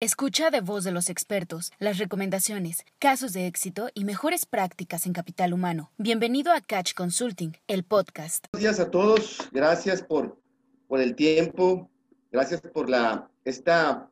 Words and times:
Escucha 0.00 0.50
de 0.50 0.60
voz 0.60 0.84
de 0.84 0.92
los 0.92 1.10
expertos 1.10 1.72
las 1.80 1.98
recomendaciones, 1.98 2.84
casos 3.00 3.32
de 3.32 3.48
éxito 3.48 3.88
y 3.94 4.04
mejores 4.04 4.46
prácticas 4.46 5.06
en 5.06 5.12
capital 5.12 5.52
humano. 5.52 5.90
Bienvenido 5.98 6.52
a 6.52 6.60
Catch 6.60 6.94
Consulting, 6.94 7.56
el 7.66 7.82
podcast. 7.82 8.46
Buenos 8.52 8.62
días 8.62 8.78
a 8.78 8.92
todos. 8.92 9.48
Gracias 9.50 10.00
por, 10.00 10.40
por 10.86 11.00
el 11.00 11.16
tiempo. 11.16 11.90
Gracias 12.30 12.60
por 12.60 12.88
la, 12.88 13.28
esta 13.44 14.08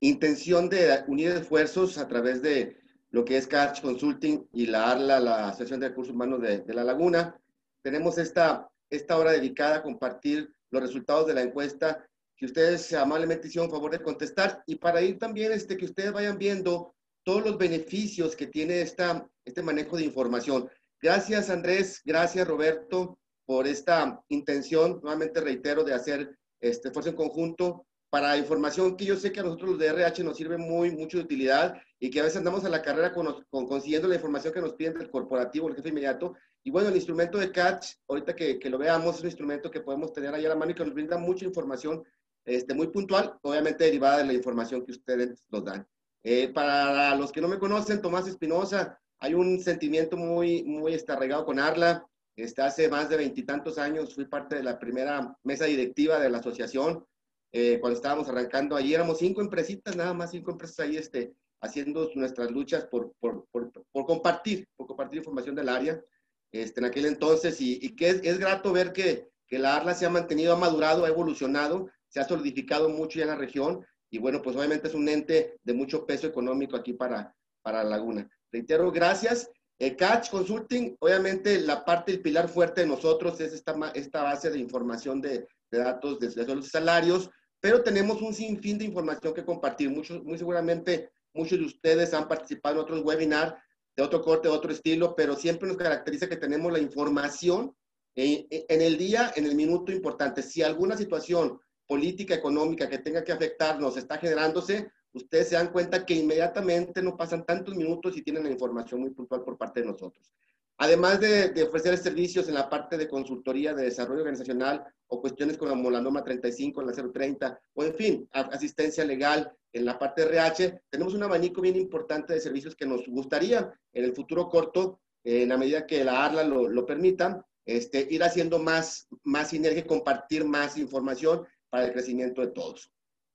intención 0.00 0.68
de 0.68 1.04
unir 1.06 1.30
esfuerzos 1.30 1.98
a 1.98 2.08
través 2.08 2.42
de 2.42 2.80
lo 3.12 3.24
que 3.24 3.36
es 3.36 3.46
Catch 3.46 3.80
Consulting 3.80 4.48
y 4.52 4.66
la 4.66 4.90
ARLA, 4.90 5.20
la 5.20 5.48
Asociación 5.50 5.78
de 5.78 5.90
Recursos 5.90 6.12
Humanos 6.12 6.42
de, 6.42 6.62
de 6.62 6.74
La 6.74 6.82
Laguna. 6.82 7.40
Tenemos 7.82 8.18
esta, 8.18 8.68
esta 8.90 9.16
hora 9.16 9.30
dedicada 9.30 9.76
a 9.76 9.82
compartir 9.84 10.52
los 10.72 10.82
resultados 10.82 11.28
de 11.28 11.34
la 11.34 11.42
encuesta 11.42 12.08
que 12.42 12.46
ustedes 12.46 12.92
amablemente 12.94 13.46
hicieron 13.46 13.70
favor 13.70 13.92
de 13.92 14.02
contestar 14.02 14.64
y 14.66 14.74
para 14.74 15.00
ir 15.00 15.16
también 15.16 15.52
este, 15.52 15.76
que 15.76 15.84
ustedes 15.84 16.10
vayan 16.10 16.38
viendo 16.38 16.92
todos 17.22 17.44
los 17.44 17.56
beneficios 17.56 18.34
que 18.34 18.48
tiene 18.48 18.80
esta, 18.80 19.30
este 19.44 19.62
manejo 19.62 19.96
de 19.96 20.06
información. 20.06 20.68
Gracias 21.00 21.50
Andrés, 21.50 22.02
gracias 22.04 22.48
Roberto 22.48 23.16
por 23.46 23.68
esta 23.68 24.20
intención, 24.28 24.98
nuevamente 25.04 25.40
reitero, 25.40 25.84
de 25.84 25.94
hacer 25.94 26.36
este 26.58 26.88
esfuerzo 26.88 27.10
en 27.10 27.16
conjunto 27.16 27.86
para 28.10 28.36
información 28.36 28.96
que 28.96 29.04
yo 29.04 29.14
sé 29.14 29.30
que 29.30 29.38
a 29.38 29.44
nosotros 29.44 29.70
los 29.70 29.78
de 29.78 29.86
RH 29.86 30.24
nos 30.24 30.36
sirve 30.36 30.58
muy, 30.58 30.90
mucho 30.90 31.18
de 31.18 31.24
utilidad 31.24 31.80
y 32.00 32.10
que 32.10 32.18
a 32.18 32.24
veces 32.24 32.38
andamos 32.38 32.64
a 32.64 32.70
la 32.70 32.82
carrera 32.82 33.12
con, 33.12 33.44
con 33.50 33.68
consiguiendo 33.68 34.08
la 34.08 34.16
información 34.16 34.52
que 34.52 34.60
nos 34.60 34.74
piden 34.74 34.94
del 34.94 35.10
corporativo, 35.10 35.68
el 35.68 35.76
jefe 35.76 35.90
inmediato. 35.90 36.34
Y 36.64 36.72
bueno, 36.72 36.88
el 36.88 36.96
instrumento 36.96 37.38
de 37.38 37.52
Catch, 37.52 37.94
ahorita 38.08 38.34
que, 38.34 38.58
que, 38.58 38.68
lo 38.68 38.78
veamos, 38.78 39.14
es 39.14 39.20
un 39.20 39.28
instrumento 39.28 39.70
que 39.70 39.80
podemos 39.80 40.12
tener 40.12 40.34
ahí 40.34 40.44
a 40.44 40.48
la 40.48 40.56
mano 40.56 40.72
y 40.72 40.74
que 40.74 40.84
nos 40.84 40.92
brinda 40.92 41.16
mucha 41.16 41.44
información 41.44 42.02
este, 42.44 42.74
muy 42.74 42.88
puntual, 42.88 43.38
obviamente 43.42 43.84
derivada 43.84 44.18
de 44.18 44.26
la 44.26 44.32
información 44.32 44.84
que 44.84 44.92
ustedes 44.92 45.44
nos 45.50 45.64
dan. 45.64 45.86
Eh, 46.24 46.48
para 46.52 47.14
los 47.16 47.32
que 47.32 47.40
no 47.40 47.48
me 47.48 47.58
conocen, 47.58 48.00
Tomás 48.00 48.28
Espinosa, 48.28 49.00
hay 49.18 49.34
un 49.34 49.60
sentimiento 49.60 50.16
muy, 50.16 50.62
muy 50.64 50.96
arraigado 51.08 51.44
con 51.44 51.58
Arla. 51.58 52.06
Este, 52.34 52.62
hace 52.62 52.88
más 52.88 53.08
de 53.08 53.18
veintitantos 53.18 53.76
años 53.76 54.14
fui 54.14 54.24
parte 54.24 54.56
de 54.56 54.62
la 54.62 54.78
primera 54.78 55.36
mesa 55.42 55.66
directiva 55.66 56.18
de 56.18 56.30
la 56.30 56.38
asociación. 56.38 57.04
Eh, 57.52 57.78
cuando 57.80 57.96
estábamos 57.96 58.28
arrancando, 58.28 58.74
ahí 58.74 58.94
éramos 58.94 59.18
cinco 59.18 59.42
empresitas, 59.42 59.94
nada 59.94 60.14
más 60.14 60.30
cinco 60.30 60.50
empresas 60.52 60.80
ahí 60.80 60.96
este, 60.96 61.34
haciendo 61.60 62.10
nuestras 62.14 62.50
luchas 62.50 62.86
por, 62.86 63.12
por, 63.20 63.46
por, 63.52 63.70
por 63.70 64.06
compartir, 64.06 64.66
por 64.76 64.86
compartir 64.86 65.18
información 65.18 65.54
del 65.54 65.68
área 65.68 66.02
este, 66.50 66.80
en 66.80 66.86
aquel 66.86 67.06
entonces. 67.06 67.60
Y, 67.60 67.78
y 67.82 67.94
que 67.94 68.08
es, 68.08 68.20
es 68.24 68.38
grato 68.38 68.72
ver 68.72 68.92
que, 68.92 69.28
que 69.46 69.58
la 69.58 69.76
ARLA 69.76 69.92
se 69.92 70.06
ha 70.06 70.10
mantenido, 70.10 70.54
ha 70.54 70.58
madurado, 70.58 71.04
ha 71.04 71.08
evolucionado 71.08 71.90
se 72.12 72.20
ha 72.20 72.28
solidificado 72.28 72.88
mucho 72.90 73.18
ya 73.18 73.24
en 73.24 73.30
la 73.30 73.36
región 73.36 73.84
y 74.10 74.18
bueno, 74.18 74.42
pues 74.42 74.54
obviamente 74.54 74.88
es 74.88 74.94
un 74.94 75.08
ente 75.08 75.56
de 75.62 75.72
mucho 75.72 76.04
peso 76.04 76.26
económico 76.26 76.76
aquí 76.76 76.92
para, 76.92 77.34
para 77.62 77.82
Laguna. 77.82 78.28
Reitero, 78.50 78.92
gracias. 78.92 79.48
Eh, 79.78 79.96
Catch 79.96 80.30
Consulting, 80.30 80.96
obviamente 81.00 81.58
la 81.60 81.82
parte, 81.84 82.12
el 82.12 82.20
pilar 82.20 82.48
fuerte 82.48 82.82
de 82.82 82.86
nosotros 82.86 83.40
es 83.40 83.54
esta, 83.54 83.74
esta 83.94 84.22
base 84.22 84.50
de 84.50 84.58
información 84.58 85.22
de, 85.22 85.48
de 85.70 85.78
datos 85.78 86.20
de, 86.20 86.28
de 86.28 86.54
los 86.54 86.68
salarios, 86.68 87.30
pero 87.58 87.82
tenemos 87.82 88.20
un 88.20 88.34
sinfín 88.34 88.76
de 88.76 88.84
información 88.84 89.32
que 89.32 89.44
compartir. 89.44 89.88
Muchos, 89.88 90.22
muy 90.22 90.36
seguramente 90.36 91.10
muchos 91.32 91.58
de 91.58 91.64
ustedes 91.64 92.12
han 92.12 92.28
participado 92.28 92.76
en 92.76 92.82
otros 92.82 93.02
webinars 93.02 93.54
de 93.96 94.02
otro 94.02 94.20
corte, 94.20 94.48
de 94.48 94.54
otro 94.54 94.72
estilo, 94.72 95.14
pero 95.16 95.34
siempre 95.36 95.66
nos 95.66 95.78
caracteriza 95.78 96.28
que 96.28 96.36
tenemos 96.36 96.70
la 96.70 96.78
información 96.78 97.74
en, 98.14 98.46
en 98.50 98.82
el 98.82 98.98
día, 98.98 99.32
en 99.36 99.46
el 99.46 99.54
minuto 99.54 99.90
importante. 99.90 100.42
Si 100.42 100.62
alguna 100.62 100.96
situación 100.96 101.58
política 101.86 102.34
económica 102.34 102.88
que 102.88 102.98
tenga 102.98 103.24
que 103.24 103.32
afectarnos 103.32 103.96
está 103.96 104.18
generándose, 104.18 104.90
ustedes 105.12 105.48
se 105.48 105.56
dan 105.56 105.72
cuenta 105.72 106.06
que 106.06 106.14
inmediatamente 106.14 107.02
no 107.02 107.16
pasan 107.16 107.44
tantos 107.44 107.74
minutos 107.74 108.16
y 108.16 108.22
tienen 108.22 108.44
la 108.44 108.50
información 108.50 109.00
muy 109.00 109.10
puntual 109.10 109.42
por 109.42 109.58
parte 109.58 109.80
de 109.80 109.86
nosotros. 109.86 110.32
Además 110.78 111.20
de, 111.20 111.50
de, 111.50 111.62
ofrecer 111.62 111.96
servicios 111.98 112.48
en 112.48 112.54
la 112.54 112.68
parte 112.68 112.96
de 112.96 113.08
consultoría 113.08 113.74
de 113.74 113.84
desarrollo 113.84 114.22
organizacional 114.22 114.84
o 115.06 115.20
cuestiones 115.20 115.58
como 115.58 115.90
la 115.90 116.00
norma 116.00 116.24
35, 116.24 116.82
la 116.82 116.92
030, 116.92 117.60
o 117.74 117.84
en 117.84 117.94
fin, 117.94 118.28
asistencia 118.32 119.04
legal 119.04 119.52
en 119.72 119.84
la 119.84 119.98
parte 119.98 120.22
de 120.22 120.28
RH, 120.28 120.82
tenemos 120.90 121.14
un 121.14 121.22
abanico 121.22 121.60
bien 121.60 121.76
importante 121.76 122.32
de 122.32 122.40
servicios 122.40 122.74
que 122.74 122.86
nos 122.86 123.06
gustaría 123.06 123.72
en 123.92 124.04
el 124.04 124.14
futuro 124.14 124.48
corto, 124.48 125.00
en 125.24 125.50
la 125.50 125.56
medida 125.56 125.86
que 125.86 126.02
la 126.04 126.24
ARLA 126.24 126.44
lo, 126.44 126.68
lo 126.68 126.84
permita, 126.84 127.46
este, 127.64 128.06
ir 128.10 128.24
haciendo 128.24 128.58
más, 128.58 129.06
más 129.22 129.50
sinergia, 129.50 129.86
compartir 129.86 130.44
más 130.44 130.76
información 130.76 131.46
para 131.72 131.86
el 131.86 131.92
crecimiento 131.92 132.42
de 132.42 132.48
todos. 132.48 132.92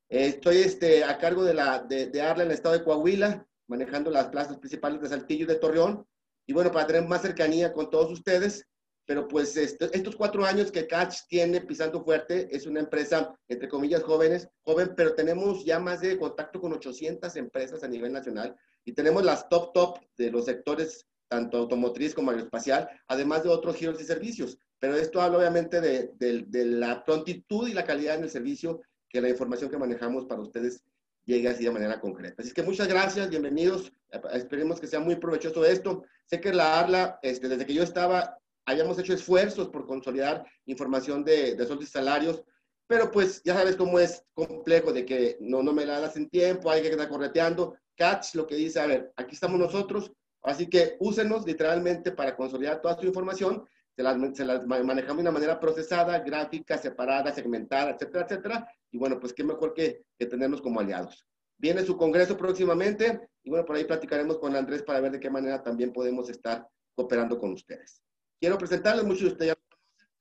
Estoy 0.09 0.57
este, 0.57 1.03
a 1.03 1.17
cargo 1.17 1.43
de, 1.43 1.55
la, 1.55 1.79
de, 1.79 2.05
de 2.05 2.21
Arla 2.21 2.43
en 2.43 2.51
el 2.51 2.55
estado 2.55 2.77
de 2.77 2.83
Coahuila, 2.83 3.47
manejando 3.67 4.11
las 4.11 4.27
plazas 4.27 4.57
principales 4.59 5.01
de 5.01 5.09
Saltillo 5.09 5.45
y 5.45 5.47
de 5.47 5.55
Torreón. 5.55 6.05
Y 6.45 6.53
bueno, 6.53 6.71
para 6.71 6.85
tener 6.85 7.07
más 7.07 7.23
cercanía 7.23 7.73
con 7.73 7.89
todos 7.89 8.11
ustedes, 8.11 8.63
pero 9.07 9.27
pues 9.27 9.57
este, 9.57 9.89
estos 9.91 10.15
cuatro 10.15 10.45
años 10.45 10.71
que 10.71 10.85
Catch 10.85 11.21
tiene 11.27 11.61
pisando 11.61 12.03
fuerte, 12.03 12.47
es 12.55 12.67
una 12.67 12.79
empresa, 12.79 13.35
entre 13.47 13.67
comillas, 13.67 14.03
jóvenes, 14.03 14.47
joven, 14.61 14.93
pero 14.95 15.15
tenemos 15.15 15.65
ya 15.65 15.79
más 15.79 16.01
de 16.01 16.19
contacto 16.19 16.61
con 16.61 16.73
800 16.73 17.35
empresas 17.37 17.83
a 17.83 17.87
nivel 17.87 18.13
nacional 18.13 18.55
y 18.85 18.93
tenemos 18.93 19.25
las 19.25 19.49
top 19.49 19.73
top 19.73 19.99
de 20.15 20.29
los 20.29 20.45
sectores, 20.45 21.07
tanto 21.27 21.57
automotriz 21.57 22.13
como 22.13 22.29
aeroespacial, 22.29 22.87
además 23.07 23.43
de 23.43 23.49
otros 23.49 23.75
giros 23.77 23.99
y 23.99 24.05
servicios. 24.05 24.59
Pero 24.79 24.95
esto 24.95 25.21
habla 25.21 25.39
obviamente 25.39 25.81
de, 25.81 26.45
la 26.65 27.03
prontitud 27.03 27.67
y 27.67 27.73
la 27.73 27.85
calidad 27.85 28.15
en 28.15 28.23
el 28.23 28.29
servicio 28.29 28.81
que 29.09 29.21
la 29.21 29.29
información 29.29 29.69
que 29.69 29.77
manejamos 29.77 30.25
para 30.25 30.41
ustedes 30.41 30.83
llegue 31.25 31.49
así 31.49 31.63
de 31.63 31.71
manera 31.71 31.99
concreta. 31.99 32.41
Así 32.41 32.53
que 32.53 32.63
muchas 32.63 32.87
gracias, 32.87 33.29
bienvenidos. 33.29 33.91
Esperemos 34.33 34.79
que 34.79 34.87
sea 34.87 34.99
muy 34.99 35.15
provechoso 35.15 35.65
esto. 35.65 36.03
Sé 36.25 36.39
que 36.39 36.53
la 36.53 36.79
ARLA, 36.79 37.19
este, 37.21 37.49
desde 37.49 37.65
que 37.65 37.73
yo 37.73 37.83
estaba, 37.83 38.37
habíamos 38.65 38.99
hecho 38.99 39.13
esfuerzos 39.13 39.69
por 39.69 39.85
consolidar 39.85 40.45
información 40.65 41.23
de, 41.23 41.55
de 41.55 41.77
y 41.79 41.85
salarios, 41.85 42.43
pero 42.85 43.11
pues 43.11 43.41
ya 43.43 43.55
sabes 43.55 43.75
cómo 43.75 43.99
es 43.99 44.23
complejo 44.33 44.93
de 44.93 45.05
que 45.05 45.37
no, 45.41 45.63
no 45.63 45.73
me 45.73 45.85
la 45.85 45.99
das 45.99 46.15
en 46.17 46.29
tiempo, 46.29 46.69
hay 46.69 46.81
que 46.81 46.89
quedar 46.89 47.09
correteando. 47.09 47.75
Catch 47.95 48.35
lo 48.35 48.45
que 48.45 48.55
dice, 48.55 48.79
a 48.79 48.85
ver, 48.85 49.11
aquí 49.15 49.33
estamos 49.33 49.59
nosotros, 49.59 50.11
así 50.43 50.67
que 50.69 50.97
úsenos 50.99 51.45
literalmente 51.45 52.11
para 52.11 52.35
consolidar 52.35 52.79
toda 52.81 52.97
su 52.97 53.05
información 53.05 53.65
se 53.97 54.03
las, 54.03 54.37
se 54.37 54.45
las, 54.45 54.65
manejamos 54.67 55.17
de 55.17 55.21
una 55.23 55.31
manera 55.31 55.59
procesada, 55.59 56.19
gráfica, 56.19 56.77
separada, 56.77 57.33
segmentada, 57.33 57.91
etcétera, 57.91 58.25
etcétera. 58.25 58.71
Y 58.91 58.99
bueno, 58.99 59.19
pues 59.19 59.33
qué 59.33 59.43
mejor 59.43 59.73
que, 59.73 60.03
que 60.19 60.27
tenernos 60.27 60.61
como 60.61 60.79
aliados. 60.79 61.25
Viene 61.57 61.83
su 61.83 61.97
congreso 61.97 62.37
próximamente 62.37 63.27
y 63.43 63.49
bueno, 63.49 63.65
por 63.65 63.75
ahí 63.75 63.85
platicaremos 63.85 64.37
con 64.37 64.55
Andrés 64.55 64.83
para 64.83 64.99
ver 64.99 65.13
de 65.13 65.19
qué 65.19 65.31
manera 65.31 65.63
también 65.63 65.91
podemos 65.91 66.29
estar 66.29 66.67
cooperando 66.93 67.39
con 67.39 67.53
ustedes. 67.53 68.03
Quiero 68.39 68.59
presentarles, 68.59 69.03
muchos 69.03 69.23
de 69.23 69.29
ustedes 69.29 69.55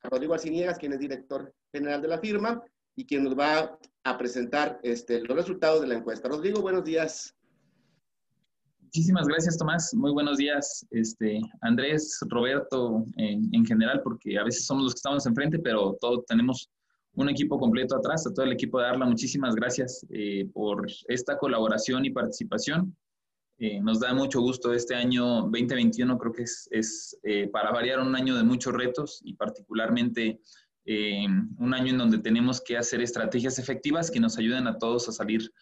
a 0.02 0.08
Rodrigo 0.08 0.32
Arciniegas, 0.32 0.78
quien 0.78 0.94
es 0.94 0.98
director 0.98 1.52
general 1.70 2.00
de 2.00 2.08
la 2.08 2.18
firma 2.18 2.64
y 2.96 3.04
quien 3.04 3.24
nos 3.24 3.38
va 3.38 3.78
a 4.04 4.18
presentar 4.18 4.80
este, 4.82 5.20
los 5.20 5.36
resultados 5.36 5.82
de 5.82 5.88
la 5.88 5.96
encuesta. 5.96 6.30
Rodrigo, 6.30 6.62
buenos 6.62 6.82
días. 6.82 7.35
Muchísimas 8.96 9.28
gracias, 9.28 9.58
Tomás. 9.58 9.92
Muy 9.92 10.10
buenos 10.10 10.38
días, 10.38 10.86
este, 10.90 11.38
Andrés, 11.60 12.18
Roberto, 12.30 13.04
en, 13.18 13.46
en, 13.54 13.66
general, 13.66 14.00
porque 14.02 14.38
a 14.38 14.42
veces 14.42 14.64
somos 14.64 14.84
los 14.84 14.94
que 14.94 15.00
estamos 15.00 15.26
enfrente, 15.26 15.58
pero 15.58 15.98
todos 16.00 16.24
tenemos 16.24 16.70
un 17.12 17.28
equipo 17.28 17.58
completo 17.58 17.94
atrás. 17.94 18.26
A 18.26 18.32
todo 18.32 18.46
el 18.46 18.52
equipo 18.52 18.80
de 18.80 18.86
Arla, 18.86 19.04
muchísimas 19.04 19.54
gracias 19.54 20.06
eh, 20.08 20.48
por 20.50 20.86
esta 21.08 21.36
colaboración 21.36 22.06
y 22.06 22.10
participación. 22.10 22.96
Eh, 23.58 23.82
nos 23.82 24.00
da 24.00 24.14
mucho 24.14 24.40
gusto 24.40 24.72
este 24.72 24.94
año 24.94 25.42
2021, 25.42 26.16
creo 26.16 26.32
que 26.32 26.44
es, 26.44 26.66
es 26.70 27.18
eh, 27.22 27.50
para 27.52 27.72
variar 27.72 28.00
un 28.00 28.16
año 28.16 28.34
de 28.34 28.44
muchos 28.44 28.72
retos 28.72 29.20
y 29.22 29.34
particularmente 29.34 30.40
un 30.88 31.74
año 31.74 31.90
en 31.90 31.98
donde 31.98 32.18
tenemos 32.18 32.62
que 32.62 32.78
hacer 32.78 33.02
estrategias 33.02 33.58
efectivas 33.58 34.08
que 34.08 34.20
nos 34.20 34.38
ayuden 34.38 34.68
a 34.68 34.78
todos 34.78 35.08
a 35.08 35.12
salir 35.12 35.52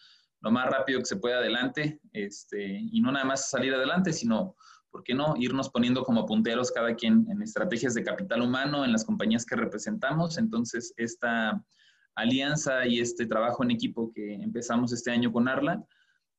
lo 0.45 0.51
más 0.51 0.69
rápido 0.69 0.99
que 0.99 1.07
se 1.07 1.15
pueda 1.15 1.39
adelante, 1.39 1.99
este, 2.13 2.79
y 2.79 3.01
no 3.01 3.11
nada 3.11 3.25
más 3.25 3.49
salir 3.49 3.73
adelante, 3.73 4.13
sino, 4.13 4.55
¿por 4.91 5.03
qué 5.03 5.15
no?, 5.15 5.33
irnos 5.39 5.71
poniendo 5.71 6.03
como 6.03 6.27
punteros 6.27 6.71
cada 6.71 6.93
quien 6.93 7.25
en 7.31 7.41
estrategias 7.41 7.95
de 7.95 8.03
capital 8.03 8.43
humano, 8.43 8.85
en 8.85 8.91
las 8.91 9.03
compañías 9.03 9.43
que 9.43 9.55
representamos. 9.55 10.37
Entonces, 10.37 10.93
esta 10.97 11.65
alianza 12.13 12.85
y 12.85 12.99
este 12.99 13.25
trabajo 13.25 13.63
en 13.63 13.71
equipo 13.71 14.11
que 14.13 14.35
empezamos 14.35 14.93
este 14.93 15.09
año 15.09 15.31
con 15.31 15.47
Arla, 15.47 15.83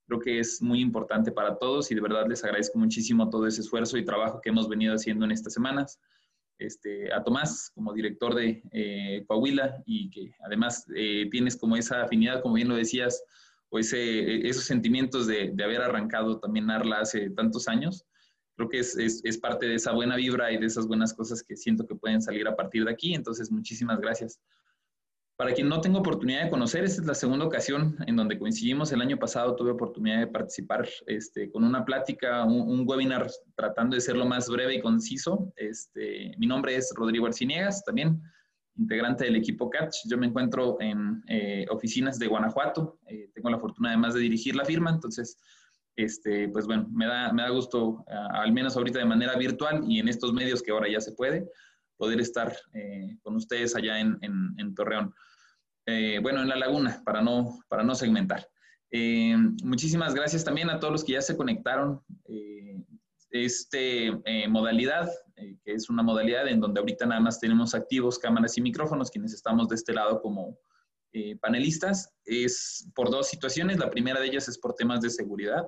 creo 0.07 0.21
que 0.21 0.39
es 0.39 0.63
muy 0.63 0.81
importante 0.81 1.33
para 1.33 1.59
todos 1.59 1.91
y 1.91 1.97
de 1.97 2.01
verdad 2.01 2.29
les 2.29 2.45
agradezco 2.45 2.79
muchísimo 2.79 3.29
todo 3.29 3.49
ese 3.49 3.63
esfuerzo 3.63 3.99
y 3.99 4.05
trabajo 4.05 4.41
que 4.41 4.51
hemos 4.51 4.69
venido 4.69 4.95
haciendo 4.95 5.25
en 5.25 5.33
estas 5.33 5.53
semanas. 5.53 5.99
Este, 6.59 7.13
a 7.13 7.25
Tomás 7.25 7.73
como 7.75 7.93
director 7.93 8.37
de 8.37 8.63
eh, 8.71 9.25
Coahuila 9.27 9.83
y 9.85 10.09
que 10.11 10.31
además 10.45 10.87
eh, 10.95 11.29
tienes 11.29 11.57
como 11.57 11.77
esa 11.77 12.05
afinidad, 12.05 12.41
como 12.41 12.55
bien 12.55 12.69
lo 12.69 12.77
decías, 12.77 13.21
o 13.71 13.79
ese, 13.79 14.47
esos 14.47 14.65
sentimientos 14.65 15.27
de, 15.27 15.51
de, 15.53 15.65
haber 15.65 15.83
arrancado 15.83 16.39
también 16.39 16.71
Arla 16.71 17.01
hace 17.01 17.31
tantos 17.31 17.69
años, 17.69 18.05
creo 18.57 18.69
que 18.69 18.79
es, 18.79 18.97
es, 18.97 19.21
es, 19.25 19.39
parte 19.39 19.67
de 19.67 19.75
esa 19.75 19.93
buena 19.93 20.17
vibra 20.17 20.51
y 20.53 20.59
de 20.59 20.67
esas 20.67 20.87
buenas 20.87 21.13
cosas 21.13 21.43
que 21.43 21.57
siento 21.57 21.87
que 21.87 21.95
pueden 21.95 22.23
salir 22.23 22.47
a 22.49 22.57
partir 22.57 22.85
de 22.85 22.93
aquí. 22.93 23.15
Entonces, 23.15 23.51
muchísimas 23.51 24.01
gracias. 24.01 24.41
Para 25.37 25.53
quien 25.53 25.69
no 25.69 25.83
tenga 25.83 25.99
oportunidad 25.99 26.45
de 26.45 26.51
conocer, 26.51 26.85
esta 26.85 27.03
es 27.03 27.07
la 27.07 27.15
segunda 27.15 27.45
ocasión 27.45 27.95
en 28.07 28.17
donde 28.17 28.39
coincidimos. 28.39 28.91
El 28.93 29.03
año 29.03 29.19
pasado 29.19 29.55
tuve 29.55 29.71
oportunidad 29.71 30.21
de 30.21 30.27
participar 30.29 30.89
este, 31.07 31.51
con 31.51 31.63
una 31.63 31.85
plática, 31.85 32.43
un, 32.47 32.89
webinar 32.89 33.31
tratando 33.55 33.97
de 33.97 34.01
ser 34.01 34.17
lo 34.17 34.25
más 34.25 34.49
breve 34.49 34.77
y 34.77 34.81
conciso. 34.81 35.53
Este, 35.57 36.35
mi 36.39 36.47
nombre 36.47 36.75
es 36.75 36.91
Rodrigo 36.97 37.27
Arciniegas, 37.27 37.85
también 37.85 38.23
integrante 38.77 39.25
del 39.25 39.37
equipo 39.37 39.71
Catch. 39.71 39.97
Yo 40.09 40.19
me 40.19 40.27
encuentro 40.27 40.77
en 40.81 41.23
eh, 41.29 41.67
oficinas 41.71 42.19
de 42.19 42.27
Guanajuato. 42.27 42.99
Eh, 43.07 43.31
tengo 43.35 43.51
la 43.51 43.59
fortuna 43.59 43.91
además 43.91 44.15
de 44.15 44.21
dirigir 44.21 44.55
la 44.57 44.65
firma, 44.65 44.91
entonces, 44.91 45.39
este, 45.97 46.49
pues 46.49 46.67
bueno, 46.67 46.89
me 46.93 47.07
da, 47.07 47.33
me 47.33 47.43
da 47.43 47.51
gusto, 47.51 48.05
al 48.09 48.53
menos 48.53 48.77
ahorita 48.77 48.99
de 48.99 49.05
manera 49.05 49.37
virtual 49.37 49.85
y 49.87 49.99
en 49.99 50.09
estos 50.09 50.33
medios 50.33 50.63
que 50.63 50.71
ahora 50.71 50.89
ya 50.89 51.01
se 51.01 51.13
puede, 51.13 51.49
poder 51.97 52.21
estar 52.21 52.55
eh, 52.75 53.17
con 53.23 53.37
ustedes 53.37 53.75
allá 53.75 54.01
en, 54.01 54.19
en, 54.23 54.75
Torreón. 54.75 55.15
Eh, 55.87 56.19
bueno, 56.23 56.43
en 56.43 56.49
la 56.49 56.57
laguna, 56.57 57.03
para 57.05 57.23
no, 57.23 57.61
para 57.69 57.83
no 57.83 57.95
segmentar. 57.95 58.47
Eh, 58.91 59.37
muchísimas 59.63 60.15
gracias 60.15 60.45
también 60.45 60.71
a 60.71 60.79
todos 60.79 60.93
los 60.93 61.05
que 61.05 61.13
ya 61.13 61.23
se 61.23 61.37
conectaron. 61.37 62.03
este 63.31 64.13
modalidad, 64.49 65.09
que 65.37 65.73
es 65.73 65.91
una 65.91 66.03
modalidad 66.03 66.49
en 66.49 66.61
donde 66.61 66.81
ahorita 66.81 67.07
nada 67.07 67.21
más 67.21 67.39
tenemos 67.39 67.75
activos 67.75 68.19
cámaras 68.19 68.57
y 68.57 68.63
micrófonos, 68.63 69.11
quienes 69.11 69.35
estamos 69.35 69.69
de 69.69 69.77
este 69.77 69.93
lado 69.93 70.21
como 70.21 70.59
panelistas, 71.41 72.13
es 72.25 72.89
por 72.95 73.11
dos 73.11 73.29
situaciones. 73.29 73.79
La 73.79 73.91
primera 73.91 74.21
de 74.21 74.27
ellas 74.27 74.49
es 74.49 74.59
por 74.59 74.75
temas 74.75 75.01
de 75.01 75.11
seguridad. 75.11 75.67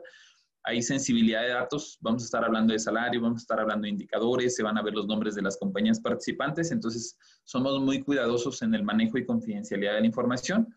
Hay 0.65 0.83
sensibilidad 0.83 1.43
de 1.43 1.49
datos, 1.49 1.97
vamos 2.01 2.23
a 2.23 2.27
estar 2.27 2.45
hablando 2.45 2.73
de 2.73 2.79
salario, 2.79 3.23
vamos 3.23 3.41
a 3.41 3.45
estar 3.45 3.61
hablando 3.61 3.85
de 3.85 3.91
indicadores, 3.91 4.55
se 4.55 4.63
van 4.63 4.77
a 4.77 4.83
ver 4.83 4.93
los 4.93 5.07
nombres 5.07 5.35
de 5.35 5.41
las 5.41 5.57
compañías 5.57 6.01
participantes, 6.01 6.73
entonces 6.73 7.17
somos 7.45 7.81
muy 7.81 8.03
cuidadosos 8.03 8.61
en 8.61 8.75
el 8.75 8.83
manejo 8.83 9.17
y 9.17 9.25
confidencialidad 9.25 9.95
de 9.95 10.01
la 10.01 10.07
información 10.07 10.69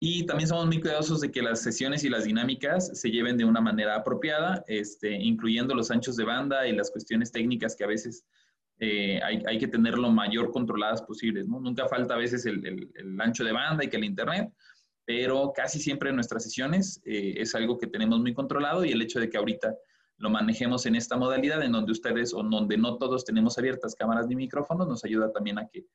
y 0.00 0.26
también 0.26 0.48
somos 0.48 0.66
muy 0.66 0.80
cuidadosos 0.80 1.20
de 1.20 1.30
que 1.32 1.42
las 1.42 1.60
sesiones 1.60 2.04
y 2.04 2.08
las 2.08 2.24
dinámicas 2.24 2.90
se 2.98 3.10
lleven 3.10 3.36
de 3.36 3.44
una 3.44 3.60
manera 3.60 3.96
apropiada, 3.96 4.64
este, 4.68 5.12
incluyendo 5.12 5.74
los 5.74 5.90
anchos 5.90 6.16
de 6.16 6.24
banda 6.24 6.68
y 6.68 6.72
las 6.72 6.90
cuestiones 6.90 7.32
técnicas 7.32 7.74
que 7.74 7.82
a 7.82 7.88
veces 7.88 8.24
eh, 8.78 9.20
hay, 9.24 9.42
hay, 9.44 9.58
que 9.58 9.66
tener 9.66 9.98
lo 9.98 10.12
mayor 10.12 10.52
controladas 10.52 11.02
posibles. 11.02 11.48
¿no? 11.48 11.58
Nunca 11.58 11.88
falta 11.88 12.14
a 12.14 12.18
veces 12.18 12.46
el, 12.46 12.64
el, 12.64 13.20
ancho 13.20 13.42
de 13.42 13.50
banda 13.50 13.84
y 13.84 13.88
que 13.88 13.96
el 13.96 14.04
internet, 14.04 14.52
pero 15.04 15.52
casi 15.52 15.80
siempre 15.80 16.10
en 16.10 16.14
nuestras 16.14 16.44
sesiones 16.44 17.00
eh, 17.04 17.34
es 17.38 17.56
algo 17.56 17.76
que 17.76 17.88
tenemos 17.88 18.20
muy 18.20 18.34
controlado 18.34 18.84
y 18.84 18.92
el 18.92 19.02
hecho 19.02 19.18
de 19.18 19.28
que 19.28 19.36
ahorita 19.36 19.74
lo 20.18 20.30
manejemos 20.30 20.86
en 20.86 20.94
esta 20.94 21.16
modalidad 21.16 21.60
en 21.62 21.72
donde 21.72 21.90
ustedes 21.90 22.32
o 22.34 22.42
donde 22.44 22.76
no 22.76 22.98
todos 22.98 23.24
tenemos 23.24 23.58
abiertas 23.58 23.96
cámaras 23.96 24.28
ni 24.28 24.36
micrófonos 24.36 24.86
nos 24.86 25.04
ayuda 25.04 25.32
también 25.32 25.58
a 25.58 25.66
que 25.66 25.86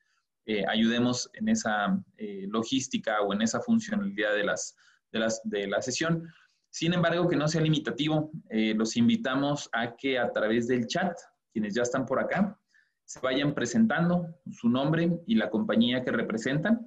eh, 0.46 0.64
ayudemos 0.68 1.30
en 1.34 1.48
esa 1.48 1.98
eh, 2.16 2.46
logística 2.48 3.20
o 3.22 3.32
en 3.32 3.42
esa 3.42 3.60
funcionalidad 3.60 4.34
de, 4.34 4.44
las, 4.44 4.76
de, 5.12 5.18
las, 5.18 5.40
de 5.44 5.66
la 5.66 5.80
sesión. 5.82 6.28
Sin 6.70 6.92
embargo, 6.92 7.28
que 7.28 7.36
no 7.36 7.46
sea 7.46 7.60
limitativo, 7.60 8.32
los 8.50 8.96
invitamos 8.96 9.68
a 9.72 9.94
que 9.94 10.18
a 10.18 10.32
través 10.32 10.66
del 10.66 10.88
chat, 10.88 11.16
quienes 11.52 11.72
ya 11.72 11.82
están 11.82 12.04
por 12.04 12.18
acá, 12.18 12.58
se 13.04 13.20
vayan 13.20 13.54
presentando 13.54 14.26
su 14.50 14.68
nombre 14.68 15.20
y 15.24 15.36
la 15.36 15.50
compañía 15.50 16.02
que 16.02 16.10
representan 16.10 16.84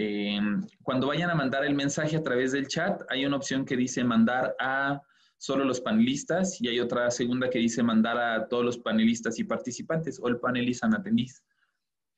eh, 0.00 0.38
cuando 0.84 1.08
vayan 1.08 1.28
a 1.28 1.34
mandar 1.34 1.64
el 1.64 1.74
mensaje 1.74 2.16
a 2.16 2.22
través 2.22 2.52
del 2.52 2.68
chat, 2.68 3.02
hay 3.08 3.26
una 3.26 3.36
opción 3.36 3.64
que 3.64 3.76
dice 3.76 4.04
mandar 4.04 4.54
a 4.60 5.02
solo 5.38 5.64
los 5.64 5.80
panelistas 5.80 6.60
y 6.60 6.68
hay 6.68 6.78
otra 6.78 7.10
segunda 7.10 7.50
que 7.50 7.58
dice 7.58 7.82
mandar 7.82 8.16
a 8.16 8.46
todos 8.46 8.64
los 8.64 8.78
panelistas 8.78 9.40
y 9.40 9.44
participantes, 9.44 10.20
all 10.22 10.38
panelists 10.38 10.84
and 10.84 10.94
attendees. 10.94 11.42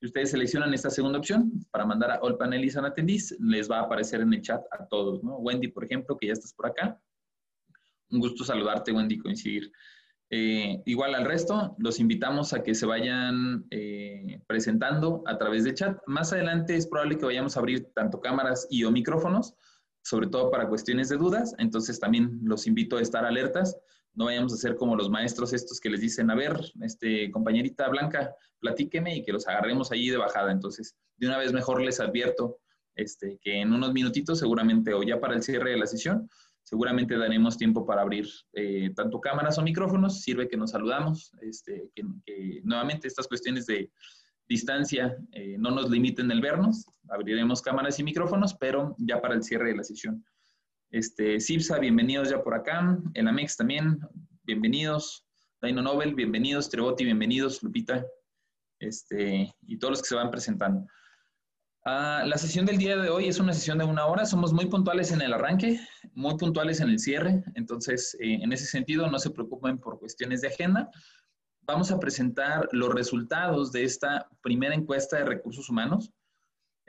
Si 0.00 0.06
ustedes 0.06 0.30
seleccionan 0.30 0.72
esta 0.72 0.88
segunda 0.88 1.18
opción 1.18 1.52
para 1.70 1.84
mandar 1.84 2.10
a 2.10 2.20
all 2.22 2.38
panelists 2.38 2.78
and 2.78 2.86
attendees, 2.86 3.36
les 3.38 3.70
va 3.70 3.80
a 3.80 3.82
aparecer 3.82 4.22
en 4.22 4.32
el 4.32 4.40
chat 4.40 4.62
a 4.70 4.86
todos. 4.86 5.20
Wendy, 5.22 5.68
por 5.68 5.84
ejemplo, 5.84 6.16
que 6.16 6.28
ya 6.28 6.32
estás 6.32 6.54
por 6.54 6.68
acá. 6.68 6.98
Un 8.08 8.20
gusto 8.20 8.42
saludarte, 8.42 8.92
Wendy, 8.92 9.18
coincidir. 9.18 9.70
Eh, 10.30 10.80
igual 10.86 11.14
al 11.14 11.26
resto, 11.26 11.76
los 11.78 12.00
invitamos 12.00 12.54
a 12.54 12.62
que 12.62 12.74
se 12.74 12.86
vayan 12.86 13.66
eh, 13.70 14.40
presentando 14.46 15.22
a 15.26 15.36
través 15.36 15.64
de 15.64 15.74
chat. 15.74 15.98
Más 16.06 16.32
adelante 16.32 16.76
es 16.76 16.86
probable 16.86 17.18
que 17.18 17.26
vayamos 17.26 17.56
a 17.56 17.60
abrir 17.60 17.92
tanto 17.94 18.20
cámaras 18.20 18.66
y 18.70 18.84
o 18.84 18.90
micrófonos, 18.90 19.54
sobre 20.02 20.28
todo 20.28 20.50
para 20.50 20.66
cuestiones 20.66 21.10
de 21.10 21.18
dudas. 21.18 21.54
Entonces 21.58 22.00
también 22.00 22.40
los 22.42 22.66
invito 22.66 22.96
a 22.96 23.02
estar 23.02 23.26
alertas. 23.26 23.76
No 24.14 24.26
vayamos 24.26 24.52
a 24.52 24.56
ser 24.56 24.76
como 24.76 24.96
los 24.96 25.10
maestros 25.10 25.52
estos 25.52 25.80
que 25.80 25.90
les 25.90 26.00
dicen, 26.00 26.30
a 26.30 26.34
ver, 26.34 26.58
este, 26.82 27.30
compañerita 27.30 27.88
Blanca, 27.88 28.34
platíqueme 28.58 29.16
y 29.16 29.22
que 29.22 29.32
los 29.32 29.46
agarremos 29.46 29.92
allí 29.92 30.10
de 30.10 30.16
bajada. 30.16 30.52
Entonces, 30.52 30.96
de 31.16 31.26
una 31.26 31.38
vez 31.38 31.52
mejor 31.52 31.80
les 31.80 32.00
advierto 32.00 32.58
este, 32.94 33.38
que 33.40 33.60
en 33.60 33.72
unos 33.72 33.92
minutitos, 33.92 34.38
seguramente, 34.38 34.92
o 34.94 35.02
ya 35.02 35.20
para 35.20 35.34
el 35.34 35.42
cierre 35.42 35.70
de 35.70 35.78
la 35.78 35.86
sesión, 35.86 36.28
Seguramente 36.70 37.16
daremos 37.16 37.58
tiempo 37.58 37.84
para 37.84 38.02
abrir 38.02 38.28
eh, 38.52 38.92
tanto 38.94 39.20
cámaras 39.20 39.58
o 39.58 39.62
micrófonos. 39.62 40.20
Sirve 40.20 40.48
que 40.48 40.56
nos 40.56 40.70
saludamos, 40.70 41.32
este, 41.40 41.90
que, 41.96 42.04
nuevamente 42.62 43.08
estas 43.08 43.26
cuestiones 43.26 43.66
de 43.66 43.90
distancia 44.48 45.16
eh, 45.32 45.56
no 45.58 45.72
nos 45.72 45.90
limiten 45.90 46.30
el 46.30 46.40
vernos. 46.40 46.86
Abriremos 47.08 47.60
cámaras 47.60 47.98
y 47.98 48.04
micrófonos, 48.04 48.54
pero 48.54 48.94
ya 48.98 49.20
para 49.20 49.34
el 49.34 49.42
cierre 49.42 49.70
de 49.70 49.78
la 49.78 49.82
sesión. 49.82 50.24
Este, 50.90 51.38
Cipsa, 51.38 51.78
bienvenidos 51.78 52.30
ya 52.30 52.42
por 52.42 52.52
acá. 52.52 52.98
El 53.14 53.28
Amex 53.28 53.56
también, 53.56 54.00
bienvenidos. 54.42 55.24
Daino 55.62 55.82
Nobel, 55.82 56.16
bienvenidos. 56.16 56.68
Treboti, 56.68 57.04
bienvenidos. 57.04 57.62
Lupita, 57.62 58.04
este, 58.80 59.54
y 59.62 59.78
todos 59.78 59.92
los 59.92 60.02
que 60.02 60.08
se 60.08 60.16
van 60.16 60.32
presentando. 60.32 60.84
Ah, 61.84 62.24
la 62.26 62.36
sesión 62.38 62.66
del 62.66 62.78
día 62.78 62.96
de 62.96 63.08
hoy 63.08 63.28
es 63.28 63.38
una 63.38 63.52
sesión 63.52 63.78
de 63.78 63.84
una 63.84 64.04
hora. 64.06 64.26
Somos 64.26 64.52
muy 64.52 64.66
puntuales 64.66 65.12
en 65.12 65.22
el 65.22 65.32
arranque, 65.32 65.78
muy 66.14 66.36
puntuales 66.36 66.80
en 66.80 66.88
el 66.88 66.98
cierre. 66.98 67.44
Entonces, 67.54 68.16
eh, 68.18 68.40
en 68.42 68.52
ese 68.52 68.66
sentido, 68.66 69.08
no 69.08 69.20
se 69.20 69.30
preocupen 69.30 69.78
por 69.78 70.00
cuestiones 70.00 70.40
de 70.40 70.48
agenda. 70.48 70.90
Vamos 71.60 71.92
a 71.92 72.00
presentar 72.00 72.68
los 72.72 72.92
resultados 72.92 73.70
de 73.70 73.84
esta 73.84 74.28
primera 74.42 74.74
encuesta 74.74 75.18
de 75.18 75.24
recursos 75.24 75.68
humanos. 75.70 76.10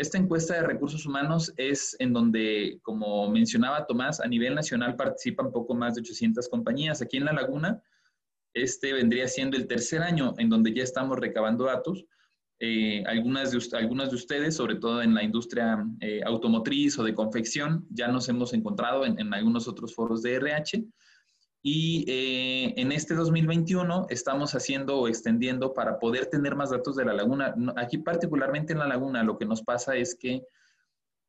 Esta 0.02 0.18
encuesta 0.18 0.56
de 0.56 0.64
recursos 0.64 1.06
humanos 1.06 1.54
es 1.58 1.96
en 2.00 2.12
donde, 2.12 2.80
como 2.82 3.30
mencionaba 3.30 3.86
Tomás, 3.86 4.20
a 4.20 4.28
nivel 4.28 4.56
nacional 4.56 4.96
participan 4.96 5.52
poco 5.52 5.76
más 5.76 5.94
de 5.94 6.02
800 6.02 6.50
compañías. 6.50 7.04
Aquí 7.04 7.18
en 7.18 7.26
La 7.26 7.34
Laguna, 7.34 7.84
este 8.56 8.94
vendría 8.94 9.28
siendo 9.28 9.58
el 9.58 9.68
tercer 9.68 10.02
año 10.02 10.34
en 10.40 10.50
donde 10.50 10.74
ya 10.74 10.82
estamos 10.82 11.20
recabando 11.20 11.66
datos 11.66 12.04
eh, 12.60 13.04
algunas, 13.06 13.52
de, 13.52 13.58
ustedes, 14.16 14.56
sobre 14.56 14.78
todo 14.78 15.04
en 15.04 15.14
la 15.14 15.22
industria 15.22 15.86
eh, 16.00 16.22
automotriz 16.26 16.98
o 16.98 17.04
de 17.04 17.14
confección, 17.14 17.86
ya 17.92 18.08
nos 18.08 18.28
hemos 18.28 18.54
encontrado 18.54 19.06
en, 19.06 19.32
algunos 19.36 19.68
otros 19.68 19.94
foros 19.94 20.24
de 20.24 20.34
RH. 20.34 20.84
Y 21.64 22.06
eh, 22.08 22.74
en 22.78 22.92
este 22.92 23.14
2021 23.14 24.08
estamos 24.10 24.56
haciendo 24.56 24.98
o 24.98 25.08
extendiendo 25.08 25.74
para 25.74 26.00
poder 26.00 26.26
tener 26.26 26.56
más 26.56 26.72
datos 26.72 26.96
de 26.96 27.06
la 27.06 27.14
laguna. 27.14 27.54
Aquí 27.78 28.00
particularmente 28.00 28.74
en 28.74 28.80
la 28.80 28.88
laguna 28.88 29.24
lo 29.24 29.38
que 29.38 29.46
nos 29.46 29.62
pasa 29.62 29.96
es 29.96 30.16
que 30.16 30.44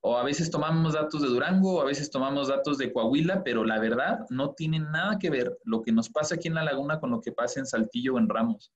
o 0.05 0.17
a 0.17 0.25
veces 0.25 0.51
tomamos 0.51 0.95
datos 0.95 1.23
de 1.23 1.29
Durango, 1.29 1.77
o 1.77 1.81
a 1.81 1.85
veces 1.85 2.11
tomamos 2.11 2.49
datos 2.49 2.77
de 2.77 2.93
Coahuila, 2.93 3.45
pero 3.45 3.65
la 3.65 3.79
verdad 3.79 4.27
no 4.31 4.51
tiene 4.51 4.81
nada 4.81 5.17
que 5.19 5.31
ver 5.31 5.57
lo 5.65 5.81
que 5.83 5.93
nos 5.93 6.11
pasa 6.11 6.35
aquí 6.35 6.49
en 6.49 6.55
la 6.55 6.65
laguna 6.65 6.99
con 6.99 7.11
lo 7.11 7.21
que 7.21 7.31
pasa 7.31 7.61
en 7.61 7.67
Saltillo 7.67 8.15
o 8.15 8.19
en 8.19 8.29
Ramos 8.29 8.73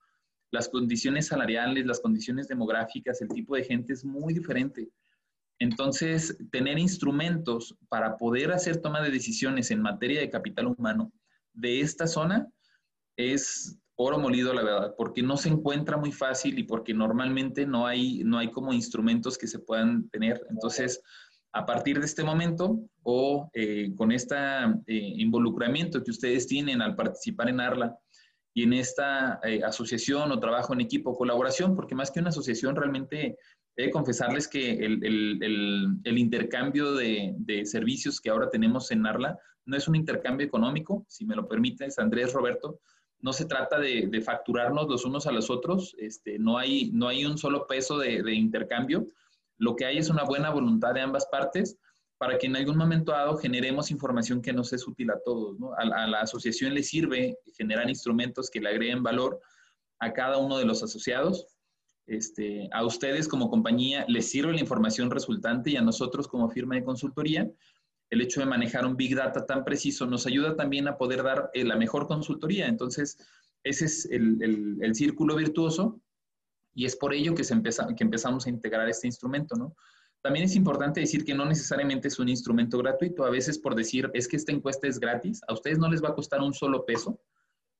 las 0.50 0.68
condiciones 0.68 1.26
salariales, 1.28 1.86
las 1.86 2.00
condiciones 2.00 2.48
demográficas, 2.48 3.20
el 3.20 3.28
tipo 3.28 3.56
de 3.56 3.64
gente 3.64 3.92
es 3.92 4.04
muy 4.04 4.32
diferente. 4.34 4.88
Entonces, 5.58 6.36
tener 6.50 6.78
instrumentos 6.78 7.76
para 7.88 8.16
poder 8.16 8.52
hacer 8.52 8.78
toma 8.78 9.00
de 9.00 9.10
decisiones 9.10 9.70
en 9.70 9.82
materia 9.82 10.20
de 10.20 10.30
capital 10.30 10.66
humano 10.66 11.12
de 11.56 11.80
esta 11.80 12.06
zona 12.06 12.48
es 13.16 13.78
oro 13.96 14.18
molido, 14.18 14.52
la 14.52 14.62
verdad, 14.62 14.94
porque 14.96 15.22
no 15.22 15.36
se 15.36 15.48
encuentra 15.48 15.96
muy 15.96 16.12
fácil 16.12 16.58
y 16.58 16.64
porque 16.64 16.94
normalmente 16.94 17.66
no 17.66 17.86
hay, 17.86 18.22
no 18.24 18.38
hay 18.38 18.50
como 18.50 18.72
instrumentos 18.72 19.38
que 19.38 19.46
se 19.46 19.58
puedan 19.58 20.08
tener. 20.10 20.46
Entonces, 20.50 21.02
a 21.52 21.64
partir 21.64 21.98
de 21.98 22.06
este 22.06 22.22
momento 22.22 22.78
o 23.02 23.50
eh, 23.54 23.92
con 23.96 24.12
este 24.12 24.36
involucramiento 24.86 26.04
que 26.04 26.10
ustedes 26.10 26.46
tienen 26.46 26.82
al 26.82 26.94
participar 26.94 27.48
en 27.48 27.60
ARLA, 27.60 27.98
y 28.56 28.62
en 28.62 28.72
esta 28.72 29.38
eh, 29.42 29.60
asociación 29.62 30.32
o 30.32 30.40
trabajo 30.40 30.72
en 30.72 30.80
equipo 30.80 31.14
colaboración, 31.14 31.76
porque 31.76 31.94
más 31.94 32.10
que 32.10 32.20
una 32.20 32.30
asociación 32.30 32.74
realmente 32.74 33.36
he 33.76 33.84
de 33.84 33.90
confesarles 33.90 34.48
que 34.48 34.72
el, 34.72 35.04
el, 35.04 35.98
el, 36.02 36.18
intercambio 36.18 36.94
de, 36.94 37.34
de, 37.36 37.66
servicios 37.66 38.18
que 38.18 38.30
ahora 38.30 38.48
tenemos 38.48 38.90
en 38.90 39.04
Arla 39.04 39.38
no 39.66 39.76
es 39.76 39.86
un 39.88 39.96
intercambio 39.96 40.46
económico, 40.46 41.04
si 41.08 41.26
me 41.26 41.36
lo 41.36 41.46
permites, 41.46 41.98
Andrés, 41.98 42.32
Roberto, 42.32 42.80
no 43.20 43.32
se 43.32 43.44
trata 43.44 43.78
de, 43.78 44.22
facturarnos 44.24 44.88
los 44.88 45.04
unos 45.04 45.26
a 45.26 45.32
los 45.32 45.50
otros, 45.50 45.96
este, 45.98 46.38
no, 46.38 46.58
hay, 46.58 46.92
un 46.94 47.38
solo 47.38 47.66
peso 47.66 47.98
de, 47.98 48.32
intercambio, 48.34 49.06
lo 49.58 49.74
que 49.74 49.86
hay 49.86 49.98
es 49.98 50.10
una 50.10 50.24
buena 50.24 50.50
voluntad 50.50 50.94
de 50.94 51.00
ambas 51.00 51.26
partes 51.26 51.76
para 52.18 52.38
que 52.38 52.46
en 52.46 52.56
algún 52.56 52.76
momento 52.76 53.12
dado 53.12 53.36
generemos 53.36 53.90
información 53.90 54.40
que 54.40 54.52
nos 54.52 54.72
es 54.72 54.86
útil 54.86 55.10
a 55.10 55.18
todos. 55.24 55.56
A, 55.76 56.06
la 56.06 56.20
asociación 56.20 56.72
le 56.72 56.82
sirve 56.82 57.36
generar 57.56 57.88
instrumentos 57.88 58.48
que 58.48 58.60
le 58.60 58.70
agreguen 58.70 59.02
valor 59.02 59.40
a 59.98 60.12
cada 60.12 60.38
uno 60.38 60.58
de 60.58 60.64
los 60.64 60.82
asociados. 60.82 61.46
este, 62.06 62.68
a 62.72 62.84
ustedes 62.84 63.26
como 63.26 63.50
compañía 63.50 64.04
les 64.08 64.30
sirve 64.30 64.52
la 64.52 64.60
información 64.60 65.10
resultante 65.10 65.70
y 65.70 65.76
a 65.76 65.82
nosotros 65.82 66.28
como 66.28 66.48
firma 66.48 66.76
de 66.76 66.84
consultoría, 66.84 67.50
el 68.10 68.20
hecho 68.20 68.40
de 68.40 68.46
manejar 68.46 68.86
un 68.86 68.96
Big 68.96 69.14
Data 69.14 69.44
tan 69.44 69.64
preciso 69.64 70.06
nos 70.06 70.26
ayuda 70.26 70.56
también 70.56 70.88
a 70.88 70.96
poder 70.96 71.22
dar 71.22 71.50
eh, 71.52 71.64
la 71.64 71.76
mejor 71.76 72.06
consultoría. 72.06 72.66
Entonces, 72.68 73.18
ese 73.64 73.86
es 73.86 74.06
el, 74.10 74.94
círculo 74.94 75.34
virtuoso 75.34 76.00
y 76.74 76.84
es 76.84 76.94
por 76.96 77.12
ello 77.14 77.34
que, 77.34 77.42
se 77.42 77.54
que 77.62 78.04
empezamos 78.04 78.46
a 78.46 78.50
integrar 78.50 78.88
este 78.88 79.08
instrumento. 79.08 79.74
También 80.22 80.44
es 80.44 80.56
importante 80.56 81.00
decir 81.00 81.24
que 81.24 81.34
no 81.34 81.44
necesariamente 81.44 82.08
es 82.08 82.18
un 82.18 82.28
instrumento 82.28 82.78
gratuito. 82.78 83.24
A 83.24 83.30
veces 83.30 83.58
por 83.58 83.74
decir, 83.74 84.10
es 84.14 84.28
que 84.28 84.36
esta 84.36 84.52
encuesta 84.52 84.86
es 84.86 85.00
gratis, 85.00 85.40
a 85.48 85.52
ustedes 85.52 85.78
no 85.78 85.90
les 85.90 86.02
va 86.02 86.10
a 86.10 86.14
costar 86.14 86.40
un 86.40 86.54
solo 86.54 86.84
peso, 86.84 87.20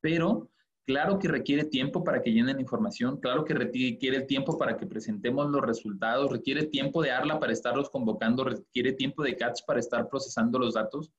pero 0.00 0.50
Claro 0.86 1.18
que 1.18 1.26
requiere 1.26 1.64
tiempo 1.64 2.04
para 2.04 2.22
que 2.22 2.30
llenen 2.30 2.60
información, 2.60 3.18
claro 3.18 3.44
que 3.44 3.54
requiere 3.54 4.20
tiempo 4.20 4.56
para 4.56 4.76
que 4.76 4.86
presentemos 4.86 5.50
los 5.50 5.60
resultados, 5.60 6.30
requiere 6.30 6.66
tiempo 6.66 7.02
de 7.02 7.10
ARLA 7.10 7.40
para 7.40 7.52
estarlos 7.52 7.90
convocando, 7.90 8.44
requiere 8.44 8.92
tiempo 8.92 9.24
de 9.24 9.36
CATS 9.36 9.62
para 9.62 9.80
estar 9.80 10.08
procesando 10.08 10.60
los 10.60 10.74
datos. 10.74 11.10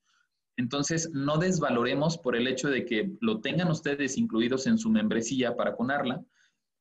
Entonces, 0.56 1.10
no 1.12 1.36
desvaloremos 1.36 2.16
por 2.16 2.34
el 2.34 2.48
hecho 2.48 2.70
de 2.70 2.86
que 2.86 3.12
lo 3.20 3.42
tengan 3.42 3.70
ustedes 3.70 4.16
incluidos 4.16 4.66
en 4.66 4.78
su 4.78 4.88
membresía 4.88 5.54
para 5.54 5.76
con 5.76 5.90
ARLA, 5.90 6.24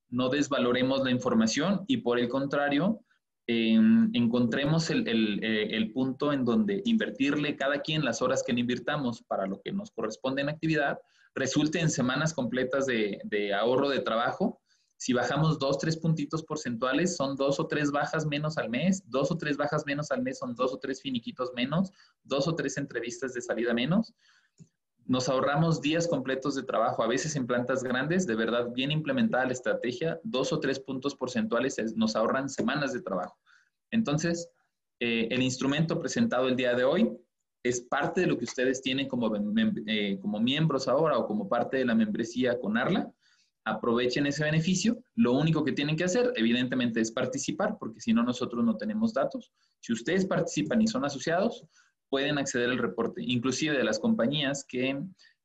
no 0.09 0.29
desvaloremos 0.29 1.03
la 1.03 1.11
información 1.11 1.83
y 1.87 1.97
por 1.97 2.17
el 2.17 2.29
contrario, 2.29 3.01
em, 3.47 4.09
encontremos 4.13 4.89
el, 4.89 5.07
eh, 5.43 5.75
el, 5.75 5.91
punto 5.91 6.33
en 6.33 6.45
donde 6.45 6.81
invertirle 6.85 7.55
cada 7.55 7.81
quien 7.81 8.03
las 8.03 8.21
horas 8.21 8.43
que 8.45 8.53
le 8.53 8.59
invirtamos 8.59 9.23
para 9.23 9.47
lo 9.47 9.61
que 9.61 9.71
nos 9.71 9.91
corresponde 9.91 10.41
en 10.41 10.49
actividad 10.49 10.99
resulte 11.37 11.79
en 11.79 11.89
semanas 11.89 12.33
completas 12.33 12.85
de, 12.85 13.53
ahorro 13.53 13.89
de 13.89 13.99
trabajo. 13.99 14.59
Si 14.97 15.13
bajamos 15.13 15.59
dos, 15.59 15.77
tres 15.77 15.95
puntitos 15.97 16.43
porcentuales, 16.43 17.15
son 17.15 17.35
dos 17.35 17.59
o 17.59 17.67
tres 17.67 17.91
bajas 17.91 18.25
menos 18.25 18.57
al 18.57 18.69
mes, 18.69 19.03
dos 19.05 19.31
o 19.31 19.37
tres 19.37 19.55
bajas 19.55 19.83
menos 19.85 20.09
al 20.09 20.23
mes 20.23 20.39
son 20.39 20.55
dos 20.55 20.73
o 20.73 20.79
tres 20.79 21.01
finiquitos 21.01 21.51
menos, 21.55 21.91
dos 22.23 22.47
o 22.47 22.55
tres 22.55 22.77
entrevistas 22.77 23.33
de 23.33 23.41
salida 23.41 23.73
menos. 23.75 24.15
Nos 25.07 25.29
ahorramos 25.29 25.79
días 25.79 26.05
completos 26.05 26.55
de 26.55 26.63
trabajo, 26.63 27.01
a 27.01 27.07
veces 27.07 27.37
en 27.37 27.47
plantas 27.47 27.81
grandes, 27.81 28.27
de 28.27 28.35
verdad 28.35 28.67
bien 28.73 28.91
implementada 28.91 29.45
la 29.45 29.53
estrategia, 29.53 30.19
dos 30.21 30.51
o 30.51 30.59
tres 30.59 30.81
puntos 30.81 31.15
porcentuales 31.15 31.77
nos 31.95 32.17
ahorran 32.17 32.49
semanas 32.49 32.91
de 32.91 33.01
trabajo. 33.01 33.37
Entonces, 33.89 34.49
eh, 34.99 35.29
el 35.31 35.41
instrumento 35.41 35.97
presentado 35.97 36.49
el 36.49 36.57
día 36.57 36.75
de 36.75 36.83
hoy 36.83 37.09
es 37.63 37.79
parte 37.79 38.21
de 38.21 38.27
lo 38.27 38.37
que 38.37 38.43
ustedes 38.43 38.81
tienen 38.81 39.07
como, 39.07 39.31
eh, 39.85 40.19
como 40.21 40.41
miembros 40.41 40.89
ahora 40.89 41.17
o 41.17 41.25
como 41.25 41.47
parte 41.47 41.77
de 41.77 41.85
la 41.85 41.95
membresía 41.95 42.59
con 42.59 42.77
Arla. 42.77 43.09
Aprovechen 43.63 44.27
ese 44.27 44.43
beneficio. 44.43 45.01
Lo 45.15 45.31
único 45.33 45.63
que 45.63 45.71
tienen 45.71 45.95
que 45.95 46.03
hacer, 46.03 46.33
evidentemente, 46.35 46.99
es 46.99 47.13
participar, 47.13 47.77
porque 47.79 48.01
si 48.01 48.11
no, 48.11 48.23
nosotros 48.23 48.63
no 48.65 48.75
tenemos 48.75 49.13
datos. 49.13 49.53
Si 49.79 49.93
ustedes 49.93 50.25
participan 50.25 50.81
y 50.81 50.87
son 50.87 51.05
asociados, 51.05 51.65
pueden 52.09 52.37
acceder 52.37 52.69
al 52.69 52.77
reporte, 52.77 53.21
inclusive 53.23 53.77
de 53.77 53.83
las 53.83 53.99
compañías 53.99 54.65
que 54.67 54.99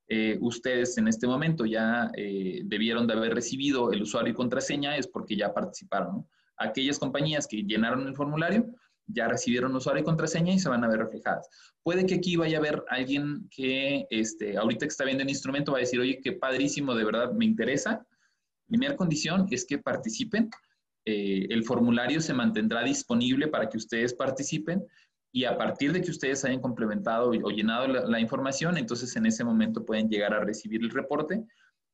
eh, 0.08 0.38
ustedes 0.40 0.98
en 0.98 1.08
este 1.08 1.26
momento 1.26 1.64
ya 1.64 2.10
eh, 2.16 2.62
debieron 2.64 3.06
de 3.06 3.14
haber 3.14 3.34
recibido 3.34 3.92
el 3.92 4.02
usuario 4.02 4.32
y 4.32 4.36
contraseña, 4.36 4.96
es 4.96 5.06
porque 5.06 5.36
ya 5.36 5.54
participaron. 5.54 6.26
Aquellas 6.56 6.98
compañías 6.98 7.46
que 7.46 7.62
llenaron 7.62 8.06
el 8.06 8.14
formulario, 8.14 8.66
ya 9.06 9.28
recibieron 9.28 9.74
usuario 9.74 10.02
y 10.02 10.04
contraseña 10.04 10.52
y 10.52 10.58
se 10.58 10.68
van 10.68 10.84
a 10.84 10.88
ver 10.88 10.98
reflejadas. 10.98 11.48
Puede 11.82 12.06
que 12.06 12.16
aquí 12.16 12.36
vaya 12.36 12.58
a 12.58 12.60
haber 12.60 12.84
alguien 12.88 13.48
que 13.50 14.06
este, 14.10 14.56
ahorita 14.56 14.86
que 14.86 14.90
está 14.90 15.04
viendo 15.04 15.22
el 15.22 15.30
instrumento 15.30 15.72
va 15.72 15.78
a 15.78 15.80
decir, 15.80 15.98
oye, 15.98 16.20
qué 16.22 16.32
padrísimo, 16.32 16.94
de 16.94 17.04
verdad 17.04 17.32
me 17.32 17.44
interesa. 17.44 18.06
Primera 18.66 18.96
condición 18.96 19.46
es 19.50 19.64
que 19.64 19.78
participen. 19.78 20.50
Eh, 21.04 21.46
el 21.50 21.64
formulario 21.64 22.20
se 22.20 22.32
mantendrá 22.32 22.84
disponible 22.84 23.48
para 23.48 23.68
que 23.68 23.76
ustedes 23.76 24.14
participen 24.14 24.84
y 25.32 25.46
a 25.46 25.56
partir 25.56 25.92
de 25.92 26.02
que 26.02 26.10
ustedes 26.10 26.44
hayan 26.44 26.60
complementado 26.60 27.30
o 27.30 27.50
llenado 27.50 27.86
la, 27.88 28.20
información, 28.20 28.76
entonces 28.76 29.16
en 29.16 29.24
ese 29.24 29.42
momento 29.42 29.84
pueden 29.84 30.08
llegar 30.08 30.34
a 30.34 30.44
recibir 30.44 30.82
el 30.82 30.90
reporte, 30.90 31.42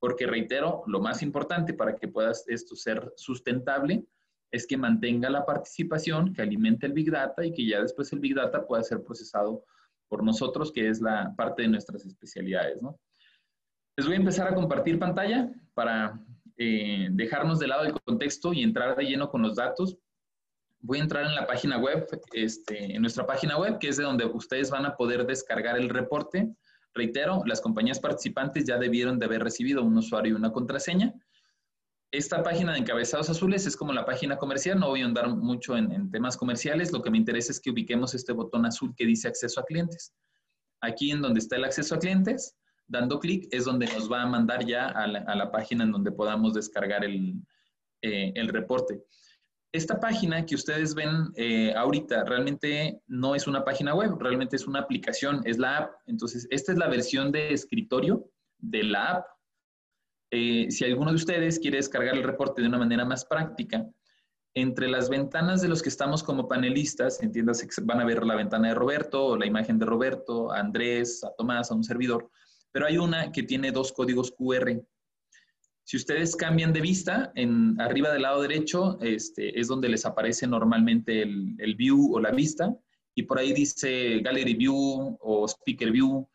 porque 0.00 0.26
reitero, 0.26 0.82
lo 0.86 1.00
más 1.00 1.22
importante 1.22 1.72
para 1.72 1.94
que 1.94 2.08
pueda 2.08 2.32
esto 2.48 2.74
ser 2.74 3.12
sustentable 3.16 4.04
es 4.50 4.66
que 4.66 4.76
mantenga 4.76 5.30
la 5.30 5.46
participación, 5.46 6.32
que 6.32 6.42
alimente 6.42 6.86
el 6.86 6.92
Big 6.92 7.10
Data 7.10 7.44
y 7.44 7.52
que 7.52 7.64
ya 7.64 7.80
después 7.80 8.12
el 8.12 8.18
Big 8.18 8.34
Data 8.34 8.66
pueda 8.66 8.82
ser 8.82 9.02
procesado 9.04 9.64
por 10.08 10.24
nosotros, 10.24 10.72
que 10.72 10.88
es 10.88 11.00
la 11.00 11.32
parte 11.36 11.62
de 11.62 11.68
nuestras 11.68 12.04
especialidades. 12.06 12.80
Les 13.96 14.06
voy 14.06 14.14
a 14.14 14.18
empezar 14.18 14.48
a 14.48 14.54
compartir 14.54 14.98
pantalla 14.98 15.52
para 15.74 16.18
eh, 16.56 17.08
dejarnos 17.12 17.60
de 17.60 17.68
lado 17.68 17.84
el 17.84 17.92
contexto 17.92 18.52
y 18.52 18.62
entrar 18.62 18.96
de 18.96 19.04
lleno 19.04 19.28
con 19.28 19.42
los 19.42 19.56
datos. 19.56 19.96
Voy 20.80 20.98
a 20.98 21.02
entrar 21.02 21.24
en 21.24 21.34
la 21.34 21.46
página 21.46 21.78
web, 21.78 22.06
este, 22.32 22.94
en 22.94 23.02
nuestra 23.02 23.26
página 23.26 23.58
web, 23.58 23.78
que 23.78 23.88
es 23.88 23.96
de 23.96 24.04
donde 24.04 24.24
ustedes 24.26 24.70
van 24.70 24.86
a 24.86 24.96
poder 24.96 25.26
descargar 25.26 25.76
el 25.76 25.88
reporte. 25.88 26.54
Reitero, 26.94 27.42
las 27.46 27.60
compañías 27.60 28.00
participantes 28.00 28.64
ya 28.64 28.78
debieron 28.78 29.18
de 29.18 29.26
haber 29.26 29.42
recibido 29.42 29.82
un 29.82 29.96
usuario 29.96 30.32
y 30.32 30.36
una 30.36 30.52
contraseña 30.52 31.14
esta 32.10 32.42
página 32.42 32.72
de 32.72 32.78
encabezados 32.78 33.28
azules 33.28 33.66
es 33.66 33.76
como 33.76 33.92
la 33.92 34.06
página 34.06 34.38
comercial, 34.38 34.78
no 34.80 34.88
voy 34.88 35.02
a 35.02 35.04
andar 35.04 35.28
mucho 35.28 35.76
en, 35.76 36.10
temas 36.10 36.36
comerciales, 36.36 36.90
lo 36.92 37.02
que 37.02 37.10
me 37.10 37.18
interesa 37.18 37.52
es 37.52 37.60
que 37.60 37.70
ubiquemos 37.70 38.14
este 38.14 38.32
botón 38.32 38.64
azul 38.64 38.94
que 38.96 39.04
dice 39.04 39.28
acceso 39.28 39.60
a 39.60 39.64
clientes. 39.64 40.14
Aquí 40.80 41.10
en 41.10 41.20
donde 41.20 41.40
está 41.40 41.56
el 41.56 41.64
acceso 41.64 41.94
a 41.94 41.98
clientes, 41.98 42.56
dando 42.86 43.18
clic 43.18 43.46
es 43.50 43.66
donde 43.66 43.86
nos 43.88 44.10
va 44.10 44.22
a 44.22 44.26
mandar 44.26 44.64
ya 44.64 44.86
a 44.88 45.06
la, 45.06 45.50
página 45.50 45.84
en 45.84 45.92
donde 45.92 46.10
podamos 46.10 46.54
descargar 46.54 47.04
el, 47.04 47.34
eh, 48.00 48.32
reporte. 48.46 49.02
Esta 49.72 50.00
página 50.00 50.46
que 50.46 50.54
ustedes 50.54 50.94
ven 50.94 51.30
eh, 51.36 51.74
ahorita 51.74 52.24
realmente 52.24 53.02
no 53.06 53.34
es 53.34 53.46
una 53.46 53.64
página 53.64 53.94
web, 53.94 54.16
realmente 54.18 54.56
es 54.56 54.66
una 54.66 54.80
aplicación, 54.80 55.42
es 55.44 55.58
la 55.58 55.76
app. 55.76 55.92
Entonces, 56.06 56.46
esta 56.50 56.72
es 56.72 56.78
la 56.78 56.88
versión 56.88 57.30
de 57.32 57.52
escritorio 57.52 58.30
de 58.58 58.82
la 58.84 59.04
app 59.10 59.26
eh, 60.30 60.70
si 60.70 60.84
alguno 60.84 61.10
de 61.10 61.16
ustedes 61.16 61.58
quiere 61.58 61.78
descargar 61.78 62.14
el 62.14 62.22
reporte 62.22 62.60
de 62.60 62.68
una 62.68 62.78
manera 62.78 63.04
más 63.04 63.24
práctica, 63.24 63.86
entre 64.54 64.88
las 64.88 65.08
ventanas 65.08 65.62
de 65.62 65.68
los 65.68 65.82
que 65.82 65.88
estamos 65.88 66.22
como 66.22 66.48
panelistas, 66.48 67.22
entiéndase 67.22 67.68
que 67.68 67.74
van 67.82 68.00
a 68.00 68.04
ver 68.04 68.24
la 68.24 68.34
ventana 68.34 68.68
de 68.68 68.74
Roberto 68.74 69.24
o 69.24 69.36
la 69.36 69.46
imagen 69.46 69.78
de 69.78 69.86
Roberto, 69.86 70.52
a 70.52 70.58
Andrés, 70.58 71.22
a 71.24 71.32
Tomás, 71.36 71.70
a 71.70 71.74
un 71.74 71.84
servidor, 71.84 72.30
pero 72.72 72.86
hay 72.86 72.98
una 72.98 73.30
que 73.32 73.42
tiene 73.42 73.72
dos 73.72 73.92
códigos 73.92 74.32
QR. 74.32 74.82
Si 75.88 75.96
ustedes 75.96 76.36
cambian 76.36 76.74
de 76.74 76.82
vista, 76.82 77.32
en 77.34 77.80
arriba 77.80 78.12
del 78.12 78.20
lado 78.20 78.42
derecho 78.42 78.98
este, 79.00 79.58
es 79.58 79.68
donde 79.68 79.88
les 79.88 80.04
aparece 80.04 80.46
normalmente 80.46 81.22
el, 81.22 81.54
el 81.56 81.76
view 81.76 82.14
o 82.14 82.20
la 82.20 82.30
vista, 82.30 82.76
y 83.14 83.22
por 83.22 83.38
ahí 83.38 83.54
dice 83.54 84.20
Gallery 84.20 84.52
View 84.52 85.16
o 85.18 85.48
Speaker 85.48 85.90
View, 85.90 86.28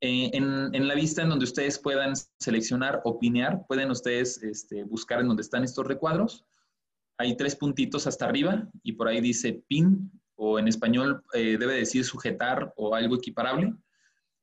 eh, 0.00 0.30
en, 0.32 0.88
la 0.88 0.96
vista 0.96 1.22
en 1.22 1.28
donde 1.28 1.44
ustedes 1.44 1.78
puedan 1.78 2.14
seleccionar, 2.40 3.02
opinar, 3.04 3.64
pueden 3.68 3.88
ustedes 3.92 4.42
este, 4.42 4.82
buscar 4.82 5.20
en 5.20 5.28
donde 5.28 5.42
están 5.42 5.62
estos 5.62 5.86
recuadros. 5.86 6.44
Hay 7.18 7.36
tres 7.36 7.54
puntitos 7.54 8.08
hasta 8.08 8.24
arriba 8.24 8.68
y 8.82 8.94
por 8.94 9.06
ahí 9.06 9.20
dice 9.20 9.62
pin 9.68 10.10
o 10.34 10.58
en 10.58 10.66
español 10.66 11.22
eh, 11.34 11.56
debe 11.56 11.74
decir 11.74 12.04
sujetar 12.04 12.74
o 12.76 12.96
algo 12.96 13.14
equiparable. 13.14 13.74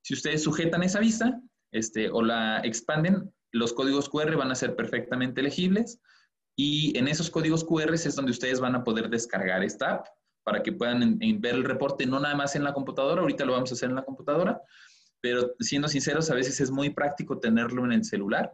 Si 0.01 0.13
ustedes 0.13 0.43
sujetan 0.43 0.81
esa 0.84 1.01
vista 1.01 1.41
este, 1.74 2.10
o 2.10 2.22
la 2.22 2.62
expanden, 2.62 3.34
los 3.51 3.74
códigos 3.74 4.10
QR 4.10 4.36
van 4.36 4.51
a 4.51 4.56
ser 4.56 4.75
perfectamente 4.75 5.41
legibles 5.41 6.00
y 6.56 6.98
en 6.98 7.08
esos 7.08 7.29
códigos 7.29 7.63
QR 7.63 7.94
es 7.94 8.15
donde 8.15 8.32
ustedes 8.32 8.60
van 8.60 8.75
a 8.75 8.84
poder 8.84 9.10
descargar 9.10 9.63
esta 9.63 9.96
app 9.96 10.08
para 10.44 10.63
que 10.63 10.72
puedan 10.72 11.20
ver 11.20 11.56
el 11.56 11.63
reporte 11.63 12.06
no 12.06 12.20
nada 12.20 12.36
más 12.36 12.56
en 12.56 12.63
la 12.63 12.74
computadora, 12.74 13.22
ahorita 13.22 13.46
lo 13.46 13.53
vamos 13.53 13.72
a 13.72 13.75
hacer 13.75 13.89
en 13.89 13.96
la 13.96 14.03
computadora, 14.03 14.62
pero 15.22 15.56
siendo 15.60 15.88
sinceros, 15.88 16.29
a 16.29 16.36
veces 16.36 16.60
es 16.62 16.72
muy 16.72 16.89
práctico 16.89 17.39
tenerlo 17.39 17.86
en 17.86 17.91
el 17.91 18.03
celular. 18.03 18.51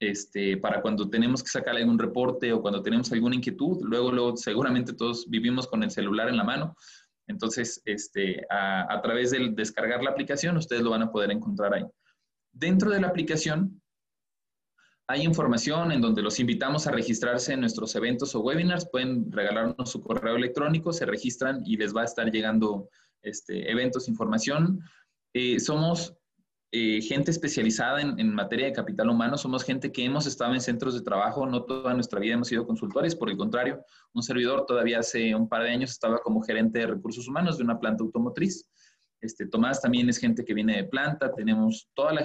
Este, 0.00 0.56
para 0.56 0.80
cuando 0.80 1.10
tenemos 1.10 1.42
que 1.42 1.50
sacar 1.50 1.76
algún 1.76 1.98
reporte 1.98 2.52
o 2.54 2.62
cuando 2.62 2.82
tenemos 2.82 3.12
alguna 3.12 3.36
inquietud, 3.36 3.78
luego, 3.82 4.10
luego 4.10 4.36
seguramente 4.36 4.94
todos 4.94 5.28
vivimos 5.28 5.66
con 5.66 5.82
el 5.82 5.90
celular 5.90 6.28
en 6.30 6.38
la 6.38 6.44
mano. 6.44 6.74
Entonces, 7.26 7.82
este, 7.84 8.44
a, 8.50 8.98
través 9.02 9.30
de 9.30 9.50
descargar 9.52 10.02
la 10.02 10.10
aplicación, 10.10 10.56
ustedes 10.56 10.82
lo 10.82 10.90
van 10.90 11.02
a 11.02 11.12
poder 11.12 11.30
encontrar 11.30 11.74
ahí. 11.74 11.84
Dentro 12.50 12.90
de 12.90 13.00
la 13.00 13.08
aplicación 13.08 13.80
hay 15.10 15.22
información 15.22 15.90
en 15.90 16.00
donde 16.00 16.22
los 16.22 16.38
invitamos 16.38 16.86
a 16.86 16.92
registrarse 16.92 17.52
en 17.52 17.60
nuestros 17.60 17.96
eventos 17.96 18.32
o 18.36 18.40
webinars. 18.40 18.88
Pueden 18.88 19.32
regalarnos 19.32 19.90
su 19.90 20.00
correo 20.00 20.36
electrónico, 20.36 20.92
se 20.92 21.04
registran 21.04 21.62
y 21.66 21.76
les 21.76 21.94
va 21.94 22.02
a 22.02 22.04
estar 22.04 22.30
llegando 22.30 22.88
este, 23.20 23.68
eventos, 23.72 24.08
información. 24.08 24.80
Eh, 25.34 25.58
somos 25.58 26.16
eh, 26.70 27.02
gente 27.02 27.32
especializada 27.32 28.00
en, 28.00 28.32
materia 28.32 28.66
de 28.66 28.72
capital 28.72 29.10
humano, 29.10 29.36
somos 29.36 29.64
gente 29.64 29.90
que 29.90 30.04
hemos 30.04 30.26
estado 30.26 30.54
en 30.54 30.60
centros 30.60 30.94
de 30.94 31.00
trabajo, 31.00 31.44
no 31.44 31.64
toda 31.64 31.92
nuestra 31.92 32.20
vida 32.20 32.34
hemos 32.34 32.46
sido 32.46 32.64
consultores, 32.64 33.16
por 33.16 33.30
el 33.30 33.36
contrario, 33.36 33.84
un 34.12 34.22
servidor 34.22 34.64
todavía 34.66 35.00
hace 35.00 35.34
un 35.34 35.48
par 35.48 35.64
de 35.64 35.70
años 35.70 35.90
estaba 35.90 36.18
como 36.18 36.40
gerente 36.40 36.78
de 36.78 36.86
recursos 36.86 37.26
humanos 37.26 37.58
de 37.58 37.64
una 37.64 37.80
planta 37.80 38.04
automotriz. 38.04 38.68
Este, 39.20 39.48
Tomás 39.48 39.82
también 39.82 40.08
es 40.08 40.18
gente 40.18 40.44
que 40.44 40.54
viene 40.54 40.76
de 40.76 40.84
planta, 40.84 41.32
tenemos 41.32 41.90
toda 41.94 42.12
la, 42.12 42.22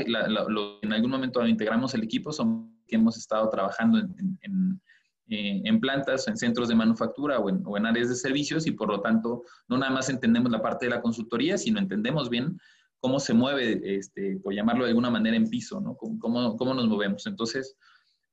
en 0.81 0.93
algún 0.93 1.09
momento 1.09 1.45
integramos 1.47 1.95
el 1.95 2.03
equipo, 2.03 2.31
somos 2.31 2.74
que 2.85 2.95
hemos 2.95 3.17
estado 3.17 3.49
trabajando 3.49 3.99
en, 3.99 4.79
eh, 5.27 5.61
en 5.65 5.79
plantas, 5.79 6.27
en 6.27 6.37
centros 6.37 6.67
de 6.67 6.75
manufactura 6.75 7.39
o 7.39 7.49
en, 7.49 7.63
o 7.65 7.77
en, 7.77 7.87
áreas 7.87 8.09
de 8.09 8.15
servicios 8.15 8.67
y 8.67 8.71
por 8.71 8.89
lo 8.89 9.01
tanto 9.01 9.43
no 9.67 9.75
nada 9.75 9.91
más 9.91 10.07
entendemos 10.09 10.51
la 10.51 10.61
parte 10.61 10.85
de 10.85 10.91
la 10.91 11.01
consultoría, 11.01 11.57
sino 11.57 11.79
entendemos 11.79 12.29
bien 12.29 12.59
cómo 12.99 13.19
se 13.19 13.33
mueve, 13.33 13.81
este, 13.97 14.37
por 14.37 14.53
llamarlo 14.53 14.83
de 14.83 14.89
alguna 14.89 15.09
manera, 15.09 15.35
en 15.35 15.49
piso, 15.49 15.81
¿no? 15.81 15.95
Cómo, 15.95 16.55
cómo 16.57 16.73
nos 16.75 16.87
movemos. 16.87 17.25
Entonces, 17.25 17.75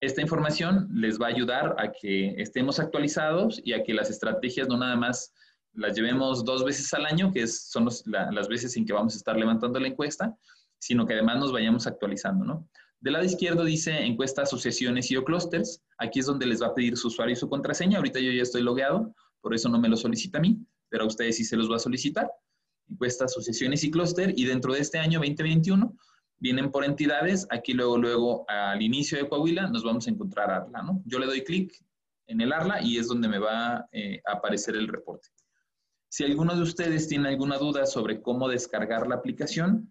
esta 0.00 0.20
información 0.20 0.88
les 0.92 1.18
va 1.20 1.26
a 1.26 1.30
ayudar 1.30 1.76
a 1.78 1.92
que 1.92 2.34
estemos 2.36 2.78
actualizados 2.78 3.60
y 3.64 3.72
a 3.72 3.82
que 3.82 3.94
las 3.94 4.10
estrategias 4.10 4.68
no 4.68 4.76
nada 4.76 4.96
más 4.96 5.32
las 5.74 5.94
llevemos 5.94 6.44
dos 6.44 6.64
veces 6.64 6.92
al 6.92 7.06
año, 7.06 7.32
que 7.32 7.46
son 7.46 7.88
las 8.06 8.48
veces 8.48 8.76
en 8.76 8.84
que 8.84 8.92
vamos 8.92 9.14
a 9.14 9.16
estar 9.16 9.36
levantando 9.36 9.80
la 9.80 9.88
encuesta, 9.88 10.36
sino 10.78 11.06
que 11.06 11.14
además 11.14 11.38
nos 11.38 11.52
vayamos 11.52 11.86
actualizando, 11.86 12.44
¿no? 12.44 12.68
Del 13.02 13.14
lado 13.14 13.24
izquierdo 13.24 13.64
dice 13.64 13.98
encuesta 14.04 14.42
asociaciones 14.42 15.10
y 15.10 15.16
o 15.16 15.24
clusters. 15.24 15.82
Aquí 15.98 16.20
es 16.20 16.26
donde 16.26 16.46
les 16.46 16.62
va 16.62 16.68
a 16.68 16.74
pedir 16.74 16.96
su 16.96 17.08
usuario 17.08 17.32
y 17.32 17.36
su 17.36 17.48
contraseña. 17.48 17.98
Ahorita 17.98 18.20
yo 18.20 18.30
ya 18.30 18.42
estoy 18.42 18.62
logueado, 18.62 19.12
por 19.40 19.54
eso 19.54 19.68
no 19.68 19.80
me 19.80 19.88
lo 19.88 19.96
solicita 19.96 20.38
a 20.38 20.40
mí, 20.40 20.64
pero 20.88 21.02
a 21.02 21.06
ustedes 21.08 21.36
sí 21.36 21.44
se 21.44 21.56
los 21.56 21.68
va 21.68 21.76
a 21.76 21.80
solicitar. 21.80 22.30
Encuesta 22.88 23.24
asociaciones 23.24 23.82
y 23.82 23.90
clúster. 23.90 24.32
Y 24.36 24.44
dentro 24.44 24.72
de 24.72 24.80
este 24.80 25.00
año 25.00 25.18
2021 25.18 25.96
vienen 26.38 26.70
por 26.70 26.84
entidades. 26.84 27.44
Aquí 27.50 27.72
luego, 27.72 27.98
luego 27.98 28.44
al 28.48 28.80
inicio 28.80 29.18
de 29.18 29.28
Coahuila 29.28 29.66
nos 29.66 29.82
vamos 29.82 30.06
a 30.06 30.10
encontrar 30.10 30.52
Arla, 30.52 30.82
¿no? 30.82 31.02
Yo 31.04 31.18
le 31.18 31.26
doy 31.26 31.42
clic 31.42 31.74
en 32.28 32.40
el 32.40 32.52
Arla 32.52 32.80
y 32.80 32.98
es 32.98 33.08
donde 33.08 33.26
me 33.26 33.40
va 33.40 33.88
eh, 33.90 34.22
a 34.24 34.34
aparecer 34.34 34.76
el 34.76 34.86
reporte. 34.86 35.26
Si 36.08 36.22
alguno 36.22 36.54
de 36.54 36.62
ustedes 36.62 37.08
tiene 37.08 37.30
alguna 37.30 37.58
duda 37.58 37.84
sobre 37.84 38.22
cómo 38.22 38.48
descargar 38.48 39.08
la 39.08 39.16
aplicación, 39.16 39.90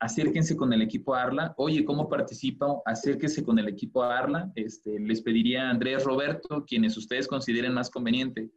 acérquense 0.00 0.56
con 0.56 0.72
el 0.72 0.82
equipo 0.82 1.14
Arla. 1.14 1.54
Oye, 1.56 1.84
¿cómo 1.84 2.08
participo? 2.08 2.82
Acérquense 2.84 3.42
con 3.42 3.58
el 3.58 3.68
equipo 3.68 4.02
Arla. 4.02 4.50
Este, 4.54 4.98
les 5.00 5.20
pediría 5.22 5.66
a 5.66 5.70
Andrés 5.70 6.04
Roberto, 6.04 6.64
quienes 6.66 6.96
ustedes 6.96 7.26
consideren 7.26 7.74
más 7.74 7.90
conveniente, 7.90 8.50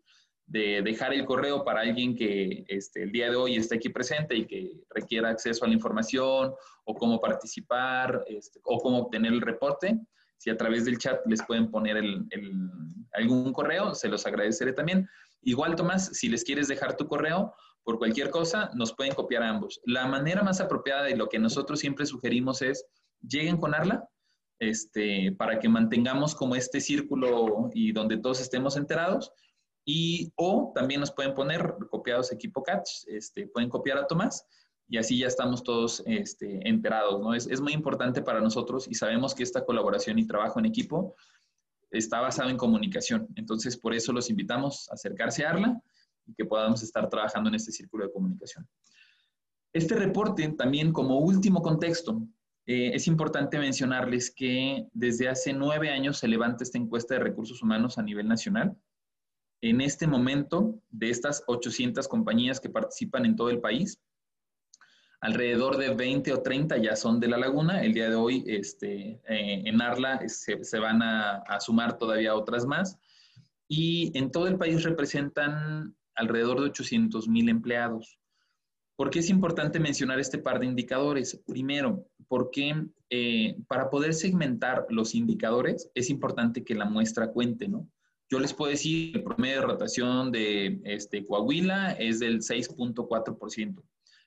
de 0.45 0.81
dejar 0.81 1.13
el 1.13 1.25
correo 1.25 1.63
para 1.63 1.81
alguien 1.81 2.15
que 2.15 2.65
este, 2.67 3.03
el 3.03 3.11
día 3.11 3.29
de 3.29 3.35
hoy 3.35 3.55
esté 3.55 3.75
aquí 3.75 3.89
presente 3.89 4.35
y 4.35 4.45
que 4.45 4.71
requiera 4.89 5.29
acceso 5.29 5.63
a 5.63 5.67
la 5.67 5.73
información 5.73 6.53
o 6.83 6.93
cómo 6.95 7.19
participar 7.21 8.23
este, 8.27 8.59
o 8.63 8.79
cómo 8.79 8.99
obtener 8.99 9.31
el 9.31 9.41
reporte. 9.41 9.97
Si 10.37 10.49
a 10.49 10.57
través 10.57 10.85
del 10.85 10.97
chat 10.97 11.21
les 11.27 11.41
pueden 11.43 11.69
poner 11.69 12.03
algún 13.13 13.53
correo, 13.53 13.93
se 13.93 14.09
los 14.09 14.25
agradeceré 14.25 14.73
también. 14.73 15.07
Igual, 15.43 15.75
Tomás, 15.75 16.07
si 16.13 16.29
les 16.29 16.43
quieres 16.43 16.67
dejar 16.67 16.97
tu 16.97 17.07
correo, 17.07 17.53
por 17.83 17.97
cualquier 17.97 18.29
cosa, 18.29 18.69
nos 18.73 18.93
pueden 18.93 19.13
copiar 19.13 19.43
a 19.43 19.49
ambos. 19.49 19.81
La 19.85 20.07
manera 20.07 20.43
más 20.43 20.61
apropiada 20.61 21.09
y 21.09 21.15
lo 21.15 21.29
que 21.29 21.39
nosotros 21.39 21.79
siempre 21.79 22.05
sugerimos 22.05 22.61
es 22.61 22.85
lleguen 23.21 23.57
con 23.57 23.73
Arla 23.73 24.07
este, 24.59 25.31
para 25.31 25.59
que 25.59 25.69
mantengamos 25.69 26.35
como 26.35 26.55
este 26.55 26.79
círculo 26.79 27.69
y 27.73 27.91
donde 27.91 28.17
todos 28.17 28.39
estemos 28.41 28.77
enterados. 28.77 29.31
Y 29.83 30.31
o 30.35 30.71
también 30.75 30.99
nos 30.99 31.11
pueden 31.11 31.33
poner 31.33 31.75
copiados 31.89 32.31
equipo 32.31 32.61
Catch, 32.61 32.89
este, 33.07 33.47
pueden 33.47 33.69
copiar 33.69 33.97
a 33.97 34.05
Tomás 34.05 34.45
y 34.87 34.97
así 34.97 35.17
ya 35.17 35.25
estamos 35.25 35.63
todos 35.63 36.03
este, 36.05 36.67
enterados. 36.69 37.19
¿no? 37.19 37.33
Es, 37.33 37.47
es 37.47 37.59
muy 37.59 37.73
importante 37.73 38.21
para 38.21 38.41
nosotros 38.41 38.87
y 38.87 38.93
sabemos 38.93 39.33
que 39.33 39.41
esta 39.41 39.65
colaboración 39.65 40.19
y 40.19 40.27
trabajo 40.27 40.59
en 40.59 40.65
equipo 40.65 41.15
está 41.89 42.21
basado 42.21 42.49
en 42.49 42.57
comunicación. 42.57 43.27
Entonces, 43.35 43.75
por 43.75 43.95
eso 43.95 44.13
los 44.13 44.29
invitamos 44.29 44.87
a 44.89 44.93
acercarse 44.93 45.43
a 45.43 45.49
Arla 45.49 45.81
que 46.37 46.45
podamos 46.45 46.83
estar 46.83 47.09
trabajando 47.09 47.49
en 47.49 47.55
este 47.55 47.71
círculo 47.71 48.05
de 48.05 48.11
comunicación. 48.11 48.67
Este 49.73 49.95
reporte, 49.95 50.47
también 50.49 50.91
como 50.91 51.19
último 51.19 51.61
contexto, 51.61 52.27
eh, 52.65 52.91
es 52.93 53.07
importante 53.07 53.57
mencionarles 53.57 54.31
que 54.31 54.87
desde 54.93 55.29
hace 55.29 55.53
nueve 55.53 55.89
años 55.89 56.17
se 56.17 56.27
levanta 56.27 56.63
esta 56.63 56.77
encuesta 56.77 57.15
de 57.15 57.21
recursos 57.21 57.61
humanos 57.61 57.97
a 57.97 58.03
nivel 58.03 58.27
nacional. 58.27 58.77
En 59.61 59.81
este 59.81 60.07
momento, 60.07 60.79
de 60.89 61.09
estas 61.09 61.43
800 61.47 62.07
compañías 62.07 62.59
que 62.59 62.69
participan 62.69 63.25
en 63.25 63.35
todo 63.35 63.49
el 63.49 63.61
país, 63.61 64.01
alrededor 65.21 65.77
de 65.77 65.93
20 65.93 66.33
o 66.33 66.41
30 66.41 66.77
ya 66.77 66.95
son 66.95 67.19
de 67.19 67.27
la 67.27 67.37
laguna. 67.37 67.83
El 67.83 67.93
día 67.93 68.09
de 68.09 68.15
hoy 68.15 68.43
este, 68.47 69.21
eh, 69.27 69.61
en 69.65 69.81
Arla 69.81 70.19
se, 70.27 70.79
van 70.79 71.01
a, 71.03 71.43
sumar 71.59 71.97
todavía 71.97 72.35
otras 72.35 72.65
más. 72.65 72.97
Y 73.67 74.11
en 74.17 74.31
todo 74.31 74.47
el 74.47 74.57
país 74.57 74.83
representan 74.83 75.95
alrededor 76.15 76.59
de 76.59 76.67
800 76.67 77.27
mil 77.27 77.49
empleados. 77.49 78.17
¿Por 78.95 79.09
qué 79.09 79.19
es 79.19 79.29
importante 79.29 79.79
mencionar 79.79 80.19
este 80.19 80.37
par 80.37 80.59
de 80.59 80.67
indicadores? 80.67 81.41
Primero, 81.47 82.05
porque 82.27 82.85
eh, 83.09 83.57
para 83.67 83.89
poder 83.89 84.13
segmentar 84.13 84.85
los 84.89 85.15
indicadores 85.15 85.89
es 85.95 86.09
importante 86.09 86.63
que 86.63 86.75
la 86.75 86.85
muestra 86.85 87.31
cuente, 87.31 87.67
¿no? 87.67 87.89
Yo 88.29 88.39
les 88.39 88.53
puedo 88.53 88.71
decir, 88.71 89.17
el 89.17 89.23
promedio 89.23 89.55
de 89.55 89.67
rotación 89.67 90.31
de 90.31 90.79
este, 90.85 91.25
Coahuila 91.25 91.93
es 91.93 92.19
del 92.19 92.41
6.4%, 92.41 93.83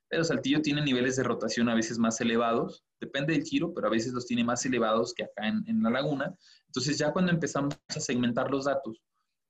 pero 0.09 0.25
Saltillo 0.25 0.61
tiene 0.61 0.83
niveles 0.83 1.17
de 1.17 1.23
rotación 1.23 1.69
a 1.71 1.75
veces 1.75 1.99
más 1.99 2.21
elevados, 2.21 2.85
depende 3.01 3.33
del 3.33 3.45
giro, 3.45 3.73
pero 3.73 3.87
a 3.87 3.91
veces 3.91 4.13
los 4.13 4.27
tiene 4.27 4.45
más 4.45 4.67
elevados 4.67 5.15
que 5.15 5.25
acá 5.25 5.49
en, 5.49 5.65
en 5.67 5.83
la 5.83 5.91
laguna. 5.91 6.35
Entonces 6.67 6.99
ya 6.99 7.13
cuando 7.13 7.31
empezamos 7.31 7.75
a 7.89 8.01
segmentar 8.01 8.51
los 8.51 8.67
datos, 8.67 9.01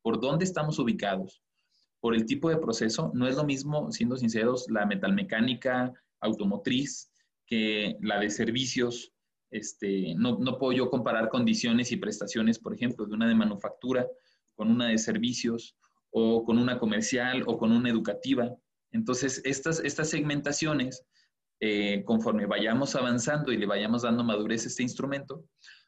por 0.02 0.20
dónde 0.20 0.44
estamos 0.44 0.78
ubicados, 0.78 1.42
por 2.04 2.14
el 2.14 2.26
tipo 2.26 2.50
de 2.50 2.58
proceso. 2.58 3.10
No 3.14 3.26
es 3.26 3.34
lo 3.34 3.44
mismo, 3.44 3.90
siendo 3.90 4.18
sinceros, 4.18 4.66
la 4.68 4.84
metalmecánica 4.84 5.90
automotriz 6.20 7.10
que 7.46 7.96
la 8.02 8.20
de 8.20 8.28
servicios. 8.28 9.10
Este, 9.50 10.14
no, 10.14 10.36
puedo 10.58 10.72
yo 10.72 10.90
comparar 10.90 11.30
condiciones 11.30 11.92
y 11.92 11.96
prestaciones, 11.96 12.58
por 12.58 12.74
ejemplo, 12.74 13.06
de 13.06 13.14
una 13.14 13.26
de 13.26 13.34
manufactura 13.34 14.06
con 14.54 14.70
una 14.70 14.88
de 14.88 14.98
servicios 14.98 15.78
o 16.10 16.44
con 16.44 16.58
una 16.58 16.78
comercial 16.78 17.42
o 17.46 17.56
con 17.56 17.72
una 17.72 17.88
educativa. 17.88 18.54
Entonces, 18.92 19.40
estas, 19.46 19.80
estas 19.80 20.10
segmentaciones, 20.10 21.06
eh, 21.60 22.04
conforme 22.04 22.44
vayamos 22.44 22.94
avanzando 22.96 23.50
y 23.50 23.56
le 23.56 23.64
vayamos 23.64 24.02
dando 24.02 24.24
madurez 24.24 24.66
a 24.66 24.68
este 24.68 24.82
instrumento, 24.82 25.46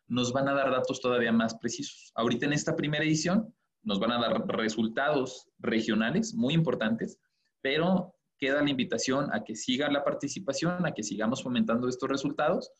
nos 0.08 0.32
van 0.32 0.48
a 0.48 0.54
dar 0.54 0.70
datos 0.70 0.98
todavía 0.98 1.32
más 1.32 1.56
precisos. 1.56 2.10
Ahorita 2.14 2.46
en 2.46 2.54
esta 2.54 2.74
primera 2.74 3.04
edición 3.04 3.52
nos 3.86 3.98
van 3.98 4.12
a 4.12 4.18
dar 4.18 4.46
resultados 4.48 5.48
regionales 5.58 6.34
muy 6.34 6.52
importantes, 6.52 7.18
pero 7.62 8.14
queda 8.38 8.62
la 8.62 8.70
invitación 8.70 9.32
a 9.32 9.42
que 9.42 9.56
siga 9.56 9.90
la 9.90 10.04
participación, 10.04 10.84
a 10.84 10.92
que 10.92 11.02
sigamos 11.02 11.42
fomentando 11.42 11.88
estos 11.88 12.10
resultados 12.10 12.70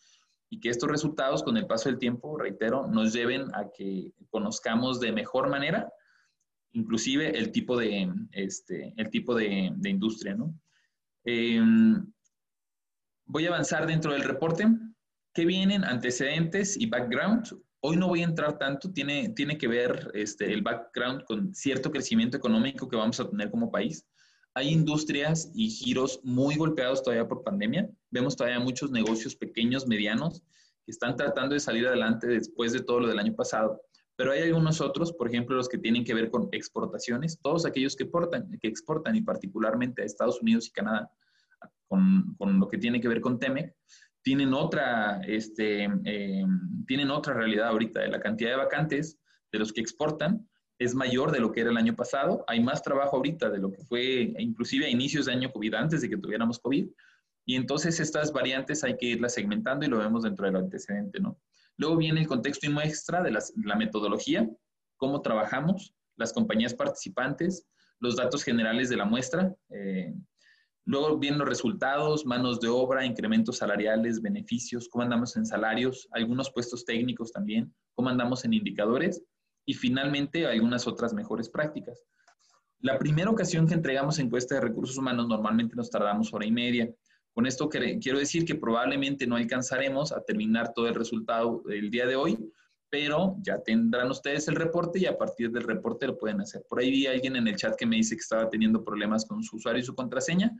y 0.51 0.61
que 0.61 0.69
estos 0.69 0.91
resultados 0.91 1.43
con 1.43 1.57
el 1.57 1.67
paso 1.67 1.89
del 1.89 1.99
tiempo, 1.99 2.37
reitero, 2.37 2.87
nos 2.87 3.15
lleven 3.15 3.55
a 3.55 3.71
que 3.75 4.13
conozcamos 4.29 5.01
de 5.01 5.13
mejor 5.13 5.49
manera 5.49 5.91
inclusive 6.77 7.37
el 7.39 7.53
tipo 7.53 7.77
de, 7.77 8.13
este, 8.33 8.93
el 8.97 9.11
tipo 9.11 9.35
de, 9.35 9.73
industria. 9.85 10.35
¿no? 10.35 10.55
Em, 11.25 12.13
voy 13.25 13.47
a 13.47 13.49
avanzar 13.49 13.87
dentro 13.87 14.13
del 14.13 14.23
reporte. 14.23 14.67
¿Qué 15.33 15.45
vienen? 15.45 15.85
Antecedentes 15.85 16.77
y 16.77 16.87
background. 16.87 17.47
Hoy 17.89 17.97
no 17.97 18.09
voy 18.09 18.23
a 18.23 18.25
entrar 18.25 18.59
tanto, 18.59 18.93
tiene, 18.93 19.29
tiene 19.29 19.57
que 19.57 19.69
ver 19.69 20.11
este, 20.13 20.53
el 20.53 20.61
background 20.61 21.23
con 21.23 21.55
cierto 21.55 21.93
crecimiento 21.93 22.37
económico 22.37 22.89
que 22.89 22.97
vamos 22.97 23.21
a 23.21 23.31
tener 23.31 23.49
como 23.49 23.71
país. 23.71 24.05
Hay 24.55 24.71
industrias 24.71 25.53
y 25.55 25.71
giros 25.71 26.19
muy 26.25 26.57
golpeados 26.57 27.01
todavía 27.01 27.29
por 27.29 27.45
pandemia. 27.45 27.89
Vemos 28.11 28.35
todavía 28.35 28.59
muchos 28.59 28.91
negocios 28.91 29.37
pequeños, 29.37 29.87
medianos, 29.87 30.43
que 30.85 30.91
están 30.91 31.15
tratando 31.15 31.55
de 31.55 31.61
salir 31.61 31.87
adelante 31.87 32.27
después 32.27 32.73
de 32.73 32.81
todo 32.81 32.99
lo 32.99 33.07
del 33.07 33.21
año 33.21 33.37
pasado. 33.37 33.81
Pero 34.17 34.33
hay 34.33 34.43
algunos 34.43 34.81
otros, 34.81 35.13
por 35.13 35.29
ejemplo, 35.29 35.55
los 35.55 35.69
que 35.69 35.79
tienen 35.79 36.03
que 36.03 36.15
ver 36.15 36.29
con 36.29 36.49
exportaciones, 36.51 37.39
todos 37.41 37.67
aquellos 37.67 37.95
que, 37.95 38.07
portan, 38.07 38.51
que 38.61 38.67
exportan 38.67 39.15
y 39.15 39.23
particularmente 39.23 40.03
a 40.03 40.07
Estados 40.07 40.43
Unidos 40.43 40.67
y 40.67 40.73
Canadá, 40.73 41.09
con, 41.87 42.35
con 42.37 42.59
lo 42.59 42.67
que 42.67 42.79
tiene 42.79 43.01
que 43.01 43.07
ver 43.07 43.21
con 43.21 43.39
TEMEC, 43.39 43.77
tienen 44.27 44.55
otra, 44.55 45.21
este, 45.25 45.85
em, 45.85 46.85
tienen 46.89 47.13
otra 47.13 47.33
realidad 47.33 47.69
ahorita. 47.69 48.05
La 48.09 48.19
cantidad 48.19 48.51
de 48.51 48.57
vacantes 48.57 49.21
de 49.53 49.61
los 49.61 49.73
que 49.73 49.81
exportan 49.81 50.49
es 50.81 50.97
mayor 50.97 51.31
de 51.31 51.39
lo 51.39 51.53
que 51.53 51.61
era 51.61 51.71
el 51.71 51.77
año 51.77 51.95
pasado. 51.95 52.45
Hay 52.49 52.59
más 52.59 52.83
trabajo 52.83 53.19
ahorita 53.19 53.51
de 53.51 53.59
lo 53.59 53.71
que 53.71 53.85
fue 53.85 54.35
inclusive 54.41 54.87
a 54.87 54.91
inicios 54.91 55.27
de 55.27 55.33
año 55.33 55.53
COVID, 55.53 55.75
antes 55.75 56.01
de 56.01 56.11
que 56.11 56.17
tuviéramos 56.17 56.59
COVID. 56.59 56.89
Y 57.45 57.55
entonces 57.55 58.01
estas 58.01 58.33
variantes 58.33 58.83
hay 58.83 58.97
que 58.97 59.07
irlas 59.07 59.35
segmentando 59.35 59.87
y 59.87 59.89
lo 59.89 59.99
vemos 59.99 60.25
dentro 60.25 60.45
del 60.47 60.57
antecedente, 60.57 61.21
¿no? 61.21 61.39
Luego 61.77 61.97
viene 61.97 62.19
el 62.19 62.27
contexto 62.27 62.67
y 62.67 62.71
muestra 62.71 63.23
de 63.23 63.31
la 63.31 63.77
metodología, 63.77 64.51
cómo 64.97 65.23
trabajamos, 65.23 65.95
las 66.17 66.33
compañías 66.33 66.75
participantes, 66.75 67.65
los 68.01 68.17
datos 68.17 68.43
generales 68.43 68.89
de 68.89 68.97
la 68.97 69.05
muestra, 69.05 69.55
eh, 69.71 70.13
Luego 70.87 71.19
vienen 71.19 71.41
los 71.41 71.49
resultados, 71.49 72.25
manos 72.25 72.61
de 72.61 72.69
obra, 72.69 73.05
incrementos 73.05 73.59
salariales, 73.59 74.23
beneficios, 74.23 74.89
cómo 74.89 75.03
andamos 75.03 75.37
en 75.37 75.45
salarios, 75.45 76.09
algunos 76.13 76.53
puestos 76.53 76.85
técnicos 76.85 77.33
también, 77.33 77.75
cómo 77.97 78.09
andamos 78.09 78.45
en 78.45 78.55
indicadores 78.55 79.21
y 79.67 79.75
finalmente 79.75 80.47
algunas 80.47 80.87
otras 80.87 81.13
mejores 81.13 81.49
prácticas. 81.49 82.05
La 82.79 83.01
primera 83.01 83.31
ocasión 83.31 83.67
que 83.67 83.75
entregamos 83.75 84.21
encuesta 84.21 84.55
de 84.55 84.61
recursos 84.61 84.97
humanos 84.97 85.27
normalmente 85.27 85.75
nos 85.75 85.91
tardamos 85.91 86.33
hora 86.33 86.47
y 86.47 86.53
media. 86.53 86.89
Con 87.33 87.47
esto 87.47 87.69
quiero 87.69 88.21
decir 88.21 88.45
que 88.45 88.55
probablemente 88.55 89.27
no 89.27 89.35
alcanzaremos 89.35 90.13
a 90.13 90.23
terminar 90.23 90.73
todo 90.73 90.87
el 90.87 90.95
resultado 90.95 91.65
el 91.69 91.91
día 91.91 92.07
de 92.07 92.15
hoy, 92.15 92.39
pero 92.91 93.37
ya 93.43 93.63
tendrán 93.63 94.11
ustedes 94.11 94.49
el 94.49 94.55
reporte 94.55 94.99
y 94.99 95.07
a 95.07 95.17
partir 95.17 95.51
del 95.51 95.65
reporte 95.65 96.07
lo 96.07 96.17
pueden 96.17 96.41
hacer. 96.41 96.65
Por 96.69 96.81
ahí 96.81 96.91
vi 96.91 97.07
a 97.07 97.13
alguien 97.13 97.37
en 97.37 97.49
el 97.49 97.57
chat 97.57 97.77
que 97.77 97.87
me 97.87 97.97
dice 97.97 98.15
que 98.15 98.21
estaba 98.21 98.49
teniendo 98.49 98.85
problemas 98.85 99.27
con 99.27 99.43
su 99.43 99.57
usuario 99.57 99.81
y 99.81 99.85
su 99.85 99.95
contraseña. 99.95 100.53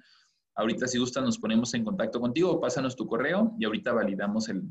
Ahorita 0.55 0.87
si 0.87 0.99
gustan 0.99 1.25
nos 1.25 1.39
ponemos 1.39 1.73
en 1.75 1.85
contacto 1.85 2.21
contigo, 2.21 2.61
pásanos 2.61 2.97
tu 2.97 3.07
correo 3.07 3.55
y 3.59 3.65
ahorita 3.65 3.93
validamos 3.93 4.49
el, 4.49 4.63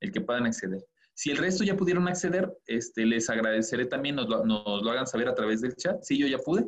el 0.00 0.12
que 0.12 0.20
puedan 0.20 0.46
acceder. 0.46 0.84
Si 1.14 1.30
el 1.30 1.36
resto 1.36 1.64
ya 1.64 1.76
pudieron 1.76 2.08
acceder, 2.08 2.50
este, 2.66 3.04
les 3.04 3.28
agradeceré 3.28 3.84
también, 3.84 4.16
nos 4.16 4.26
lo, 4.26 4.90
hagan 4.90 5.06
saber 5.06 5.28
a 5.28 5.34
través 5.34 5.60
del 5.60 5.76
chat. 5.76 6.02
Sí, 6.02 6.18
yo 6.18 6.26
ya 6.26 6.38
pude, 6.38 6.66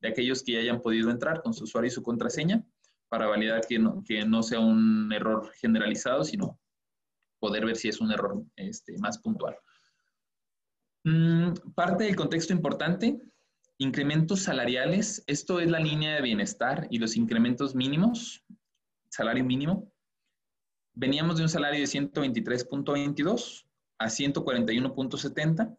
de 0.00 0.08
aquellos 0.08 0.42
que 0.42 0.52
ya 0.52 0.58
hayan 0.58 0.82
podido 0.82 1.10
entrar 1.10 1.40
con 1.40 1.54
su 1.54 1.64
usuario 1.64 1.88
y 1.88 1.90
su 1.90 2.02
contraseña 2.02 2.62
para 3.08 3.28
validar 3.28 3.62
que 3.66 3.78
no, 3.78 4.04
que 4.06 4.24
no 4.26 4.42
sea 4.42 4.60
un 4.60 5.10
error 5.12 5.50
generalizado, 5.54 6.22
sino 6.24 6.60
poder 7.44 7.66
ver 7.66 7.76
si 7.76 7.88
es 7.90 8.00
un 8.00 8.10
error 8.10 8.42
este, 8.56 8.96
más 8.96 9.18
puntual. 9.18 9.54
Mm, 11.04 11.52
parte 11.74 12.04
del 12.04 12.16
contexto 12.16 12.54
importante, 12.54 13.20
incrementos 13.76 14.40
salariales. 14.40 15.22
Esto 15.26 15.60
es 15.60 15.70
la 15.70 15.78
línea 15.78 16.14
de 16.14 16.22
bienestar 16.22 16.86
y 16.88 16.98
los 16.98 17.16
incrementos 17.16 17.74
mínimos, 17.74 18.42
salario 19.10 19.44
mínimo. 19.44 19.92
Veníamos 20.94 21.36
de 21.36 21.42
un 21.42 21.50
salario 21.50 21.80
de 21.80 21.86
123.22 21.86 23.66
a 23.98 24.06
141.70. 24.06 25.76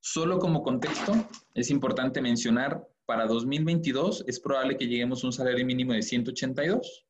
Solo 0.00 0.38
como 0.38 0.62
contexto, 0.62 1.12
es 1.54 1.70
importante 1.70 2.20
mencionar, 2.20 2.86
para 3.06 3.26
2022 3.26 4.24
es 4.26 4.38
probable 4.40 4.76
que 4.76 4.86
lleguemos 4.86 5.24
a 5.24 5.28
un 5.28 5.32
salario 5.32 5.64
mínimo 5.64 5.94
de 5.94 6.02
182 6.02 7.07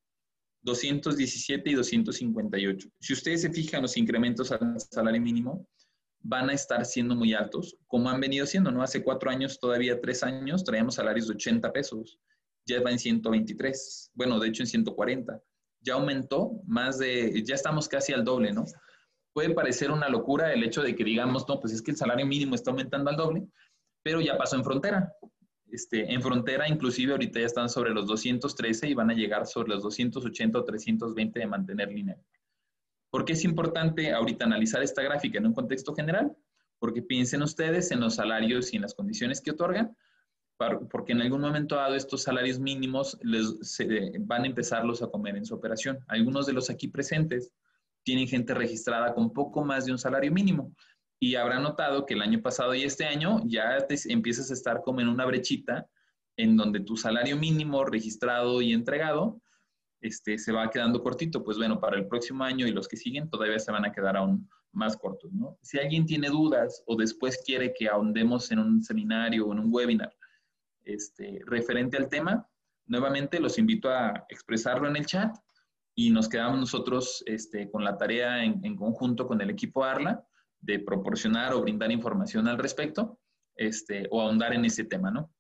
217 0.63 1.71
y 1.71 1.75
258. 1.75 2.89
Si 3.01 3.13
ustedes 3.13 3.43
se 3.43 3.51
fijan, 3.51 3.83
los 3.83 3.97
incrementos 3.97 4.51
al 4.53 4.79
salario 4.79 5.21
mínimo 5.21 5.67
van 6.21 6.51
a 6.51 6.53
estar 6.53 6.85
siendo 6.85 7.15
muy 7.15 7.33
altos, 7.33 7.77
como 7.87 8.11
han 8.11 8.21
venido 8.21 8.45
siendo, 8.45 8.71
¿no? 8.71 8.83
Hace 8.83 9.03
cuatro 9.03 9.31
años, 9.31 9.59
todavía 9.61 10.01
tres 10.01 10.23
años, 10.23 10.65
traíamos 10.65 10.97
salarios 10.97 11.29
de 11.29 11.35
80 11.35 11.73
pesos, 11.73 12.19
ya 12.67 12.83
va 12.83 12.91
en 12.91 12.99
123, 12.99 14.11
bueno, 14.15 14.39
de 14.39 14.49
hecho 14.49 14.63
en 14.63 14.67
140. 14.67 15.41
Ya 15.81 15.95
aumentó 15.95 16.61
más 16.67 16.99
de, 16.99 17.43
ya 17.45 17.55
estamos 17.55 17.89
casi 17.89 18.13
al 18.13 18.25
doble, 18.25 18.53
¿no? 18.53 18.65
Puede 19.33 19.51
parecer 19.51 19.91
una 19.91 20.09
locura 20.09 20.53
el 20.53 20.65
hecho 20.65 20.83
de 20.83 20.97
que 20.97 21.05
digamos, 21.05 21.49
no, 21.49 21.61
pues 21.61 21.73
es 21.73 21.83
que 21.83 21.93
el 21.93 21.97
salario 21.97 22.27
mínimo 22.27 22.55
está 22.55 22.73
aumentando 22.73 23.11
al 23.11 23.17
doble, 23.17 23.47
pero 24.03 24.21
ya 24.21 24.37
pasó 24.37 24.57
en 24.57 24.65
frontera. 24.65 25.13
Este, 25.71 26.13
en 26.13 26.23
frontera, 26.23 26.69
inclusive 26.69 27.13
ahorita 27.13 27.41
ya 27.41 27.47
están 27.47 27.69
sobre 27.69 27.91
los 27.91 28.07
213 28.07 28.89
y 28.89 28.95
van 28.95 29.11
a 29.11 29.15
llegar 29.15 29.47
sobre 29.47 29.69
los 29.71 29.83
280 29.83 30.59
o 30.59 30.65
320 30.65 31.39
de 31.39 31.47
mantener 31.47 31.91
línea. 31.91 32.17
¿Por 33.11 33.25
qué 33.25 33.35
es 33.35 33.45
importante 33.45 34.13
ahorita 34.13 34.45
analizar 34.45 34.83
esta 34.83 35.03
gráfica 35.03 35.39
en 35.39 35.47
un 35.47 35.55
contexto 35.55 35.95
general? 35.95 36.37
Porque 36.79 37.03
piensen 37.03 37.43
ustedes 37.43 37.91
en 37.91 38.01
los 38.01 38.15
salarios 38.15 38.73
y 38.73 38.77
en 38.77 38.83
las 38.83 38.95
condiciones 38.95 39.41
que 39.41 39.51
otorgan, 39.51 39.97
porque 40.91 41.13
en 41.13 41.23
algún 41.23 41.41
momento 41.41 41.77
dado 41.77 41.95
estos 41.95 42.23
salarios 42.23 42.59
mínimos 42.59 43.19
les, 43.23 43.79
van 44.21 44.45
a 44.45 44.47
empezarlos 44.47 45.03
a 45.03 45.09
comer 45.09 45.37
en 45.37 45.45
su 45.45 45.55
operación. 45.55 45.99
Algunos 46.09 46.47
de 46.47 46.53
los 46.53 46.71
aquí 46.71 46.89
presentes 46.89 47.53
tienen 48.03 48.27
gente 48.27 48.55
registrada 48.55 49.15
con 49.15 49.33
poco 49.33 49.65
más 49.65 49.87
de 49.87 49.93
un 49.93 49.99
salario 49.99 50.33
mínimo 50.33 50.75
y 51.21 51.35
habrá 51.35 51.59
notado 51.59 52.07
que 52.07 52.15
el 52.15 52.23
año 52.23 52.41
pasado 52.41 52.75
y 52.75 52.85
este 52.85 53.05
año 53.05 53.41
ya 53.45 53.87
te 53.87 53.97
empiezas 54.09 54.51
a 54.51 54.55
estar 54.55 54.83
como 54.83 55.01
en 55.01 55.09
una 55.09 55.25
brechita 55.25 55.89
en 56.37 56.57
donde 56.57 56.81
tu 56.81 56.97
salario 56.97 57.37
mínimo 57.37 57.85
registrado 57.85 58.63
y 58.63 58.73
entregado 58.73 59.41
este, 60.01 60.39
se 60.39 60.53
va 60.53 60.71
quedando 60.71 61.03
cortito. 61.03 61.43
Pues 61.43 61.57
bueno, 61.57 61.81
para 61.81 61.97
el 61.97 62.07
próximo 62.07 62.45
año 62.45 62.67
y 62.67 62.71
los 62.71 62.87
que 62.87 62.97
siguen 62.97 63.29
todavía 63.29 63.59
se 63.59 63.73
van 63.73 63.85
a 63.85 63.93
quedar 63.93 64.17
aún 64.17 64.49
más 64.73 64.97
cortos, 64.97 65.33
¿no? 65.33 65.59
Si 65.63 65.79
alguien 65.79 66.07
tiene 66.07 66.29
dudas 66.29 66.85
o 66.87 66.95
después 66.95 67.43
quiere 67.45 67.73
que 67.75 67.89
ahondemos 67.89 68.53
en 68.53 68.61
un 68.61 68.83
seminario 68.83 69.47
o 69.47 69.53
en 69.53 69.59
un 69.59 69.75
webinar 69.75 70.15
este, 70.85 71.41
referente 71.47 71.97
al 71.97 72.09
tema, 72.09 72.47
nuevamente 72.87 73.41
los 73.41 73.59
invito 73.59 73.91
a 73.91 74.25
expresarlo 74.29 74.89
en 74.89 74.97
el 74.97 75.07
chat 75.07 75.37
y 75.97 76.11
nos 76.11 76.29
quedamos 76.29 76.61
nosotros 76.61 77.25
este, 77.27 77.69
con 77.69 77.83
la 77.83 77.97
tarea 77.97 78.45
en, 78.45 78.65
en 78.65 78.77
conjunto 78.77 79.27
con 79.27 79.41
el 79.41 79.51
equipo 79.51 79.83
ARLA 79.83 80.25
de 80.61 80.79
proporcionar 80.81 81.53
o 81.53 81.63
brindar 81.63 81.91
información 81.91 82.49
al 82.49 82.59
respecto 82.59 83.19
este, 83.55 84.07
o 84.11 84.21
ahondar 84.21 84.53
en 84.55 84.65
ese 84.65 84.85
tema, 84.85 85.11
¿no? 85.11 85.31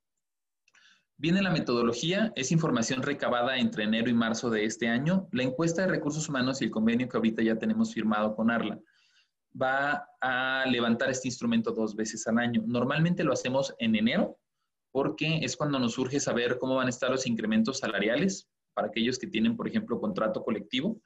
Viene 1.16 1.42
la 1.42 1.50
metodología, 1.50 2.33
es 2.37 2.52
información 2.52 3.02
recabada 3.02 3.59
entre 3.59 3.85
enero 3.85 4.09
y 4.09 4.14
marzo 4.14 4.50
de 4.50 4.64
este 4.64 4.88
año. 4.88 5.28
La 5.33 5.42
encuesta 5.42 5.83
de 5.83 5.88
recursos 5.88 6.28
humanos 6.28 6.62
y 6.62 6.66
el 6.66 6.70
convenio 6.70 7.09
que 7.09 7.16
ahorita 7.16 7.42
ya 7.42 7.59
tenemos 7.59 7.92
firmado 7.92 8.37
con 8.37 8.52
ARLA 8.52 8.78
va 9.61 10.07
a 10.20 10.64
levantar 10.66 11.11
este 11.11 11.26
instrumento 11.26 11.72
dos 11.72 11.96
veces 11.96 12.24
al 12.28 12.38
año. 12.38 12.62
Normalmente 12.66 13.24
lo 13.24 13.33
hacemos 13.33 13.74
en 13.78 13.96
enero 13.96 14.38
porque 14.92 15.38
es 15.42 15.57
cuando 15.57 15.81
nos 15.81 15.94
surge 15.94 16.20
saber 16.20 16.59
cómo 16.59 16.76
van 16.76 16.87
a 16.87 16.90
estar 16.90 17.11
los 17.11 17.26
incrementos 17.26 17.78
salariales 17.78 18.48
para 18.72 18.87
aquellos 18.87 19.18
que 19.18 19.26
tienen, 19.26 19.57
por 19.57 19.66
ejemplo, 19.66 20.00
contrato 20.00 20.44
colectivo 20.44 21.00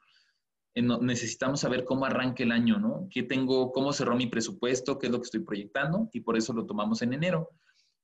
necesitamos 0.75 1.59
saber 1.59 1.83
cómo 1.83 2.05
arranca 2.05 2.43
el 2.43 2.51
año, 2.51 2.79
¿no? 2.79 3.07
¿Qué 3.11 3.23
tengo, 3.23 3.71
cómo 3.71 3.93
cerró 3.93 4.15
mi 4.15 4.27
presupuesto, 4.27 4.97
qué 4.97 5.07
es 5.07 5.11
lo 5.11 5.19
que 5.19 5.25
estoy 5.25 5.41
proyectando? 5.41 6.09
Y 6.13 6.21
por 6.21 6.35
eso 6.35 6.53
lo 6.53 6.65
tomamos 6.65 7.01
en 7.01 7.13
enero. 7.13 7.49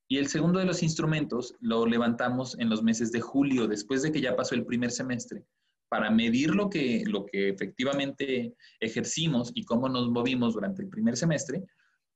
Y 0.08 0.18
el 0.18 0.28
segundo 0.28 0.58
de 0.58 0.64
los 0.66 0.82
instrumentos 0.82 1.54
lo 1.60 1.86
levantamos 1.86 2.58
en 2.58 2.68
los 2.68 2.82
meses 2.82 3.12
de 3.12 3.20
julio, 3.20 3.66
después 3.66 4.02
de 4.02 4.12
que 4.12 4.20
ya 4.20 4.36
pasó 4.36 4.54
el 4.54 4.66
primer 4.66 4.90
semestre, 4.90 5.44
para 5.88 6.10
medir 6.10 6.54
lo 6.54 6.70
que, 6.70 7.04
lo 7.06 7.26
que 7.26 7.48
efectivamente 7.48 8.54
ejercimos 8.78 9.50
y 9.54 9.64
cómo 9.64 9.88
nos 9.88 10.08
movimos 10.08 10.54
durante 10.54 10.82
el 10.82 10.88
primer 10.88 11.16
semestre 11.16 11.64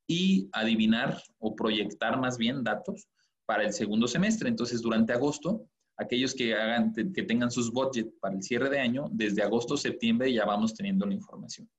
y 0.07 0.49
adivinar 0.53 1.21
o 1.39 1.55
proyectar 1.55 2.19
más 2.19 2.37
bien 2.37 2.63
datos 2.63 3.07
para 3.45 3.63
el 3.63 3.73
segundo 3.73 4.07
semestre. 4.07 4.49
Entonces, 4.49 4.81
durante 4.81 5.13
agosto 5.13 5.67
aquellos 5.97 6.33
que, 6.33 6.53
hagan, 6.53 6.93
que 6.93 7.23
tengan 7.23 7.51
sus 7.51 7.71
budget 7.71 8.11
para 8.19 8.35
el 8.35 8.43
cierre 8.43 8.69
de 8.69 8.79
año, 8.79 9.07
desde 9.11 9.43
agosto, 9.43 9.77
septiembre 9.77 10.31
ya 10.33 10.45
vamos 10.45 10.73
teniendo 10.73 11.05
la 11.05 11.13
información. 11.13 11.69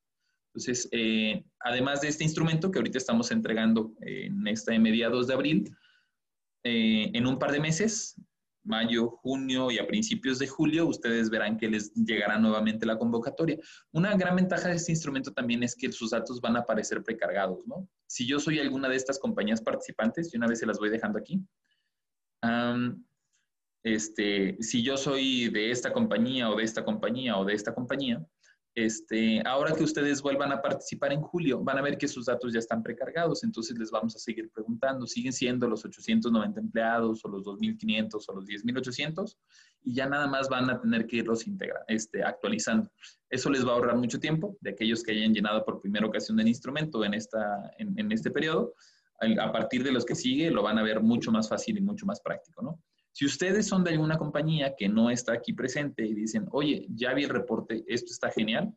Entonces, 0.56 0.88
eh, 0.90 1.44
además 1.60 2.00
de 2.00 2.08
este 2.08 2.24
instrumento 2.24 2.70
que 2.70 2.78
ahorita 2.78 2.96
estamos 2.96 3.30
entregando 3.30 3.92
en 4.00 4.46
esta 4.46 4.76
mediados 4.78 5.26
de 5.26 5.34
abril, 5.34 5.76
eh, 6.64 7.10
en 7.12 7.26
un 7.26 7.38
par 7.38 7.52
de 7.52 7.60
meses, 7.60 8.18
mayo, 8.64 9.10
junio 9.10 9.70
y 9.70 9.78
a 9.78 9.86
principios 9.86 10.38
de 10.38 10.46
julio, 10.46 10.86
ustedes 10.86 11.28
verán 11.28 11.58
que 11.58 11.68
les 11.68 11.92
llegará 11.94 12.38
nuevamente 12.38 12.86
la 12.86 12.98
convocatoria. 12.98 13.58
Una 13.92 14.16
gran 14.16 14.34
ventaja 14.34 14.68
de 14.68 14.76
este 14.76 14.92
instrumento 14.92 15.30
también 15.30 15.62
es 15.62 15.76
que 15.76 15.92
sus 15.92 16.10
datos 16.10 16.40
van 16.40 16.56
a 16.56 16.60
aparecer 16.60 17.02
precargados, 17.02 17.66
¿no? 17.66 17.86
Si 18.06 18.26
yo 18.26 18.40
soy 18.40 18.58
alguna 18.58 18.88
de 18.88 18.96
estas 18.96 19.18
compañías 19.18 19.60
participantes, 19.60 20.32
y 20.32 20.38
una 20.38 20.48
vez 20.48 20.58
se 20.58 20.66
las 20.66 20.78
voy 20.78 20.88
dejando 20.88 21.18
aquí, 21.18 21.40
este, 23.86 24.56
si 24.60 24.82
yo 24.82 24.96
soy 24.96 25.48
de 25.48 25.70
esta 25.70 25.92
compañía 25.92 26.50
o 26.50 26.56
de 26.56 26.64
esta 26.64 26.84
compañía 26.84 27.38
o 27.38 27.44
de 27.44 27.54
esta 27.54 27.72
compañía, 27.72 28.20
este, 28.74 29.40
ahora 29.46 29.76
que 29.76 29.84
ustedes 29.84 30.20
vuelvan 30.20 30.50
a 30.50 30.60
participar 30.60 31.12
en 31.12 31.20
julio, 31.20 31.62
van 31.62 31.78
a 31.78 31.82
ver 31.82 31.96
que 31.96 32.08
sus 32.08 32.26
datos 32.26 32.52
ya 32.52 32.58
están 32.58 32.82
precargados, 32.82 33.44
entonces 33.44 33.78
les 33.78 33.92
vamos 33.92 34.16
a 34.16 34.18
seguir 34.18 34.50
preguntando, 34.50 35.06
siguen 35.06 35.32
siendo 35.32 35.68
los 35.68 35.84
890 35.84 36.60
empleados 36.60 37.24
o 37.24 37.28
los 37.28 37.44
2.500 37.44 38.24
o 38.26 38.34
los 38.34 38.44
10.800 38.44 39.36
y 39.84 39.94
ya 39.94 40.08
nada 40.08 40.26
más 40.26 40.48
van 40.48 40.68
a 40.68 40.80
tener 40.80 41.06
que 41.06 41.18
irlos 41.18 41.46
integra, 41.46 41.84
este, 41.86 42.24
actualizando. 42.24 42.90
Eso 43.30 43.50
les 43.50 43.64
va 43.64 43.70
a 43.70 43.74
ahorrar 43.74 43.96
mucho 43.96 44.18
tiempo 44.18 44.56
de 44.62 44.70
aquellos 44.70 45.04
que 45.04 45.12
hayan 45.12 45.32
llenado 45.32 45.64
por 45.64 45.80
primera 45.80 46.08
ocasión 46.08 46.40
el 46.40 46.48
instrumento 46.48 47.04
en, 47.04 47.14
este 47.14 48.30
periodo. 48.32 48.74
A 49.20 49.52
partir 49.52 49.84
de 49.84 49.92
los 49.92 50.04
que 50.04 50.16
sigue 50.16 50.50
lo 50.50 50.64
van 50.64 50.76
a 50.76 50.82
ver 50.82 51.00
mucho 51.00 51.30
más 51.30 51.48
fácil 51.48 51.78
y 51.78 51.80
mucho 51.80 52.04
más 52.04 52.20
práctico, 52.20 52.62
¿no? 52.62 52.82
Si 53.16 53.24
ustedes 53.24 53.66
son 53.66 53.82
de 53.82 53.92
alguna 53.92 54.18
compañía 54.18 54.74
que 54.76 54.90
no 54.90 55.08
está 55.08 55.32
aquí 55.32 55.54
presente 55.54 56.04
y 56.04 56.12
dicen, 56.12 56.46
oye, 56.50 56.86
ya 56.90 57.14
vi 57.14 57.24
el 57.24 57.30
reporte, 57.30 57.82
esto 57.86 58.12
está 58.12 58.30
genial, 58.30 58.76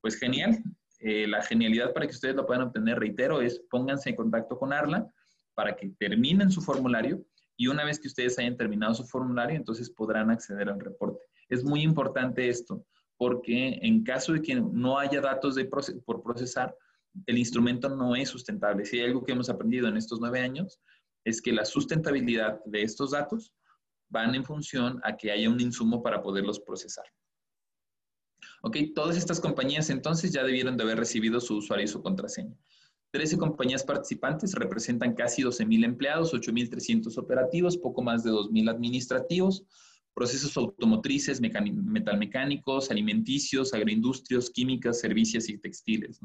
pues 0.00 0.18
genial. 0.18 0.60
Eh, 0.98 1.28
la 1.28 1.40
genialidad 1.40 1.92
para 1.92 2.04
que 2.04 2.12
ustedes 2.12 2.34
lo 2.34 2.44
puedan 2.44 2.64
obtener, 2.64 2.98
reitero, 2.98 3.40
es 3.40 3.62
pónganse 3.70 4.10
en 4.10 4.16
contacto 4.16 4.58
con 4.58 4.72
Arla 4.72 5.08
para 5.54 5.76
que 5.76 5.90
terminen 6.00 6.50
su 6.50 6.62
formulario 6.62 7.24
y 7.56 7.68
una 7.68 7.84
vez 7.84 8.00
que 8.00 8.08
ustedes 8.08 8.36
hayan 8.40 8.56
terminado 8.56 8.92
su 8.92 9.04
formulario, 9.04 9.54
entonces 9.54 9.88
podrán 9.88 10.32
acceder 10.32 10.68
al 10.68 10.80
reporte. 10.80 11.20
Es 11.48 11.62
muy 11.62 11.82
importante 11.82 12.48
esto, 12.48 12.84
porque 13.16 13.78
en 13.82 14.02
caso 14.02 14.32
de 14.32 14.42
que 14.42 14.56
no 14.56 14.98
haya 14.98 15.20
datos 15.20 15.54
de 15.54 15.64
por 15.64 16.24
procesar, 16.24 16.74
el 17.24 17.38
instrumento 17.38 17.88
no 17.88 18.16
es 18.16 18.30
sustentable. 18.30 18.84
Si 18.84 18.98
hay 18.98 19.06
algo 19.06 19.22
que 19.22 19.30
hemos 19.30 19.48
aprendido 19.48 19.86
en 19.86 19.96
estos 19.96 20.18
nueve 20.18 20.40
años, 20.40 20.80
es 21.24 21.40
que 21.40 21.52
la 21.52 21.64
sustentabilidad 21.64 22.60
de 22.64 22.82
estos 22.82 23.12
datos 23.12 23.52
van 24.08 24.34
en 24.34 24.44
función 24.44 25.00
a 25.04 25.16
que 25.16 25.30
haya 25.30 25.50
un 25.50 25.60
insumo 25.60 26.02
para 26.02 26.22
poderlos 26.22 26.60
procesar. 26.60 27.04
Ok, 28.62 28.76
todas 28.94 29.16
estas 29.16 29.40
compañías 29.40 29.90
entonces 29.90 30.32
ya 30.32 30.42
debieron 30.44 30.76
de 30.76 30.84
haber 30.84 30.98
recibido 30.98 31.40
su 31.40 31.56
usuario 31.56 31.84
y 31.84 31.88
su 31.88 32.02
contraseña. 32.02 32.56
13 33.12 33.38
compañías 33.38 33.84
participantes 33.84 34.54
representan 34.54 35.14
casi 35.14 35.42
12.000 35.42 35.84
empleados, 35.84 36.34
8.300 36.34 37.16
operativos, 37.18 37.76
poco 37.76 38.02
más 38.02 38.24
de 38.24 38.30
2.000 38.30 38.70
administrativos, 38.70 39.64
procesos 40.14 40.56
automotrices, 40.56 41.40
metalmecánicos, 41.40 42.90
alimenticios, 42.90 43.72
agroindustrios, 43.74 44.50
químicas, 44.50 45.00
servicios 45.00 45.48
y 45.48 45.58
textiles. 45.58 46.20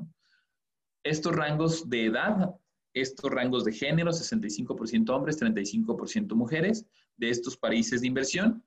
Estos 1.04 1.36
rangos 1.36 1.89
de 1.89 2.06
edad, 2.06 2.56
estos 2.94 3.32
rangos 3.32 3.64
de 3.64 3.72
género, 3.72 4.12
65% 4.12 5.10
hombres, 5.10 5.40
35% 5.42 6.34
mujeres, 6.36 6.86
de 7.18 7.30
estos 7.30 7.58
países 7.58 8.02
de 8.02 8.08
inversión. 8.08 8.64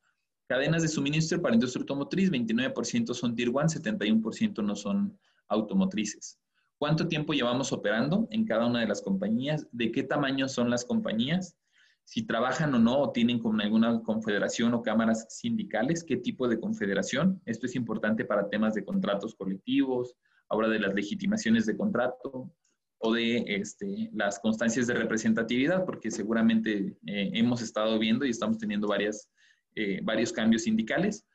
Cadenas 0.47 0.83
de 0.83 0.89
suministro 0.89 1.41
para 1.41 1.55
industria 1.55 1.83
automotriz, 1.83 2.31
29% 2.31 3.15
son 3.15 3.35
Tier 3.35 3.49
1, 3.49 3.61
71% 3.69 4.63
no 4.63 4.77
son 4.77 5.19
automotrices. 5.49 6.39
¿Cuánto 6.79 7.09
tiempo 7.09 7.33
llevamos 7.33 7.73
operando 7.73 8.27
en 8.31 8.45
cada 8.45 8.67
una 8.67 8.81
de 8.81 8.87
las 8.87 9.01
compañías? 9.01 9.67
¿De 9.73 9.91
qué 9.91 10.03
tamaño 10.03 10.49
son 10.49 10.71
las 10.71 10.85
compañías? 10.85 11.57
Si 12.05 12.27
trabajan 12.27 12.75
o 12.75 12.79
no, 12.79 12.99
o 12.99 13.13
tienen 13.13 13.41
alguna 13.61 14.03
confederación 14.03 14.75
o 14.75 14.83
cámaras 14.83 15.27
sindicales, 15.31 16.05
qué 16.05 16.19
tipo 16.19 16.47
de 16.49 16.61
confederación. 16.61 17.41
Esto 17.47 17.67
es 17.67 17.75
importante 17.75 18.27
para 18.27 18.51
temas 18.51 18.75
de 18.75 18.85
contratos 18.85 19.35
colectivos, 19.35 20.15
ahora 20.49 20.69
de 20.69 20.81
las 20.81 20.95
legitimaciones 20.95 21.65
de 21.65 21.77
contrato 21.77 22.53
o 22.99 23.13
de 23.13 23.45
este, 23.47 24.11
las 24.13 24.39
constancias 24.39 24.87
de 24.87 24.95
representatividad, 24.95 25.85
porque 25.85 26.11
seguramente 26.11 26.97
eh, 27.07 27.31
hemos 27.35 27.61
estado 27.63 27.99
viendo 27.99 28.25
y 28.25 28.31
estamos 28.31 28.59
teniendo 28.59 28.89
varias, 28.89 29.31
eh, 29.75 30.01
varios 30.03 30.33
cambios 30.33 30.63
sindicales. 30.63 31.27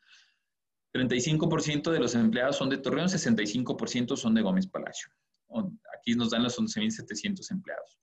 35% 0.94 1.92
de 1.92 2.00
los 2.00 2.16
empleados 2.16 2.56
son 2.56 2.70
de 2.70 2.78
Torreón, 2.78 3.08
65% 3.08 4.18
son 4.18 4.34
de 4.34 4.42
Gómez 4.42 4.68
Palacio. 4.68 5.10
Aquí 5.98 6.16
nos 6.16 6.32
dan 6.32 6.44
los 6.44 6.58
11.700 6.60 7.52
empleados. 7.52 8.00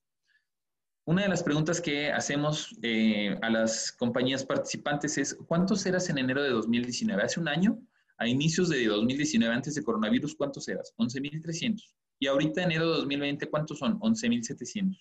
Una 1.05 1.23
de 1.23 1.29
las 1.29 1.43
preguntas 1.45 1.81
que 1.81 2.11
hacemos 2.11 2.77
eh, 2.83 3.39
a 3.41 3.49
las 3.49 3.93
compañías 3.93 4.45
participantes 4.45 5.19
es, 5.19 5.35
¿cuántos 5.47 5.87
eras 5.87 6.09
en 6.11 6.19
enero 6.19 6.43
de 6.43 6.51
2019? 6.51 7.23
Hace 7.23 7.39
un 7.39 7.47
año, 7.47 7.81
a 8.19 8.27
inicios 8.27 8.69
de 8.69 8.85
2019, 8.87 9.55
antes 9.55 9.77
de 9.77 9.85
coronavirus, 9.85 10.35
¿cuántos 10.35 10.67
eras? 10.67 10.93
11.300. 10.99 11.81
Y 12.19 12.27
ahorita, 12.27 12.63
enero 12.63 12.91
de 12.91 12.97
2020, 12.99 13.51
¿cuántos 13.51 13.79
son? 13.79 13.99
11.700. 14.01 14.99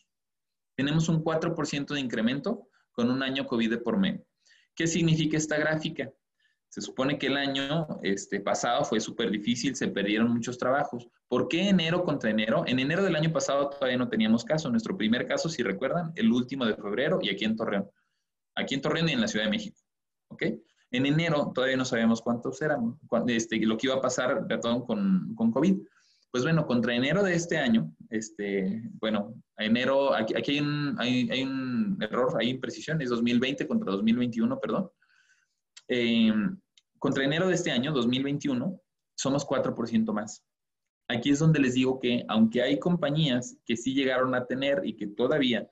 Tenemos 0.75 1.07
un 1.07 1.23
4% 1.23 1.93
de 1.93 1.99
incremento 1.99 2.67
con 2.91 3.09
un 3.09 3.23
año 3.23 3.45
COVID 3.45 3.79
por 3.79 3.97
medio. 3.97 4.25
¿Qué 4.75 4.87
significa 4.87 5.37
esta 5.37 5.57
gráfica? 5.57 6.11
Se 6.67 6.81
supone 6.81 7.17
que 7.17 7.27
el 7.27 7.37
año 7.37 7.87
este, 8.03 8.41
pasado 8.41 8.83
fue 8.83 8.99
súper 8.99 9.31
difícil, 9.31 9.77
se 9.77 9.87
perdieron 9.87 10.33
muchos 10.33 10.57
trabajos. 10.57 11.07
¿Por 11.29 11.47
qué 11.47 11.69
enero 11.69 12.03
contra 12.03 12.29
enero? 12.29 12.65
En 12.67 12.79
enero 12.79 13.01
del 13.01 13.15
año 13.15 13.31
pasado 13.31 13.69
todavía 13.69 13.97
no 13.97 14.09
teníamos 14.09 14.43
caso. 14.43 14.69
Nuestro 14.69 14.97
primer 14.97 15.25
caso, 15.25 15.47
si 15.47 15.63
recuerdan, 15.63 16.11
el 16.15 16.29
último 16.31 16.65
de 16.65 16.75
febrero 16.75 17.19
y 17.21 17.29
aquí 17.29 17.45
en 17.45 17.55
Torreón. 17.55 17.89
Aquí 18.55 18.75
en 18.75 18.81
Torreón 18.81 19.07
y 19.07 19.13
en 19.13 19.21
la 19.21 19.29
Ciudad 19.29 19.45
de 19.45 19.51
México. 19.51 19.79
¿Ok? 20.27 20.43
En 20.91 21.05
enero 21.05 21.53
todavía 21.55 21.77
no 21.77 21.85
sabíamos 21.85 22.21
cuántos 22.21 22.61
eran, 22.61 22.99
este, 23.27 23.57
lo 23.65 23.77
que 23.77 23.87
iba 23.87 23.95
a 23.95 24.01
pasar, 24.01 24.45
perdón, 24.45 24.85
con, 24.85 25.33
con 25.33 25.51
COVID. 25.51 25.77
Pues 26.35 26.43
bueno, 26.43 26.67
contra 26.67 26.93
enero 26.93 27.23
de 27.23 27.33
este 27.33 27.57
año, 27.57 27.95
este, 28.09 28.83
bueno, 28.99 29.41
enero, 29.57 30.13
aquí, 30.13 30.33
hay, 30.51 30.59
un, 30.59 30.93
hay, 30.99 31.29
hay, 31.31 31.43
un 31.43 31.97
error, 32.01 32.35
hay 32.37 32.49
imprecisión, 32.49 33.01
es 33.01 33.07
2020 33.07 33.65
contra 33.65 33.93
2021, 33.93 34.59
perdón. 34.59 34.89
Eh, 35.87 36.33
contra 36.99 37.23
enero 37.23 37.47
de 37.47 37.53
este 37.53 37.71
año, 37.71 37.93
2021, 37.93 38.81
somos 39.15 39.47
4% 39.47 40.11
más. 40.11 40.43
Aquí 41.07 41.29
es 41.29 41.39
donde 41.39 41.61
les 41.61 41.75
digo 41.75 42.01
que 42.01 42.25
aunque 42.27 42.61
hay 42.61 42.79
compañías 42.79 43.55
que 43.65 43.77
sí 43.77 43.93
llegaron 43.93 44.35
a 44.35 44.45
tener 44.45 44.81
y 44.83 44.97
que 44.97 45.07
todavía 45.07 45.65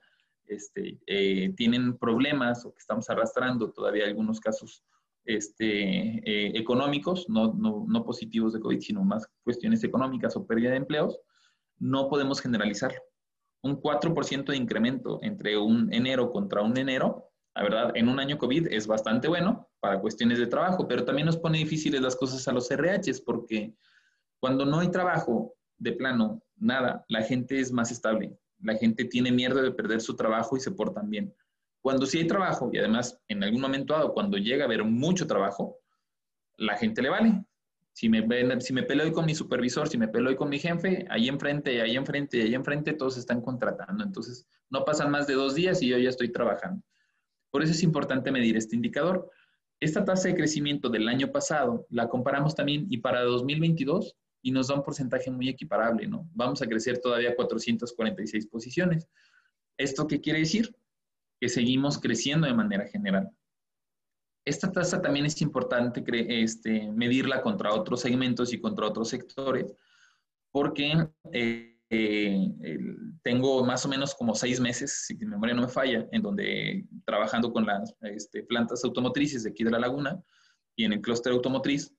este, 0.46 0.98
eh, 1.06 1.52
tienen 1.58 1.98
problemas 1.98 2.64
o 2.64 2.72
que 2.72 2.78
estamos 2.78 3.10
arrastrando 3.10 3.70
todavía 3.70 4.06
algunos 4.06 4.40
casos 4.40 4.82
este, 5.24 5.68
eh, 5.68 6.52
económicos, 6.58 7.28
no, 7.28 7.54
no, 7.54 7.84
no, 7.88 8.04
positivos 8.04 8.52
de 8.52 8.60
COVID, 8.60 8.80
sino 8.80 9.04
más 9.04 9.26
cuestiones 9.42 9.82
económicas 9.84 10.36
o 10.36 10.46
pérdida 10.46 10.70
de 10.70 10.76
empleos, 10.76 11.18
no 11.78 12.08
podemos 12.08 12.40
generalizarlo. 12.40 13.00
Un 13.62 13.80
4% 13.80 14.44
de 14.46 14.56
incremento 14.56 15.18
entre 15.22 15.56
un 15.56 15.92
enero 15.92 16.30
contra 16.30 16.62
un 16.62 16.76
enero 16.76 17.30
la 17.54 17.62
verdad, 17.62 17.92
en 17.94 18.08
un 18.08 18.18
año 18.18 18.36
COVID 18.36 18.68
es 18.72 18.86
bastante 18.86 19.28
bueno 19.28 19.68
para 19.78 20.00
cuestiones 20.00 20.38
de 20.38 20.48
trabajo, 20.48 20.88
pero 20.88 21.04
también 21.04 21.26
nos 21.26 21.36
pone 21.36 21.58
difíciles 21.58 22.00
las 22.00 22.16
cosas 22.16 22.46
a 22.48 22.52
los 22.52 22.68
RHs 22.68 23.20
porque 23.20 23.74
cuando 24.40 24.66
no 24.66 24.80
hay 24.80 24.90
trabajo 24.90 25.54
de 25.78 25.92
plano, 25.92 26.42
nada, 26.56 27.04
la 27.08 27.22
gente 27.22 27.60
es 27.60 27.70
más 27.70 27.92
estable. 27.92 28.36
La 28.60 28.74
gente 28.74 29.04
tiene 29.04 29.30
miedo 29.30 29.62
de 29.62 29.70
perder 29.70 30.00
su 30.00 30.16
trabajo 30.16 30.56
y 30.56 30.60
se 30.60 30.72
portan 30.72 31.10
bien. 31.10 31.32
Cuando 31.84 32.06
sí 32.06 32.16
hay 32.16 32.26
trabajo, 32.26 32.70
y 32.72 32.78
además 32.78 33.20
en 33.28 33.44
algún 33.44 33.60
momento 33.60 33.92
dado, 33.92 34.14
cuando 34.14 34.38
llega 34.38 34.64
a 34.64 34.66
haber 34.66 34.84
mucho 34.84 35.26
trabajo, 35.26 35.80
la 36.56 36.78
gente 36.78 37.02
le 37.02 37.10
vale. 37.10 37.44
Si 37.92 38.08
me, 38.08 38.26
si 38.62 38.72
me 38.72 38.84
peleo 38.84 39.12
con 39.12 39.26
mi 39.26 39.34
supervisor, 39.34 39.86
si 39.86 39.98
me 39.98 40.08
peleo 40.08 40.34
con 40.34 40.48
mi 40.48 40.58
jefe, 40.58 41.04
ahí 41.10 41.28
enfrente, 41.28 41.82
ahí 41.82 41.94
enfrente, 41.94 42.40
ahí 42.40 42.54
enfrente, 42.54 42.94
todos 42.94 43.18
están 43.18 43.42
contratando. 43.42 44.02
Entonces, 44.02 44.46
no 44.70 44.82
pasan 44.82 45.10
más 45.10 45.26
de 45.26 45.34
dos 45.34 45.54
días 45.54 45.82
y 45.82 45.88
yo 45.88 45.98
ya 45.98 46.08
estoy 46.08 46.32
trabajando. 46.32 46.82
Por 47.50 47.62
eso 47.62 47.72
es 47.72 47.82
importante 47.82 48.32
medir 48.32 48.56
este 48.56 48.76
indicador. 48.76 49.30
Esta 49.78 50.06
tasa 50.06 50.28
de 50.28 50.36
crecimiento 50.36 50.88
del 50.88 51.06
año 51.06 51.32
pasado 51.32 51.86
la 51.90 52.08
comparamos 52.08 52.54
también 52.54 52.86
y 52.88 52.96
para 52.96 53.20
2022 53.24 54.16
y 54.40 54.52
nos 54.52 54.68
da 54.68 54.76
un 54.76 54.84
porcentaje 54.84 55.30
muy 55.30 55.50
equiparable, 55.50 56.06
¿no? 56.06 56.26
Vamos 56.32 56.62
a 56.62 56.66
crecer 56.66 56.96
todavía 56.96 57.36
446 57.36 58.46
posiciones. 58.46 59.06
¿Esto 59.76 60.06
qué 60.06 60.22
quiere 60.22 60.38
decir? 60.38 60.74
Que 61.40 61.48
seguimos 61.48 61.98
creciendo 61.98 62.46
de 62.46 62.54
manera 62.54 62.86
general. 62.88 63.30
Esta 64.46 64.70
tasa 64.70 65.00
también 65.00 65.24
es 65.26 65.40
importante 65.40 66.04
este, 66.42 66.90
medirla 66.92 67.40
contra 67.40 67.72
otros 67.72 68.00
segmentos 68.00 68.52
y 68.52 68.60
contra 68.60 68.86
otros 68.86 69.08
sectores, 69.08 69.74
porque 70.52 71.08
eh, 71.32 71.74
tengo 73.22 73.64
más 73.64 73.86
o 73.86 73.88
menos 73.88 74.14
como 74.14 74.34
seis 74.34 74.60
meses, 74.60 75.06
si 75.06 75.14
mi 75.14 75.26
memoria 75.26 75.54
no 75.54 75.62
me 75.62 75.68
falla, 75.68 76.06
en 76.12 76.22
donde 76.22 76.86
trabajando 77.06 77.52
con 77.52 77.64
las 77.64 77.94
este, 78.02 78.42
plantas 78.42 78.84
automotrices 78.84 79.44
de 79.44 79.50
aquí 79.50 79.64
de 79.64 79.70
la 79.70 79.78
laguna 79.78 80.22
y 80.76 80.84
en 80.84 80.92
el 80.92 81.00
clúster 81.00 81.32
automotriz, 81.32 81.94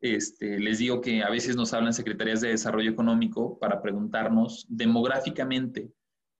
este, 0.00 0.58
les 0.58 0.78
digo 0.78 1.00
que 1.00 1.22
a 1.22 1.30
veces 1.30 1.56
nos 1.56 1.72
hablan 1.72 1.92
secretarías 1.92 2.40
de 2.40 2.48
desarrollo 2.48 2.90
económico 2.90 3.58
para 3.58 3.82
preguntarnos 3.82 4.66
demográficamente, 4.68 5.92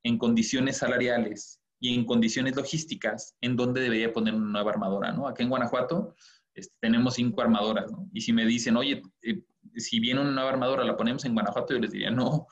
en 0.03 0.17
condiciones 0.17 0.79
salariales 0.79 1.60
y 1.81 1.95
en 1.95 2.05
condiciones 2.05 2.55
logísticas, 2.55 3.37
en 3.41 3.57
dónde 3.57 3.81
debería 3.81 4.13
poner 4.13 4.35
una 4.35 4.53
nueva 4.53 4.73
armadora, 4.73 5.13
¿no? 5.13 5.27
Aquí 5.27 5.43
en 5.43 5.49
Guanajuato 5.49 6.15
este, 6.55 6.75
tenemos 6.81 7.15
cinco 7.15 7.41
armadoras. 7.41 7.91
Y 8.13 8.21
si 8.21 8.33
me 8.33 8.45
dicen, 8.45 8.77
oye, 8.77 9.03
eh, 9.23 9.43
si 9.77 9.99
viene 9.99 10.21
una 10.21 10.31
nueva 10.31 10.51
armadora, 10.51 10.85
¿la 10.85 10.97
ponemos 10.97 11.25
en 11.25 11.33
Guanajuato? 11.33 11.73
Yo 11.73 11.81
les 11.81 11.93
diría, 11.93 12.11
no, 12.11 12.47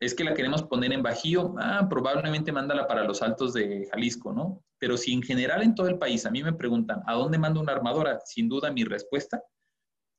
es 0.00 0.14
que 0.14 0.24
la 0.24 0.34
queremos 0.34 0.62
poner 0.62 0.92
en 0.92 1.02
Bajío, 1.02 1.54
ah, 1.58 1.86
probablemente 1.88 2.52
mándala 2.52 2.86
para 2.86 3.04
los 3.04 3.22
altos 3.22 3.52
de 3.54 3.88
Jalisco, 3.90 4.32
¿no? 4.32 4.64
Pero 4.78 4.96
si 4.96 5.12
en 5.12 5.22
general 5.22 5.62
en 5.62 5.74
todo 5.74 5.88
el 5.88 5.98
país 5.98 6.24
a 6.24 6.30
mí 6.30 6.42
me 6.42 6.52
preguntan, 6.52 7.02
¿a 7.06 7.14
dónde 7.14 7.38
mando 7.38 7.60
una 7.60 7.72
armadora? 7.72 8.20
Sin 8.24 8.48
duda 8.48 8.72
mi 8.72 8.84
respuesta, 8.84 9.42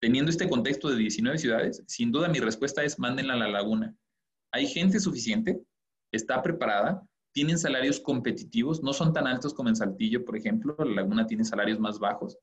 teniendo 0.02 0.32
este 0.32 0.50
contexto 0.50 0.90
de 0.90 0.98
19 0.98 1.38
ciudades, 1.38 1.84
sin 1.88 2.12
duda 2.12 2.28
mi 2.28 2.40
respuesta 2.40 2.84
es 2.84 3.00
mándenla 3.00 3.34
a 3.34 3.38
la 3.38 3.48
laguna. 3.48 3.96
Hay 4.52 4.68
gente 4.68 5.00
suficiente, 5.00 5.62
está 6.12 6.42
preparada, 6.42 7.02
tienen 7.34 7.58
salarios 7.58 8.00
competitivos, 8.00 8.82
no 8.84 8.94
son 8.94 9.12
tan 9.12 9.28
altos 9.28 9.54
como 9.54 9.70
en 9.70 9.76
Saltillo, 9.76 10.24
por 10.24 10.38
ejemplo, 10.38 10.76
la 10.80 11.02
laguna 11.02 11.28
tiene 11.28 11.44
salarios 11.44 11.80
más 11.80 12.00
bajos, 12.00 12.38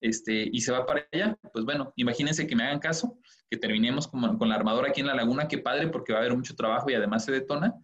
este, 0.00 0.48
y 0.52 0.60
se 0.60 0.72
va 0.72 0.84
para 0.84 1.06
allá. 1.12 1.38
Pues 1.52 1.64
bueno, 1.64 1.92
imagínense 1.96 2.46
que 2.46 2.54
me 2.54 2.64
hagan 2.64 2.80
caso, 2.80 3.18
que 3.48 3.56
terminemos 3.56 4.06
con, 4.06 4.36
con 4.36 4.48
la 4.48 4.56
armadora 4.56 4.90
aquí 4.90 5.00
en 5.00 5.06
la 5.06 5.14
laguna, 5.14 5.48
qué 5.48 5.58
padre, 5.58 5.88
porque 5.88 6.12
va 6.12 6.18
a 6.18 6.22
haber 6.22 6.36
mucho 6.36 6.54
trabajo 6.54 6.90
y 6.90 6.94
además 6.94 7.24
se 7.24 7.32
detona, 7.32 7.74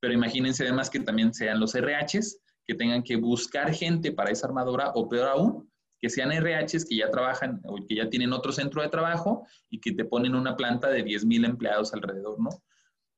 pero 0.00 0.12
imagínense 0.12 0.64
además 0.64 0.90
que 0.90 1.00
también 1.00 1.32
sean 1.32 1.60
los 1.60 1.74
RHs, 1.74 2.40
que 2.66 2.74
tengan 2.74 3.02
que 3.02 3.16
buscar 3.16 3.72
gente 3.72 4.12
para 4.12 4.30
esa 4.30 4.48
armadora, 4.48 4.90
o 4.94 5.08
peor 5.08 5.28
aún, 5.28 5.70
que 6.00 6.10
sean 6.10 6.30
RHs 6.30 6.84
que 6.84 6.96
ya 6.96 7.10
trabajan 7.10 7.60
o 7.64 7.76
que 7.86 7.96
ya 7.96 8.10
tienen 8.10 8.32
otro 8.32 8.52
centro 8.52 8.82
de 8.82 8.88
trabajo 8.88 9.46
y 9.70 9.80
que 9.80 9.92
te 9.92 10.04
ponen 10.04 10.34
una 10.34 10.56
planta 10.56 10.88
de 10.90 11.04
10.000 11.04 11.46
empleados 11.46 11.94
alrededor, 11.94 12.38
¿no? 12.38 12.50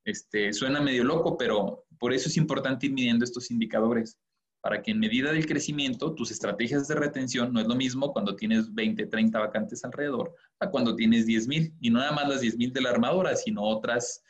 Este, 0.09 0.53
suena 0.53 0.81
medio 0.81 1.03
loco, 1.03 1.37
pero 1.37 1.85
por 1.99 2.13
eso 2.13 2.29
es 2.29 2.37
importante 2.37 2.87
ir 2.87 2.93
midiendo 2.93 3.23
estos 3.23 3.51
indicadores 3.51 4.17
para 4.59 4.81
que 4.81 4.89
en 4.89 4.99
medida 4.99 5.31
del 5.31 5.45
crecimiento 5.45 6.15
tus 6.15 6.31
estrategias 6.31 6.87
de 6.87 6.95
retención 6.95 7.53
no 7.53 7.59
es 7.59 7.67
lo 7.67 7.75
mismo 7.75 8.11
cuando 8.11 8.35
tienes 8.35 8.73
20, 8.73 9.05
30 9.05 9.37
vacantes 9.39 9.85
alrededor 9.85 10.33
a 10.59 10.69
cuando 10.69 10.95
tienes 10.95 11.27
10 11.27 11.47
mil 11.47 11.73
y 11.79 11.91
no 11.91 11.99
nada 11.99 12.11
más 12.11 12.27
las 12.27 12.41
10 12.41 12.57
mil 12.57 12.73
de 12.73 12.81
la 12.81 12.89
armadora, 12.89 13.35
sino 13.35 13.61
otras 13.61 14.23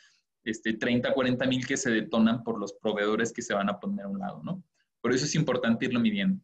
este, 0.44 0.74
30, 0.74 1.14
40 1.14 1.46
mil 1.46 1.66
que 1.66 1.78
se 1.78 1.90
detonan 1.90 2.44
por 2.44 2.60
los 2.60 2.74
proveedores 2.74 3.32
que 3.32 3.40
se 3.40 3.54
van 3.54 3.70
a 3.70 3.80
poner 3.80 4.04
a 4.04 4.08
un 4.08 4.18
lado, 4.18 4.42
¿no? 4.42 4.62
Por 5.00 5.14
eso 5.14 5.24
es 5.24 5.34
importante 5.34 5.86
irlo 5.86 5.98
midiendo. 5.98 6.42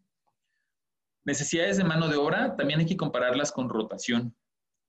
Necesidades 1.25 1.77
de 1.77 1.85
mano 1.85 2.09
de 2.09 2.17
obra, 2.17 2.57
también 2.57 2.81
hay 2.81 2.87
que 2.87 2.97
compararlas 2.97 3.53
con 3.53 3.69
rotación. 3.69 4.35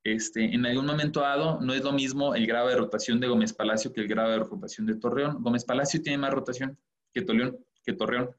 Este, 0.07 0.45
en 0.55 0.65
algún 0.65 0.85
momento 0.85 1.19
dado, 1.19 1.59
no 1.59 1.73
es 1.73 1.83
lo 1.83 1.91
mismo 1.91 2.33
el 2.33 2.47
grado 2.47 2.69
de 2.69 2.77
rotación 2.77 3.19
de 3.19 3.27
Gómez 3.27 3.51
Palacio 3.51 3.91
que 3.91 3.99
el 3.99 4.07
grado 4.07 4.31
de 4.31 4.39
rotación 4.39 4.87
de 4.87 4.95
Torreón. 4.95 5.43
Gómez 5.43 5.65
Palacio 5.65 6.01
tiene 6.01 6.17
más 6.17 6.33
rotación 6.33 6.79
que, 7.13 7.23
Torreón 7.23 8.33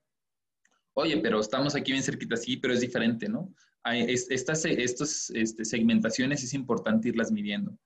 oye, 0.94 1.18
pero 1.18 1.40
estamos 1.40 1.74
aquí 1.74 1.92
bien 1.92 2.02
cerquita, 2.02 2.38
sí, 2.38 2.56
pero 2.56 2.72
es 2.72 2.80
diferente, 2.80 3.28
¿no? 3.28 3.52
Estas 3.84 4.64
estas 4.64 5.28
este, 5.34 5.66
segmentaciones 5.66 6.42
es 6.42 6.54
importante 6.54 7.08
irlas 7.08 7.30
midiendo. 7.30 7.78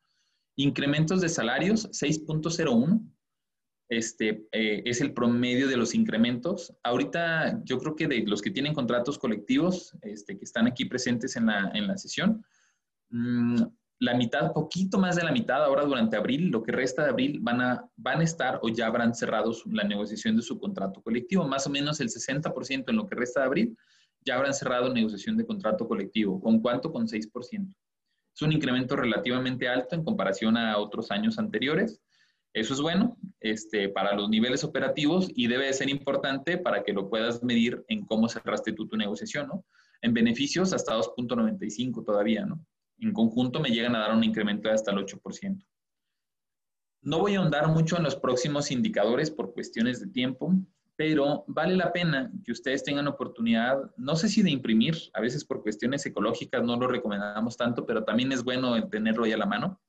Incrementos 0.54 1.20
de 1.20 1.28
salarios, 1.28 1.90
6.01. 1.90 3.04
Este, 3.88 4.46
eh, 4.52 4.82
es 4.84 5.00
el 5.00 5.12
promedio 5.12 5.66
de 5.66 5.76
los 5.76 5.92
incrementos. 5.96 6.72
Ahorita 6.84 7.60
yo 7.64 7.78
creo 7.78 7.96
que 7.96 8.06
de 8.06 8.22
los 8.28 8.40
que 8.40 8.52
tienen 8.52 8.74
contratos 8.74 9.18
colectivos, 9.18 9.96
este, 10.02 10.38
que 10.38 10.44
están 10.44 10.68
aquí 10.68 10.84
presentes 10.84 11.34
en 11.34 11.46
la 11.46 11.98
sesión, 11.98 12.44
mmm, 13.12 13.62
la 14.02 14.14
mitad, 14.14 14.52
poquito 14.52 14.98
más 14.98 15.14
de 15.14 15.22
la 15.22 15.30
mitad 15.30 15.62
ahora 15.62 15.84
durante 15.84 16.16
abril, 16.16 16.48
lo 16.48 16.64
que 16.64 16.72
resta 16.72 17.04
de 17.04 17.10
abril, 17.10 17.38
van 17.40 17.60
a, 17.60 17.88
van 17.94 18.20
a 18.20 18.24
estar 18.24 18.58
o 18.60 18.68
ya 18.68 18.88
habrán 18.88 19.14
cerrado 19.14 19.52
la 19.66 19.84
negociación 19.84 20.34
de 20.34 20.42
su 20.42 20.58
contrato 20.58 21.00
colectivo. 21.00 21.46
Más 21.46 21.68
o 21.68 21.70
menos 21.70 22.00
el 22.00 22.08
60% 22.08 22.84
en 22.88 22.96
lo 22.96 23.06
que 23.06 23.14
resta 23.14 23.40
de 23.40 23.46
abril 23.46 23.78
ya 24.24 24.34
habrán 24.34 24.54
cerrado 24.54 24.92
negociación 24.92 25.36
de 25.36 25.46
contrato 25.46 25.86
colectivo. 25.86 26.40
¿Con 26.40 26.60
cuánto? 26.60 26.90
Con 26.90 27.06
6%. 27.06 27.76
Es 28.34 28.42
un 28.42 28.50
incremento 28.50 28.96
relativamente 28.96 29.68
alto 29.68 29.94
en 29.94 30.02
comparación 30.02 30.56
a 30.56 30.78
otros 30.78 31.12
años 31.12 31.38
anteriores. 31.38 32.00
Eso 32.54 32.74
es 32.74 32.80
bueno 32.80 33.16
este, 33.38 33.88
para 33.88 34.16
los 34.16 34.28
niveles 34.28 34.64
operativos 34.64 35.30
y 35.34 35.46
debe 35.46 35.72
ser 35.72 35.88
importante 35.88 36.58
para 36.58 36.82
que 36.82 36.92
lo 36.92 37.08
puedas 37.08 37.44
medir 37.44 37.84
en 37.86 38.04
cómo 38.04 38.28
cerraste 38.28 38.72
tú 38.72 38.88
tu 38.88 38.96
negociación, 38.96 39.46
¿no? 39.46 39.64
En 40.00 40.12
beneficios 40.12 40.72
hasta 40.72 40.96
2.95 40.96 42.04
todavía, 42.04 42.44
¿no? 42.44 42.66
En 43.02 43.12
conjunto 43.12 43.60
me 43.60 43.70
llegan 43.70 43.96
a 43.96 44.00
dar 44.00 44.14
un 44.14 44.24
incremento 44.24 44.68
de 44.68 44.74
hasta 44.74 44.92
el 44.92 44.98
8%. 44.98 45.64
No 47.02 47.18
voy 47.18 47.34
a 47.34 47.40
ahondar 47.40 47.68
mucho 47.68 47.96
en 47.96 48.04
los 48.04 48.14
próximos 48.14 48.70
indicadores 48.70 49.30
por 49.30 49.52
cuestiones 49.52 50.00
de 50.00 50.06
tiempo, 50.06 50.54
pero 50.94 51.44
vale 51.48 51.76
la 51.76 51.92
pena 51.92 52.30
que 52.44 52.52
ustedes 52.52 52.84
tengan 52.84 53.08
oportunidad, 53.08 53.90
no 53.96 54.14
sé 54.14 54.28
si 54.28 54.42
de 54.42 54.50
imprimir, 54.50 54.96
a 55.14 55.20
veces 55.20 55.44
por 55.44 55.62
cuestiones 55.62 56.06
ecológicas 56.06 56.62
no 56.62 56.76
lo 56.76 56.86
recomendamos 56.86 57.56
tanto, 57.56 57.84
pero 57.84 58.04
también 58.04 58.30
es 58.30 58.44
bueno 58.44 58.88
tenerlo 58.88 59.24
ahí 59.24 59.32
a 59.32 59.36
la 59.36 59.46
mano. 59.46 59.80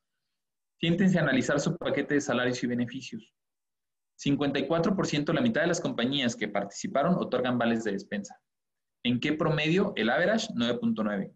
Siéntense 0.79 1.19
a 1.19 1.21
analizar 1.21 1.59
su 1.59 1.77
paquete 1.77 2.15
de 2.15 2.21
salarios 2.21 2.63
y 2.63 2.67
beneficios. 2.67 3.31
54%, 4.19 5.33
la 5.33 5.41
mitad 5.41 5.61
de 5.61 5.67
las 5.67 5.81
compañías 5.81 6.35
que 6.35 6.47
participaron 6.47 7.15
otorgan 7.15 7.59
vales 7.59 7.83
de 7.83 7.91
despensa. 7.91 8.39
¿En 9.03 9.19
qué 9.19 9.33
promedio? 9.33 9.93
El 9.95 10.09
average, 10.09 10.47
9.9 10.55 11.31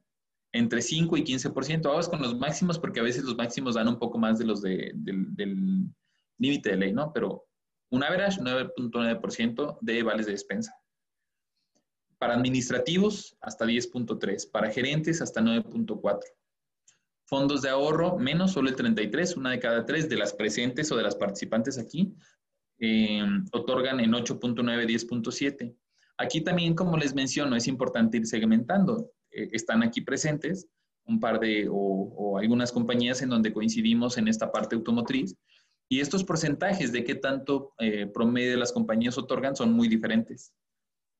entre 0.57 0.81
5 0.81 1.17
y 1.17 1.23
15%. 1.23 1.83
Vamos 1.83 2.09
con 2.09 2.21
los 2.21 2.37
máximos 2.37 2.79
porque 2.79 2.99
a 2.99 3.03
veces 3.03 3.23
los 3.23 3.37
máximos 3.37 3.75
dan 3.75 3.87
un 3.87 3.99
poco 3.99 4.17
más 4.17 4.39
de 4.39 4.45
los 4.45 4.61
de, 4.61 4.91
del 4.95 5.89
límite 6.37 6.71
de 6.71 6.77
ley, 6.77 6.93
¿no? 6.93 7.11
Pero 7.13 7.45
un 7.89 8.03
average, 8.03 8.39
9.9% 8.41 9.77
de 9.81 10.03
vales 10.03 10.25
de 10.25 10.33
despensa. 10.33 10.73
Para 12.17 12.33
administrativos, 12.33 13.37
hasta 13.41 13.65
10.3. 13.65 14.51
Para 14.51 14.71
gerentes, 14.71 15.21
hasta 15.21 15.41
9.4. 15.41 16.19
Fondos 17.25 17.61
de 17.61 17.69
ahorro, 17.69 18.17
menos, 18.17 18.53
solo 18.53 18.69
el 18.69 18.75
33, 18.75 19.37
una 19.37 19.51
de 19.51 19.59
cada 19.59 19.85
tres 19.85 20.09
de 20.09 20.17
las 20.17 20.33
presentes 20.33 20.91
o 20.91 20.95
de 20.95 21.03
las 21.03 21.15
participantes 21.15 21.77
aquí, 21.77 22.15
eh, 22.79 23.23
otorgan 23.51 23.99
en 23.99 24.11
8.9, 24.11 24.85
10.7. 24.85 25.75
Aquí 26.17 26.41
también, 26.41 26.73
como 26.73 26.97
les 26.97 27.13
menciono, 27.13 27.55
es 27.55 27.67
importante 27.67 28.17
ir 28.17 28.25
segmentando. 28.25 29.11
Eh, 29.37 29.49
están 29.53 29.83
aquí 29.83 30.01
presentes, 30.01 30.67
un 31.05 31.19
par 31.19 31.39
de, 31.39 31.67
o, 31.69 32.37
algunas 32.37 32.71
compañías 32.71 33.21
en 33.21 33.29
donde 33.29 33.53
coincidimos 33.53 34.17
en 34.17 34.27
esta 34.27 34.51
parte 34.51 34.75
automotriz, 34.75 35.35
y 35.89 36.01
estos 36.01 36.23
porcentajes 36.23 36.91
de 36.91 37.03
qué 37.03 37.15
tanto 37.15 37.73
eh, 37.79 38.07
promedio 38.07 38.57
las 38.57 38.73
compañías 38.73 39.17
otorgan 39.17 39.55
son 39.55 39.71
muy 39.71 39.87
diferentes. 39.87 40.53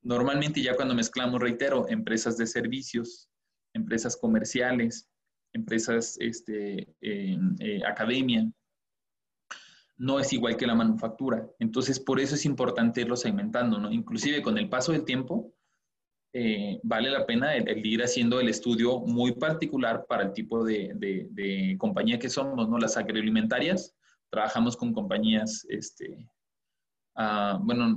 Normalmente 0.02 0.60
ya 0.60 0.76
cuando 0.76 0.94
mezclamos, 0.94 1.40
reitero, 1.40 1.88
empresas 1.88 2.36
de 2.36 2.46
servicios, 2.46 3.30
empresas 3.72 4.16
comerciales, 4.16 5.08
empresas, 5.54 6.16
este, 6.20 6.94
eh, 7.00 7.80
academia, 7.86 8.50
no 9.96 10.20
es 10.20 10.32
igual 10.32 10.56
que 10.56 10.66
la 10.66 10.74
manufactura. 10.74 11.48
Entonces, 11.58 11.98
por 11.98 12.20
eso 12.20 12.34
es 12.34 12.44
importante 12.44 13.00
irlo 13.00 13.16
segmentando, 13.16 13.78
¿no? 13.78 13.90
Inclusive 13.90 14.42
con 14.42 14.58
el 14.58 14.68
paso 14.68 14.92
del 14.92 15.04
tiempo, 15.04 15.52
eh, 16.32 16.78
vale 16.82 17.10
la 17.10 17.24
pena 17.24 17.56
el, 17.56 17.86
ir 17.86 18.02
haciendo 18.02 18.40
el 18.40 18.48
estudio 18.48 19.00
muy 19.00 19.32
particular 19.32 20.04
para 20.06 20.24
el 20.24 20.32
tipo 20.32 20.64
de, 20.64 21.76
compañía 21.78 22.18
que 22.18 22.28
somos, 22.28 22.68
¿no? 22.68 22.78
Las 22.78 22.96
agroalimentarias, 22.96 23.94
trabajamos 24.30 24.76
con 24.76 24.92
compañías, 24.92 25.66
este, 25.68 26.30
ah, 27.16 27.58
bueno, 27.62 27.96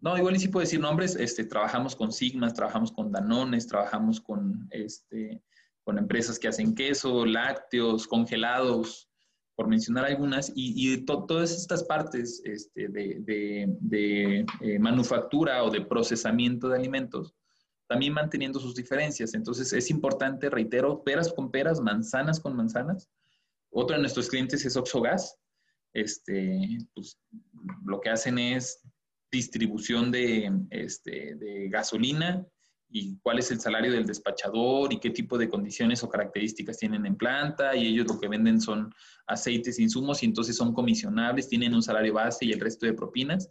no, 0.00 0.18
igual 0.18 0.36
y 0.36 0.40
sí 0.40 0.48
puedo 0.48 0.64
decir 0.64 0.80
nombres, 0.80 1.16
este, 1.16 1.44
trabajamos 1.44 1.96
con 1.96 2.12
Sigmas, 2.12 2.54
trabajamos 2.54 2.92
con 2.92 3.12
Danones, 3.12 3.66
trabajamos 3.66 4.20
con, 4.20 4.66
este, 4.70 5.42
con 5.84 5.98
empresas 5.98 6.38
que 6.38 6.48
hacen 6.48 6.74
queso, 6.74 7.26
lácteos, 7.26 8.06
congelados, 8.06 9.08
por 9.54 9.68
mencionar 9.68 10.06
algunas, 10.06 10.52
y, 10.54 11.04
todas 11.04 11.52
estas 11.52 11.84
partes 11.84 12.40
este, 12.44 12.88
de, 12.88 14.46
eh, 14.60 14.78
manufactura 14.78 15.62
o 15.62 15.70
de 15.70 15.82
procesamiento 15.82 16.68
de 16.68 16.76
alimentos, 16.76 17.34
también 17.86 18.14
manteniendo 18.14 18.58
sus 18.58 18.74
diferencias. 18.74 19.34
Entonces 19.34 19.72
es 19.72 19.90
importante, 19.90 20.48
reitero, 20.48 21.02
peras 21.02 21.32
con 21.32 21.50
peras, 21.50 21.80
manzanas 21.80 22.40
con 22.40 22.56
manzanas. 22.56 23.08
Otro 23.70 23.96
de 23.96 24.00
nuestros 24.00 24.28
clientes 24.28 24.64
es 24.64 24.76
Oxogas. 24.76 25.36
Este, 25.92 26.78
pues, 26.94 27.18
lo 27.84 28.00
que 28.00 28.08
hacen 28.08 28.38
es 28.38 28.80
distribución 29.30 30.10
de, 30.10 30.50
este, 30.70 31.34
de 31.34 31.68
gasolina 31.68 32.46
y 32.92 33.16
cuál 33.22 33.38
es 33.38 33.50
el 33.50 33.58
salario 33.58 33.90
del 33.90 34.04
despachador 34.04 34.92
y 34.92 35.00
qué 35.00 35.10
tipo 35.10 35.38
de 35.38 35.48
condiciones 35.48 36.02
o 36.02 36.10
características 36.10 36.76
tienen 36.76 37.06
en 37.06 37.16
planta 37.16 37.74
y 37.74 37.86
ellos 37.86 38.06
lo 38.06 38.20
que 38.20 38.28
venden 38.28 38.60
son 38.60 38.92
aceites, 39.26 39.78
insumos 39.78 40.22
y 40.22 40.26
entonces 40.26 40.56
son 40.56 40.74
comisionables, 40.74 41.48
tienen 41.48 41.74
un 41.74 41.82
salario 41.82 42.12
base 42.12 42.44
y 42.44 42.52
el 42.52 42.60
resto 42.60 42.84
de 42.84 42.92
propinas. 42.92 43.50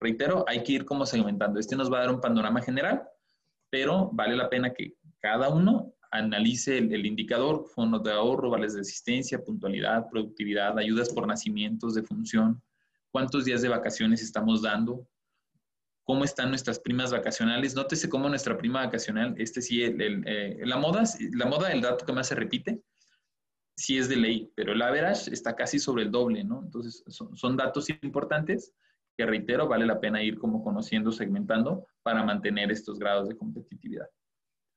Reitero, 0.00 0.44
hay 0.48 0.62
que 0.62 0.72
ir 0.72 0.84
como 0.86 1.04
segmentando. 1.04 1.60
Este 1.60 1.76
nos 1.76 1.92
va 1.92 1.98
a 1.98 2.00
dar 2.00 2.14
un 2.14 2.22
panorama 2.22 2.62
general, 2.62 3.02
pero 3.68 4.08
vale 4.14 4.34
la 4.34 4.48
pena 4.48 4.72
que 4.72 4.94
cada 5.20 5.50
uno 5.50 5.94
analice 6.10 6.78
el, 6.78 7.06
indicador, 7.06 7.66
fondos 7.74 8.02
de 8.02 8.12
ahorro, 8.12 8.50
vales 8.50 8.74
de 8.74 8.80
asistencia, 8.80 9.44
puntualidad, 9.44 10.08
productividad, 10.10 10.78
ayudas 10.78 11.10
por 11.10 11.26
nacimientos 11.26 11.94
de 11.94 12.02
función, 12.02 12.62
cuántos 13.10 13.44
días 13.44 13.60
de 13.62 13.68
vacaciones 13.68 14.22
estamos 14.22 14.62
dando, 14.62 15.06
cómo 16.10 16.24
están 16.24 16.48
nuestras 16.48 16.80
primas 16.80 17.12
vacacionales. 17.12 17.76
Nótese 17.76 18.08
cómo 18.08 18.28
nuestra 18.28 18.58
prima 18.58 18.84
vacacional, 18.84 19.32
este 19.38 19.62
sí, 19.62 19.84
eh, 19.84 20.58
la 20.64 20.76
moda, 20.76 21.04
la 21.34 21.46
moda, 21.46 21.70
el 21.70 21.82
dato 21.82 22.04
que 22.04 22.12
más 22.12 22.26
se 22.26 22.34
repite, 22.34 22.82
sí 23.76 23.96
es 23.96 24.08
de 24.08 24.16
ley, 24.16 24.50
pero 24.56 24.72
el 24.72 24.82
average 24.82 25.32
está 25.32 25.54
casi 25.54 25.78
sobre 25.78 26.02
el 26.02 26.10
doble, 26.10 26.42
¿no? 26.42 26.64
Entonces, 26.64 27.04
son, 27.06 27.56
datos 27.56 27.88
importantes 27.90 28.74
que, 29.16 29.24
reitero, 29.24 29.68
vale 29.68 29.86
la 29.86 30.00
pena 30.00 30.20
ir 30.20 30.36
como 30.36 30.64
conociendo, 30.64 31.12
segmentando 31.12 31.86
para 32.02 32.24
mantener 32.24 32.72
estos 32.72 32.98
grados 32.98 33.28
de 33.28 33.36
competitividad. 33.36 34.08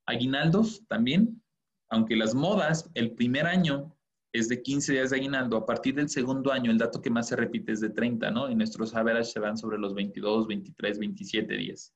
Aguinaldos 0.06 0.86
también, 0.88 1.42
aunque 1.90 2.16
las 2.16 2.36
modas, 2.36 2.92
el 2.94 3.16
primer 3.16 3.48
año 3.48 3.98
es 4.34 4.50
de 4.50 4.62
15 4.62 4.92
días 4.94 5.10
de 5.12 5.18
aguinaldo. 5.18 5.58
A 5.58 5.66
partir 5.66 5.94
del 5.94 6.10
segundo 6.10 6.52
año, 6.52 6.72
el 6.72 6.80
dato 6.80 7.02
que 7.02 7.12
más 7.12 7.30
se 7.30 7.36
repite 7.36 7.72
es 7.72 7.82
de 7.82 7.92
30, 7.92 8.32
¿no? 8.32 8.50
Y 8.50 8.56
nuestros 8.56 8.96
average 8.96 9.32
se 9.32 9.40
van 9.40 9.58
sobre 9.58 9.78
los 9.78 9.94
22, 9.94 10.48
23, 10.48 11.00
27 11.00 11.56
días. 11.56 11.94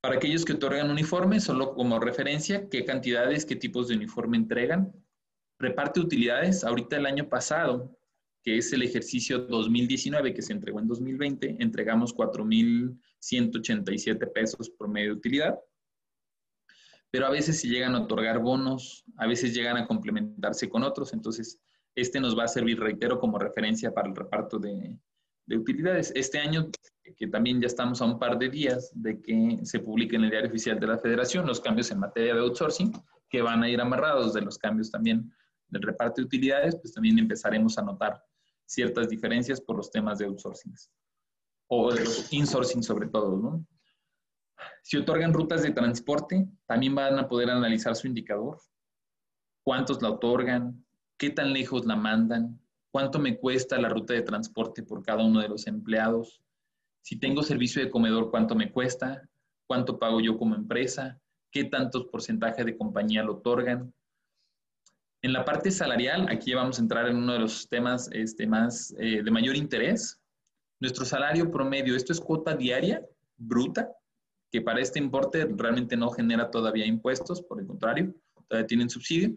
Para 0.00 0.14
aquellos 0.16 0.44
que 0.44 0.52
otorgan 0.52 0.90
uniforme, 0.90 1.40
solo 1.40 1.74
como 1.74 1.98
referencia, 1.98 2.68
qué 2.68 2.84
cantidades, 2.84 3.44
qué 3.44 3.56
tipos 3.56 3.88
de 3.88 3.96
uniforme 3.96 4.36
entregan. 4.36 4.92
Reparte 5.58 5.98
utilidades. 6.00 6.62
Ahorita 6.64 6.96
el 6.96 7.06
año 7.06 7.28
pasado, 7.28 7.98
que 8.42 8.58
es 8.58 8.72
el 8.72 8.82
ejercicio 8.82 9.40
2019 9.40 10.32
que 10.32 10.42
se 10.42 10.52
entregó 10.52 10.78
en 10.78 10.86
2020, 10.86 11.56
entregamos 11.60 12.14
4.187 12.14 14.32
pesos 14.32 14.70
por 14.70 14.86
medio 14.88 15.10
de 15.10 15.16
utilidad 15.16 15.58
pero 17.12 17.26
a 17.26 17.30
veces 17.30 17.60
se 17.60 17.68
llegan 17.68 17.94
a 17.94 18.00
otorgar 18.00 18.38
bonos, 18.38 19.04
a 19.18 19.26
veces 19.26 19.54
llegan 19.54 19.76
a 19.76 19.86
complementarse 19.86 20.70
con 20.70 20.82
otros, 20.82 21.12
entonces 21.12 21.60
este 21.94 22.18
nos 22.18 22.36
va 22.36 22.44
a 22.44 22.48
servir, 22.48 22.80
reitero, 22.80 23.20
como 23.20 23.38
referencia 23.38 23.92
para 23.92 24.08
el 24.08 24.16
reparto 24.16 24.58
de, 24.58 24.98
utilidades. 25.54 26.10
Este 26.16 26.38
año, 26.38 26.70
que 27.14 27.26
también 27.26 27.60
ya 27.60 27.66
estamos 27.66 28.00
a 28.00 28.06
un 28.06 28.18
par 28.18 28.38
de 28.38 28.48
días 28.48 28.90
de 28.94 29.20
que 29.20 29.58
se 29.62 29.80
publique 29.80 30.16
en 30.16 30.24
el 30.24 30.30
diario 30.30 30.48
oficial 30.48 30.80
de 30.80 30.86
la 30.86 30.96
federación 30.96 31.46
los 31.46 31.60
cambios 31.60 31.90
en 31.90 31.98
materia 31.98 32.34
de 32.34 32.40
outsourcing, 32.40 32.90
que 33.28 33.42
van 33.42 33.62
a 33.62 33.68
ir 33.68 33.78
amarrados 33.82 34.32
de 34.32 34.40
los 34.40 34.56
cambios 34.56 34.90
también 34.90 35.30
del 35.68 35.82
reparto 35.82 36.22
de 36.22 36.26
utilidades, 36.26 36.76
pues 36.76 36.94
también 36.94 37.18
empezaremos 37.18 37.76
a 37.76 37.82
notar 37.82 38.24
ciertas 38.64 39.10
diferencias 39.10 39.60
por 39.60 39.76
los 39.76 39.90
temas 39.90 40.18
de 40.18 40.24
outsourcing 40.24 40.72
o 41.68 41.92
de 41.92 42.04
los 42.04 42.32
insourcing 42.32 42.82
sobre 42.82 43.08
todo, 43.08 43.36
¿no? 43.36 43.66
Si 44.82 44.96
otorgan 44.96 45.32
rutas 45.32 45.62
de 45.62 45.70
transporte, 45.70 46.46
también 46.66 46.94
van 46.94 47.18
a 47.18 47.28
poder 47.28 47.50
analizar 47.50 47.94
su 47.94 48.06
indicador. 48.06 48.58
¿Cuántos 49.64 50.02
la 50.02 50.10
otorgan? 50.10 50.84
¿Qué 51.16 51.30
tan 51.30 51.52
lejos 51.52 51.86
la 51.86 51.96
mandan? 51.96 52.60
¿Cuánto 52.90 53.18
me 53.18 53.38
cuesta 53.38 53.78
la 53.78 53.88
ruta 53.88 54.12
de 54.12 54.22
transporte 54.22 54.82
por 54.82 55.02
cada 55.02 55.24
uno 55.24 55.40
de 55.40 55.48
los 55.48 55.66
empleados? 55.66 56.42
Si 57.00 57.18
tengo 57.18 57.42
servicio 57.42 57.82
de 57.82 57.90
comedor, 57.90 58.30
¿cuánto 58.30 58.54
me 58.54 58.70
cuesta? 58.70 59.28
¿Cuánto 59.66 59.98
pago 59.98 60.20
yo 60.20 60.36
como 60.36 60.54
empresa? 60.54 61.20
¿Qué 61.50 61.64
tantos 61.64 62.06
porcentajes 62.06 62.66
de 62.66 62.76
compañía 62.76 63.22
lo 63.22 63.34
otorgan? 63.34 63.94
En 65.22 65.32
la 65.32 65.44
parte 65.44 65.70
salarial, 65.70 66.26
aquí 66.28 66.52
vamos 66.52 66.78
a 66.78 66.82
entrar 66.82 67.08
en 67.08 67.16
uno 67.16 67.32
de 67.34 67.38
los 67.38 67.68
temas 67.68 68.10
este, 68.12 68.46
más 68.46 68.92
eh, 68.98 69.22
de 69.22 69.30
mayor 69.30 69.54
interés. 69.54 70.20
Nuestro 70.80 71.04
salario 71.04 71.50
promedio, 71.50 71.94
esto 71.94 72.12
es 72.12 72.20
cuota 72.20 72.56
diaria 72.56 73.06
bruta, 73.36 73.92
que 74.52 74.60
para 74.60 74.82
este 74.82 74.98
importe 74.98 75.46
realmente 75.56 75.96
no 75.96 76.10
genera 76.10 76.50
todavía 76.50 76.84
impuestos, 76.86 77.40
por 77.40 77.58
el 77.58 77.66
contrario, 77.66 78.14
todavía 78.46 78.66
tienen 78.66 78.90
subsidio, 78.90 79.34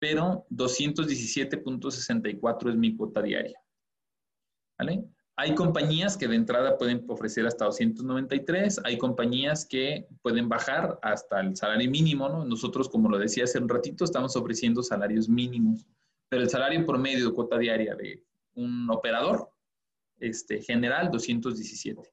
pero 0.00 0.44
217.64 0.50 2.70
es 2.70 2.76
mi 2.76 2.96
cuota 2.96 3.22
diaria. 3.22 3.56
¿Vale? 4.76 5.04
Hay 5.36 5.54
compañías 5.54 6.16
que 6.16 6.26
de 6.26 6.34
entrada 6.34 6.76
pueden 6.76 7.04
ofrecer 7.08 7.46
hasta 7.46 7.66
293, 7.66 8.80
hay 8.84 8.98
compañías 8.98 9.64
que 9.64 10.08
pueden 10.20 10.48
bajar 10.48 10.98
hasta 11.00 11.38
el 11.40 11.56
salario 11.56 11.88
mínimo, 11.88 12.28
¿no? 12.28 12.44
Nosotros, 12.44 12.88
como 12.88 13.08
lo 13.08 13.18
decía 13.18 13.44
hace 13.44 13.58
un 13.58 13.68
ratito, 13.68 14.04
estamos 14.04 14.34
ofreciendo 14.36 14.82
salarios 14.82 15.28
mínimos, 15.28 15.86
pero 16.28 16.42
el 16.42 16.50
salario 16.50 16.84
promedio 16.84 17.28
de 17.28 17.34
cuota 17.34 17.56
diaria 17.56 17.94
de 17.94 18.24
un 18.54 18.90
operador 18.90 19.52
este, 20.18 20.60
general, 20.60 21.08
217. 21.10 22.12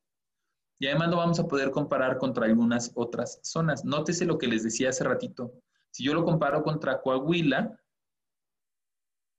Y 0.80 0.88
además 0.88 1.10
lo 1.10 1.18
vamos 1.18 1.40
a 1.40 1.48
poder 1.48 1.72
comparar 1.72 2.18
contra 2.18 2.46
algunas 2.46 2.92
otras 2.96 3.40
zonas. 3.42 3.84
Nótese 3.84 4.26
lo 4.26 4.38
que 4.38 4.48
les 4.48 4.64
decía 4.64 4.90
hace 4.90 5.04
ratito. 5.04 5.54
Si 5.92 6.04
yo 6.04 6.14
lo 6.14 6.24
comparo 6.24 6.62
contra 6.64 7.02
Coahuila, 7.02 7.80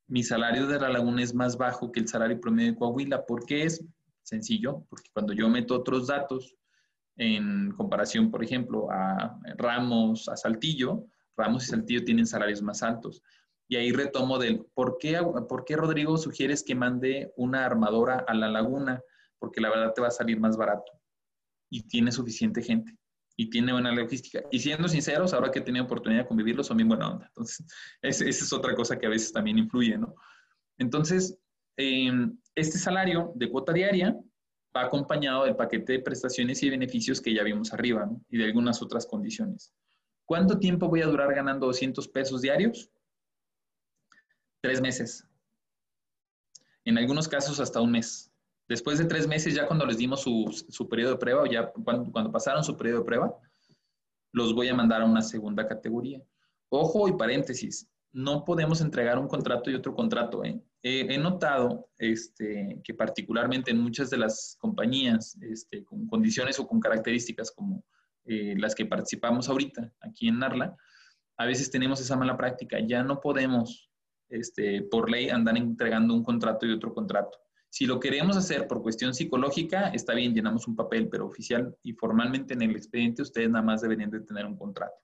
mi 0.09 0.22
salario 0.22 0.66
de 0.66 0.80
la 0.80 0.89
laguna 0.89 1.22
es 1.22 1.34
más 1.34 1.57
bajo 1.57 1.93
que 1.93 2.01
el 2.01 2.09
salario 2.09 2.41
promedio 2.41 2.72
de 2.72 2.78
Coahuila. 2.78 3.24
¿Por 3.24 3.47
qué 3.47 3.64
es? 3.64 3.84
Sencillo, 4.22 4.84
porque 4.89 5.11
cuando 5.12 5.32
yo 5.32 5.49
meto 5.49 5.76
otros 5.76 6.09
datos 6.09 6.57
en 7.16 7.72
comparación, 7.72 8.30
por 8.30 8.43
ejemplo, 8.43 8.91
a 8.91 9.39
Ramos, 9.57 10.28
a 10.28 10.36
Saltillo, 10.36 11.07
Ramos 11.36 11.64
y 11.64 11.66
Saltillo 11.68 12.05
tienen 12.05 12.26
salarios 12.26 12.62
más 12.62 12.82
altos. 12.82 13.22
Y 13.68 13.76
ahí 13.76 13.93
retomo 13.93 14.39
del, 14.39 14.64
¿por 14.74 14.99
qué, 14.99 15.20
¿por 15.49 15.64
qué 15.64 15.76
Rodrigo 15.76 16.16
sugieres 16.16 16.64
que 16.64 16.74
mande 16.74 17.32
una 17.36 17.64
armadora 17.64 18.24
a 18.26 18.34
la 18.34 18.49
laguna? 18.49 19.03
Porque 19.39 19.61
la 19.61 19.70
verdad 19.70 19.93
te 19.95 20.01
va 20.01 20.09
a 20.09 20.12
salir 20.12 20.41
más 20.41 20.57
barato 20.57 20.97
y 21.70 21.82
tiene 21.82 22.12
suficiente 22.12 22.62
gente 22.62 22.96
y 23.38 23.48
tiene 23.50 23.72
buena 23.72 23.92
logística. 23.92 24.42
Y 24.50 24.58
siendo 24.58 24.88
sinceros, 24.88 25.32
ahora 25.32 25.52
que 25.52 25.60
he 25.60 25.62
tenido 25.62 25.84
oportunidad 25.84 26.22
de 26.22 26.28
convivirlo, 26.28 26.64
son 26.64 26.76
bien 26.76 26.88
buena 26.88 27.08
onda. 27.08 27.26
Entonces, 27.28 27.64
esa 28.02 28.24
es 28.24 28.52
otra 28.52 28.74
cosa 28.74 28.98
que 28.98 29.06
a 29.06 29.10
veces 29.10 29.32
también 29.32 29.58
influye, 29.58 29.96
¿no? 29.96 30.16
Entonces, 30.76 31.38
em, 31.76 32.36
este 32.56 32.78
salario 32.78 33.32
de 33.36 33.48
cuota 33.48 33.72
diaria 33.72 34.16
va 34.76 34.82
acompañado 34.82 35.44
del 35.44 35.54
paquete 35.54 35.94
de 35.94 36.00
prestaciones 36.00 36.60
y 36.64 36.70
beneficios 36.70 37.20
que 37.20 37.32
ya 37.32 37.44
vimos 37.44 37.72
arriba. 37.72 38.10
Y 38.28 38.38
de 38.38 38.44
algunas 38.44 38.82
otras 38.82 39.06
condiciones. 39.06 39.72
¿Cuánto 40.24 40.58
tiempo 40.58 40.88
voy 40.88 41.02
a 41.02 41.06
durar 41.06 41.32
ganando 41.32 41.66
200 41.66 42.08
pesos 42.08 42.42
diarios? 42.42 42.90
Tres 44.60 44.80
meses. 44.80 45.24
En 46.84 46.98
algunos 46.98 47.28
casos 47.28 47.60
hasta 47.60 47.80
un 47.80 47.92
mes. 47.92 48.27
Después 48.68 48.98
de 48.98 49.06
tres 49.06 49.26
meses, 49.26 49.54
ya 49.54 49.66
cuando 49.66 49.86
les 49.86 49.96
dimos 49.96 50.20
su, 50.20 50.88
periodo 50.88 51.12
de 51.12 51.18
prueba, 51.18 51.42
o 51.42 51.46
ya 51.46 51.72
cuando, 51.72 52.10
cuando, 52.12 52.30
pasaron 52.30 52.62
su 52.62 52.76
periodo 52.76 53.00
de 53.00 53.04
prueba, 53.06 53.34
los 54.32 54.54
voy 54.54 54.68
a 54.68 54.74
mandar 54.74 55.02
a 55.02 55.06
una 55.06 55.22
segunda 55.22 55.66
categoría. 55.66 56.22
Ojo 56.68 57.08
y 57.08 57.16
paréntesis, 57.16 57.88
no 58.12 58.44
podemos 58.44 58.80
entregar 58.80 59.18
un 59.18 59.28
contrato 59.28 59.70
y 59.70 59.74
otro 59.74 59.94
contrato. 59.94 60.44
¿eh? 60.44 60.60
he 60.82 61.18
notado 61.18 61.88
este, 61.98 62.80
que 62.84 62.94
particularmente 62.94 63.70
en 63.70 63.80
muchas 63.80 64.10
de 64.10 64.18
las 64.18 64.56
compañías 64.58 65.36
este, 65.40 65.84
con 65.84 66.06
condiciones 66.06 66.58
o 66.58 66.66
con 66.66 66.80
características 66.80 67.50
como 67.50 67.84
eh, 68.24 68.54
las 68.58 68.74
que 68.74 68.86
participamos 68.86 69.48
ahorita 69.48 69.92
aquí 70.00 70.28
en 70.28 70.38
Narla, 70.38 70.76
a 71.36 71.46
veces 71.46 71.70
tenemos 71.70 72.00
esa 72.00 72.16
mala 72.16 72.36
práctica. 72.36 72.78
Ya 72.80 73.02
no 73.02 73.20
podemos, 73.20 73.90
este, 74.28 74.82
por 74.82 75.10
ley, 75.10 75.30
andar 75.30 75.56
entregando 75.56 76.14
un 76.14 76.22
contrato 76.22 76.66
y 76.66 76.72
otro 76.72 76.92
contrato. 76.92 77.38
Si 77.78 77.86
lo 77.86 78.00
queremos 78.00 78.36
hacer 78.36 78.66
por 78.66 78.82
cuestión 78.82 79.14
psicológica, 79.14 79.90
está 79.90 80.12
bien, 80.12 80.34
llenamos 80.34 80.66
un 80.66 80.74
papel, 80.74 81.08
pero 81.08 81.26
oficial 81.26 81.76
y 81.84 81.92
formalmente 81.92 82.54
en 82.54 82.62
el 82.62 82.74
expediente 82.74 83.22
ustedes 83.22 83.48
nada 83.50 83.64
más 83.64 83.82
deberían 83.82 84.10
de 84.10 84.18
tener 84.18 84.46
un 84.46 84.56
contrato. 84.56 84.96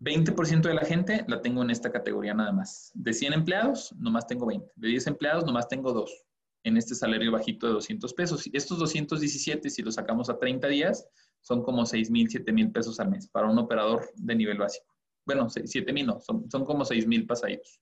20% 0.00 0.60
de 0.60 0.74
la 0.74 0.84
gente 0.84 1.24
la 1.26 1.40
tengo 1.40 1.62
en 1.62 1.70
esta 1.70 1.90
categoría 1.90 2.34
nada 2.34 2.52
más. 2.52 2.90
De 2.92 3.14
100 3.14 3.32
empleados, 3.32 3.94
nomás 3.96 4.26
tengo 4.26 4.44
20. 4.44 4.70
De 4.76 4.88
10 4.88 5.06
empleados, 5.06 5.46
nomás 5.46 5.68
tengo 5.68 5.94
2 5.94 6.26
en 6.64 6.76
este 6.76 6.94
salario 6.94 7.32
bajito 7.32 7.66
de 7.66 7.72
200 7.72 8.12
pesos. 8.12 8.50
Estos 8.52 8.78
217, 8.78 9.70
si 9.70 9.80
los 9.80 9.94
sacamos 9.94 10.28
a 10.28 10.38
30 10.38 10.68
días, 10.68 11.08
son 11.40 11.62
como 11.62 11.86
6 11.86 12.10
mil, 12.10 12.28
7 12.28 12.52
mil 12.52 12.70
pesos 12.70 13.00
al 13.00 13.08
mes 13.08 13.26
para 13.26 13.48
un 13.48 13.58
operador 13.58 14.06
de 14.16 14.34
nivel 14.34 14.58
básico. 14.58 14.94
Bueno, 15.24 15.48
7 15.48 15.94
mil 15.94 16.08
no, 16.08 16.20
son, 16.20 16.50
son 16.50 16.66
como 16.66 16.84
6 16.84 17.06
mil 17.06 17.26
pasaditos. 17.26 17.80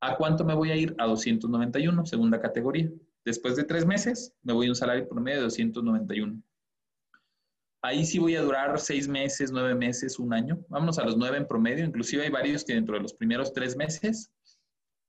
¿A 0.00 0.16
cuánto 0.16 0.44
me 0.44 0.54
voy 0.54 0.70
a 0.70 0.76
ir? 0.76 0.94
A 0.98 1.06
291, 1.06 2.06
segunda 2.06 2.40
categoría. 2.40 2.90
Después 3.24 3.56
de 3.56 3.64
tres 3.64 3.86
meses, 3.86 4.32
me 4.42 4.52
voy 4.52 4.66
a 4.66 4.70
un 4.70 4.76
salario 4.76 5.08
promedio 5.08 5.38
de 5.38 5.44
291. 5.44 6.42
Ahí 7.82 8.04
sí 8.04 8.18
voy 8.18 8.34
a 8.36 8.42
durar 8.42 8.78
seis 8.80 9.06
meses, 9.06 9.52
nueve 9.52 9.74
meses, 9.74 10.18
un 10.18 10.32
año. 10.32 10.58
Vámonos 10.68 10.98
a 10.98 11.04
los 11.04 11.16
nueve 11.16 11.36
en 11.36 11.46
promedio. 11.46 11.84
Inclusive 11.84 12.24
hay 12.24 12.30
varios 12.30 12.64
que 12.64 12.74
dentro 12.74 12.96
de 12.96 13.02
los 13.02 13.14
primeros 13.14 13.52
tres 13.52 13.76
meses 13.76 14.32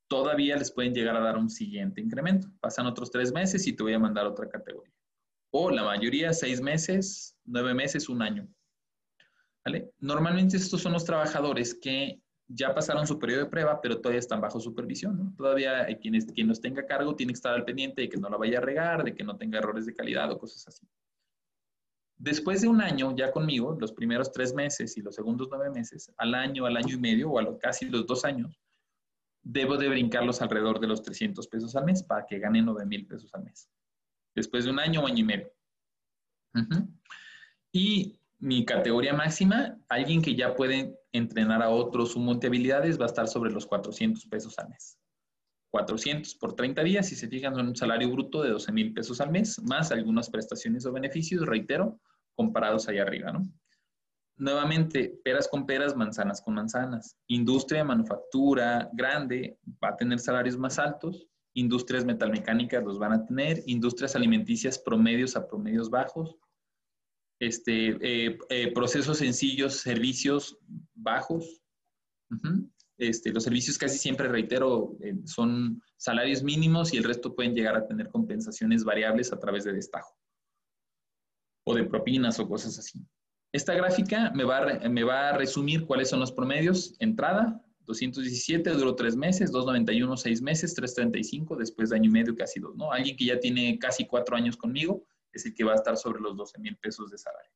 todavía 0.08 0.56
les 0.58 0.72
pueden 0.72 0.94
llegar 0.94 1.16
a 1.16 1.22
dar 1.22 1.38
un 1.38 1.50
siguiente 1.50 2.02
incremento. 2.02 2.50
Pasan 2.60 2.86
otros 2.86 3.10
tres 3.10 3.32
meses 3.34 3.66
y 3.68 3.74
te 3.74 3.84
voy 3.84 3.94
a 3.94 4.00
mandar 4.00 4.26
otra 4.26 4.48
categoría. 4.48 4.94
O 5.52 5.72
la 5.72 5.84
mayoría, 5.84 6.34
seis 6.34 6.62
meses, 6.62 7.36
nueve 7.46 7.74
meses, 7.74 8.10
un 8.10 8.22
año. 8.22 8.48
¿Vale? 9.66 9.92
Normalmente 10.00 10.58
estos 10.58 10.82
son 10.82 10.94
los 10.94 11.04
trabajadores 11.04 11.74
que 11.74 12.22
ya 12.48 12.74
pasaron 12.74 13.06
su 13.06 13.20
periodo 13.20 13.44
de 13.44 13.50
prueba, 13.50 13.82
pero 13.82 14.00
todavía 14.00 14.20
están 14.20 14.40
bajo 14.40 14.60
supervisión. 14.60 15.36
Todavía 15.36 15.86
quien, 16.00 16.20
quien 16.28 16.48
los 16.48 16.62
tenga 16.62 16.82
a 16.82 16.86
cargo 16.86 17.16
tiene 17.16 17.34
que 17.34 17.38
estar 17.38 17.54
al 17.54 17.66
pendiente 17.66 18.04
de 18.04 18.10
que 18.10 18.18
no 18.18 18.30
la 18.30 18.38
vaya 18.38 18.60
a 18.60 18.62
regar, 18.62 19.04
de 19.04 19.14
que 19.14 19.24
no 19.24 19.38
tenga 19.38 19.60
errores 19.60 19.86
de 19.86 19.94
calidad 19.94 20.32
o 20.32 20.38
cosas 20.38 20.68
así. 20.68 20.88
Después 22.16 22.62
de 22.62 22.68
un 22.68 22.82
año 22.82 23.16
ya 23.16 23.32
conmigo, 23.32 23.78
los 23.80 23.92
primeros 23.92 24.32
tres 24.32 24.54
meses 24.54 24.98
y 24.98 25.02
los 25.02 25.14
segundos 25.14 25.50
nueve 25.52 25.70
meses, 25.70 26.12
al 26.18 26.34
año, 26.34 26.66
al 26.66 26.78
año 26.78 26.96
y 26.96 27.00
medio 27.00 27.30
o 27.30 27.38
a 27.38 27.44
los, 27.44 27.58
casi 27.60 27.86
los 27.90 28.08
dos 28.08 28.26
años, 28.26 28.60
debo 29.44 29.78
de 29.78 29.88
brincarlos 29.88 30.42
alrededor 30.42 30.80
de 30.80 30.88
los 30.88 31.02
300 31.04 31.48
pesos 31.48 31.76
al 31.76 31.86
mes 31.86 32.04
para 32.04 32.26
que 32.26 32.40
gane 32.40 32.62
9 32.62 32.86
mil 32.86 33.06
pesos 33.08 33.34
al 33.34 33.44
mes. 33.44 33.70
Después 34.36 34.66
de 34.66 34.72
un 34.72 34.80
año 34.80 35.02
o 35.02 35.08
año 35.08 35.20
y 35.20 35.24
medio. 35.24 35.52
Y 37.72 38.20
mi 38.40 38.66
categoría 38.66 39.14
máxima, 39.14 39.78
alguien 39.88 40.22
que 40.22 40.36
ya 40.36 40.56
puede 40.56 41.00
entrenar 41.18 41.62
a 41.62 41.70
otros 41.70 42.12
su 42.12 42.20
habilidades 42.20 43.00
va 43.00 43.04
a 43.04 43.08
estar 43.08 43.28
sobre 43.28 43.52
los 43.52 43.66
400 43.66 44.26
pesos 44.28 44.58
al 44.60 44.70
mes. 44.70 44.98
400 45.72 46.36
por 46.36 46.54
30 46.54 46.84
días, 46.84 47.08
si 47.08 47.16
se 47.16 47.28
fijan, 47.28 47.54
son 47.54 47.68
un 47.68 47.76
salario 47.76 48.10
bruto 48.10 48.42
de 48.42 48.52
12 48.52 48.72
mil 48.72 48.94
pesos 48.94 49.20
al 49.20 49.32
mes, 49.32 49.62
más 49.64 49.92
algunas 49.92 50.30
prestaciones 50.30 50.86
o 50.86 50.92
beneficios, 50.92 51.46
reitero, 51.46 52.00
comparados 52.36 52.88
ahí 52.88 53.00
arriba, 53.00 53.32
¿no? 53.32 53.44
Nuevamente, 54.38 55.20
peras 55.24 55.48
con 55.48 55.66
peras, 55.66 55.96
manzanas 55.96 56.42
con 56.42 56.54
manzanas. 56.54 57.18
Industria 57.28 57.80
de 57.80 57.88
manufactura 57.88 58.90
grande 58.94 59.58
va 59.84 59.90
a 59.90 59.98
tener 59.98 60.20
salarios 60.20 60.58
más 60.58 60.78
altos, 60.78 61.28
industrias 61.54 62.06
metalmecánicas 62.06 62.84
los 62.84 63.00
van 63.00 63.14
a 63.14 63.26
tener, 63.26 63.64
industrias 63.66 64.16
alimenticias 64.16 64.78
promedios 64.78 65.36
a 65.36 65.48
promedios 65.48 65.90
bajos, 65.90 66.38
este, 67.40 67.98
eh, 68.02 68.38
eh, 68.50 68.72
procesos 68.74 69.18
sencillos, 69.18 69.76
servicios 69.76 70.58
bajos. 70.96 71.62
este, 72.98 73.32
los 73.32 73.44
servicios 73.44 73.78
casi 73.78 73.98
siempre, 73.98 74.28
reitero, 74.28 74.98
eh, 75.02 75.16
son 75.26 75.82
salarios 75.98 76.44
mínimos 76.44 76.94
y 76.94 76.98
el 76.98 77.04
resto 77.04 77.36
pueden 77.36 77.54
llegar 77.54 77.76
a 77.76 77.86
tener 77.86 78.10
compensaciones 78.10 78.84
variables 78.84 79.32
a 79.32 79.40
través 79.40 79.64
de 79.64 79.74
destajo 79.74 80.18
o 81.66 81.76
de 81.76 81.84
propinas 81.84 82.40
o 82.40 82.48
cosas 82.48 82.80
así. 82.80 83.06
Esta 83.54 83.74
gráfica 83.74 84.32
me 84.36 84.44
va, 84.44 85.30
a, 85.30 85.38
resumir 85.38 85.86
cuáles 85.86 86.10
son 86.10 86.20
los 86.20 86.32
promedios. 86.32 86.96
Entrada, 87.00 87.64
217, 87.86 88.70
duró 88.72 88.96
tres 88.96 89.16
meses, 89.16 89.52
291, 89.52 90.18
seis 90.18 90.42
meses, 90.42 90.74
335, 90.74 91.56
después 91.56 91.90
de 91.90 91.96
año 91.96 92.10
y 92.10 92.14
medio, 92.14 92.36
casi 92.36 92.60
dos, 92.60 92.76
¿no? 92.76 92.92
Alguien 92.92 93.16
que 93.16 93.26
ya 93.26 93.40
tiene 93.40 93.80
casi 93.80 94.06
cuatro 94.06 94.36
años 94.36 94.58
conmigo, 94.58 95.06
es 95.38 95.46
el 95.46 95.56
que 95.56 95.64
va 95.64 95.72
a 95.72 95.76
estar 95.76 95.98
sobre 95.98 96.20
los 96.20 96.36
12 96.36 96.60
mil 96.60 96.78
pesos 96.78 97.10
de 97.10 97.18
salario. 97.18 97.52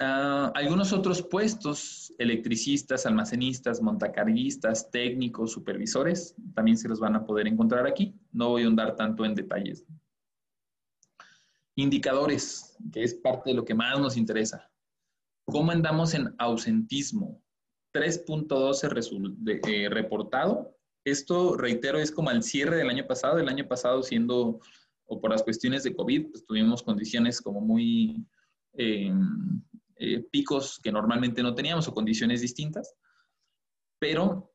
Ah, 0.00 0.50
algunos 0.54 0.92
otros 0.92 1.22
puestos, 1.22 2.12
electricistas, 2.18 3.06
almacenistas, 3.06 3.80
montacarguistas, 3.80 4.90
técnicos, 4.90 5.52
supervisores, 5.52 6.34
también 6.54 6.76
se 6.76 6.88
los 6.88 6.98
van 6.98 7.14
a 7.14 7.24
poder 7.24 7.46
encontrar 7.46 7.86
aquí. 7.86 8.14
No 8.32 8.50
voy 8.50 8.64
a 8.64 8.66
andar 8.66 8.96
tanto 8.96 9.24
en 9.24 9.34
detalles. 9.34 9.84
Indicadores, 11.76 12.76
que 12.92 13.02
es 13.02 13.14
parte 13.14 13.50
de 13.50 13.56
lo 13.56 13.64
que 13.64 13.74
más 13.74 13.98
nos 13.98 14.16
interesa. 14.16 14.70
¿Cómo 15.46 15.70
andamos 15.70 16.14
en 16.14 16.34
ausentismo? 16.38 17.42
3.12 17.94 19.60
eh, 19.66 19.88
reportado. 19.88 20.76
Esto, 21.04 21.56
reitero, 21.56 21.98
es 21.98 22.10
como 22.10 22.30
al 22.30 22.42
cierre 22.42 22.76
del 22.76 22.90
año 22.90 23.06
pasado, 23.06 23.38
el 23.38 23.48
año 23.48 23.68
pasado 23.68 24.02
siendo 24.02 24.60
o 25.06 25.20
por 25.20 25.30
las 25.30 25.42
cuestiones 25.42 25.82
de 25.82 25.94
COVID, 25.94 26.30
pues 26.30 26.44
tuvimos 26.46 26.82
condiciones 26.82 27.40
como 27.40 27.60
muy 27.60 28.26
eh, 28.74 29.12
eh, 29.96 30.20
picos 30.30 30.80
que 30.82 30.90
normalmente 30.90 31.42
no 31.42 31.54
teníamos 31.54 31.88
o 31.88 31.94
condiciones 31.94 32.40
distintas. 32.40 32.94
pero 33.98 34.50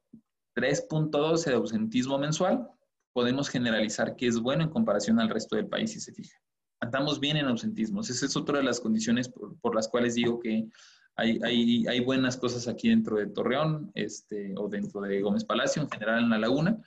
3.12 0.56 1.46
de 1.46 1.54
ausentismo 1.54 2.18
mensual, 2.18 2.68
podemos 3.14 3.50
generalizar 3.50 4.16
que 4.16 4.28
es 4.28 4.40
bueno 4.40 4.64
en 4.64 4.70
comparación 4.70 5.20
al 5.20 5.30
resto 5.30 5.56
del 5.56 5.68
país, 5.68 5.92
si 5.94 6.00
se 6.00 6.14
fija. 6.14 6.38
Andamos 6.82 7.20
bien 7.20 7.38
en 7.38 7.46
ausentismos. 7.46 8.10
Esa 8.10 8.26
es 8.26 8.36
otra 8.36 8.58
de 8.58 8.64
las 8.64 8.80
condiciones 8.80 9.30
por, 9.30 9.76
las 9.76 9.88
cuales 9.88 10.16
digo 10.16 10.40
que 10.40 10.68
hay, 11.16 11.40
hay, 11.44 11.88
hay, 11.88 12.00
buenas 12.02 12.38
cosas 12.38 12.68
aquí 12.68 12.90
dentro 12.90 13.18
de 13.18 13.28
Torreón 13.28 13.92
este, 13.94 14.54
o 14.58 14.68
dentro 14.68 15.02
de 15.02 15.22
Gómez 15.22 15.46
Palacio, 15.46 15.82
en 15.82 15.90
general 15.90 16.24
en 16.24 16.30
la 16.30 16.38
laguna, 16.38 16.78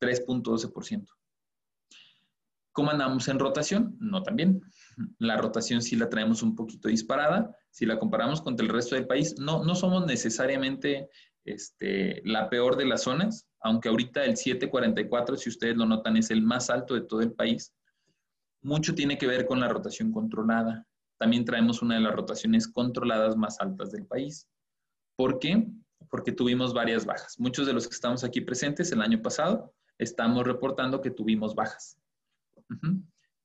3.12%. 0.00 1.08
¿Cómo 2.78 2.92
andamos 2.92 3.26
en 3.26 3.40
rotación? 3.40 3.96
No 3.98 4.22
tan 4.22 4.36
bien. 4.36 4.62
La 5.18 5.36
rotación 5.36 5.82
sí 5.82 5.96
la 5.96 6.08
traemos 6.08 6.44
un 6.44 6.54
poquito 6.54 6.86
disparada. 6.86 7.52
Si 7.72 7.84
la 7.84 7.98
comparamos 7.98 8.40
contra 8.40 8.64
el 8.64 8.72
resto 8.72 8.94
del 8.94 9.08
país, 9.08 9.34
no, 9.36 9.64
no 9.64 9.74
somos 9.74 10.06
necesariamente 10.06 11.10
este, 11.44 12.22
la 12.24 12.48
peor 12.48 12.76
de 12.76 12.86
las 12.86 13.02
zonas, 13.02 13.48
aunque 13.58 13.88
ahorita 13.88 14.24
el 14.24 14.36
744, 14.36 15.36
si 15.36 15.48
ustedes 15.48 15.76
lo 15.76 15.86
notan, 15.86 16.18
es 16.18 16.30
el 16.30 16.40
más 16.40 16.70
alto 16.70 16.94
de 16.94 17.00
todo 17.00 17.20
el 17.20 17.32
país. 17.32 17.74
Mucho 18.62 18.94
tiene 18.94 19.18
que 19.18 19.26
ver 19.26 19.44
con 19.44 19.58
la 19.58 19.66
rotación 19.66 20.12
controlada. 20.12 20.86
También 21.18 21.44
traemos 21.44 21.82
una 21.82 21.96
de 21.96 22.02
las 22.02 22.14
rotaciones 22.14 22.68
controladas 22.68 23.34
más 23.36 23.60
altas 23.60 23.90
del 23.90 24.06
país. 24.06 24.46
¿Por 25.16 25.40
qué? 25.40 25.66
Porque 26.12 26.30
tuvimos 26.30 26.72
varias 26.72 27.04
bajas. 27.04 27.40
Muchos 27.40 27.66
de 27.66 27.72
los 27.72 27.88
que 27.88 27.94
estamos 27.94 28.22
aquí 28.22 28.40
presentes 28.40 28.92
el 28.92 29.02
año 29.02 29.20
pasado 29.20 29.74
estamos 29.98 30.46
reportando 30.46 31.00
que 31.00 31.10
tuvimos 31.10 31.56
bajas. 31.56 31.98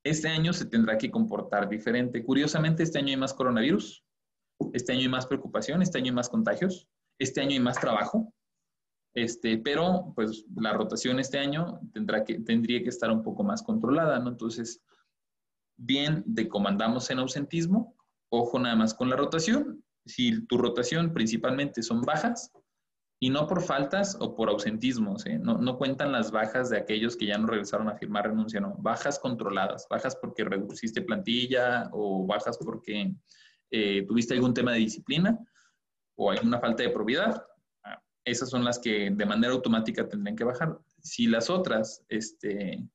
Este 0.03 0.27
año 0.27 0.51
se 0.53 0.65
tendrá 0.65 0.97
que 0.97 1.09
comportar 1.09 1.69
diferente. 1.69 2.23
Curiosamente, 2.23 2.83
este 2.83 2.99
año 2.99 3.09
hay 3.09 3.17
más 3.17 3.33
coronavirus, 3.33 4.03
este 4.73 4.91
año 4.91 5.01
hay 5.01 5.09
más 5.09 5.25
preocupación, 5.25 5.81
este 5.81 5.97
año 5.97 6.07
hay 6.07 6.15
más 6.15 6.29
contagios, 6.29 6.87
este 7.19 7.41
año 7.41 7.51
hay 7.51 7.59
más 7.59 7.79
trabajo, 7.79 8.33
este, 9.13 9.57
pero 9.59 10.11
pues 10.15 10.45
la 10.55 10.73
rotación 10.73 11.19
este 11.19 11.37
año 11.37 11.79
tendrá 11.93 12.23
que, 12.23 12.39
tendría 12.39 12.81
que 12.81 12.89
estar 12.89 13.11
un 13.11 13.23
poco 13.23 13.43
más 13.43 13.61
controlada, 13.61 14.19
¿no? 14.19 14.29
Entonces, 14.29 14.81
bien 15.77 16.23
de 16.25 16.47
comandamos 16.47 17.09
en 17.11 17.19
ausentismo, 17.19 17.95
ojo 18.29 18.59
nada 18.59 18.75
más 18.75 18.93
con 18.93 19.09
la 19.09 19.15
rotación. 19.15 19.83
Si 20.05 20.45
tu 20.47 20.57
rotación 20.57 21.13
principalmente 21.13 21.83
son 21.83 22.01
bajas, 22.01 22.51
y 23.23 23.29
no 23.29 23.47
por 23.47 23.61
faltas 23.61 24.17
o 24.19 24.35
por 24.35 24.49
ausentismos, 24.49 25.23
no, 25.39 25.57
no, 25.57 25.77
cuentan 25.77 26.11
las 26.11 26.29
bajas 26.29 26.69
de 26.69 26.75
aquellos 26.75 27.15
que 27.15 27.27
ya 27.27 27.37
no 27.37 27.47
regresaron 27.47 27.87
a 27.87 27.95
firmar 27.95 28.27
renuncia, 28.27 28.59
no, 28.59 28.75
bajas 28.79 29.17
controladas, 29.17 29.87
bajas 29.89 30.17
porque 30.17 30.43
reduciste 30.43 31.01
plantilla 31.01 31.89
o 31.93 32.25
bajas 32.25 32.57
porque 32.57 33.15
eh, 33.71 34.05
tuviste 34.05 34.33
algún 34.33 34.53
tema 34.53 34.73
de 34.73 34.79
disciplina 34.79 35.39
o 36.15 36.31
alguna 36.31 36.59
falta 36.59 36.83
de 36.83 36.89
probidad, 36.89 37.41
ah, 37.85 38.03
esas 38.25 38.49
son 38.49 38.65
las 38.65 38.77
que 38.77 39.09
de 39.09 39.25
manera 39.25 39.53
automática 39.53 40.05
tendrían 40.05 40.35
que 40.35 40.43
bajar. 40.43 40.77
Si 41.01 41.27
las 41.27 41.49
otras, 41.49 42.03
este, 42.09 42.85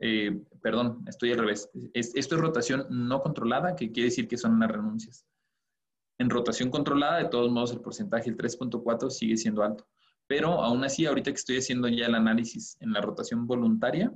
eh, 0.00 0.38
perdón, 0.60 1.02
estoy 1.08 1.32
al 1.32 1.38
revés, 1.38 1.70
esto 1.94 2.34
es 2.34 2.40
rotación 2.42 2.84
no 2.90 3.22
controlada, 3.22 3.74
que 3.74 3.90
quiere 3.90 4.10
decir 4.10 4.28
que 4.28 4.36
son 4.36 4.52
unas 4.52 4.70
renuncias. 4.70 5.24
En 6.18 6.30
rotación 6.30 6.70
controlada, 6.70 7.18
de 7.18 7.28
todos 7.28 7.50
modos, 7.50 7.72
el 7.72 7.80
porcentaje, 7.80 8.28
el 8.28 8.36
3.4, 8.36 9.10
sigue 9.10 9.36
siendo 9.36 9.62
alto. 9.62 9.86
Pero 10.26 10.62
aún 10.62 10.84
así, 10.84 11.06
ahorita 11.06 11.30
que 11.30 11.36
estoy 11.36 11.58
haciendo 11.58 11.88
ya 11.88 12.06
el 12.06 12.14
análisis 12.14 12.76
en 12.80 12.92
la 12.92 13.00
rotación 13.00 13.46
voluntaria, 13.46 14.12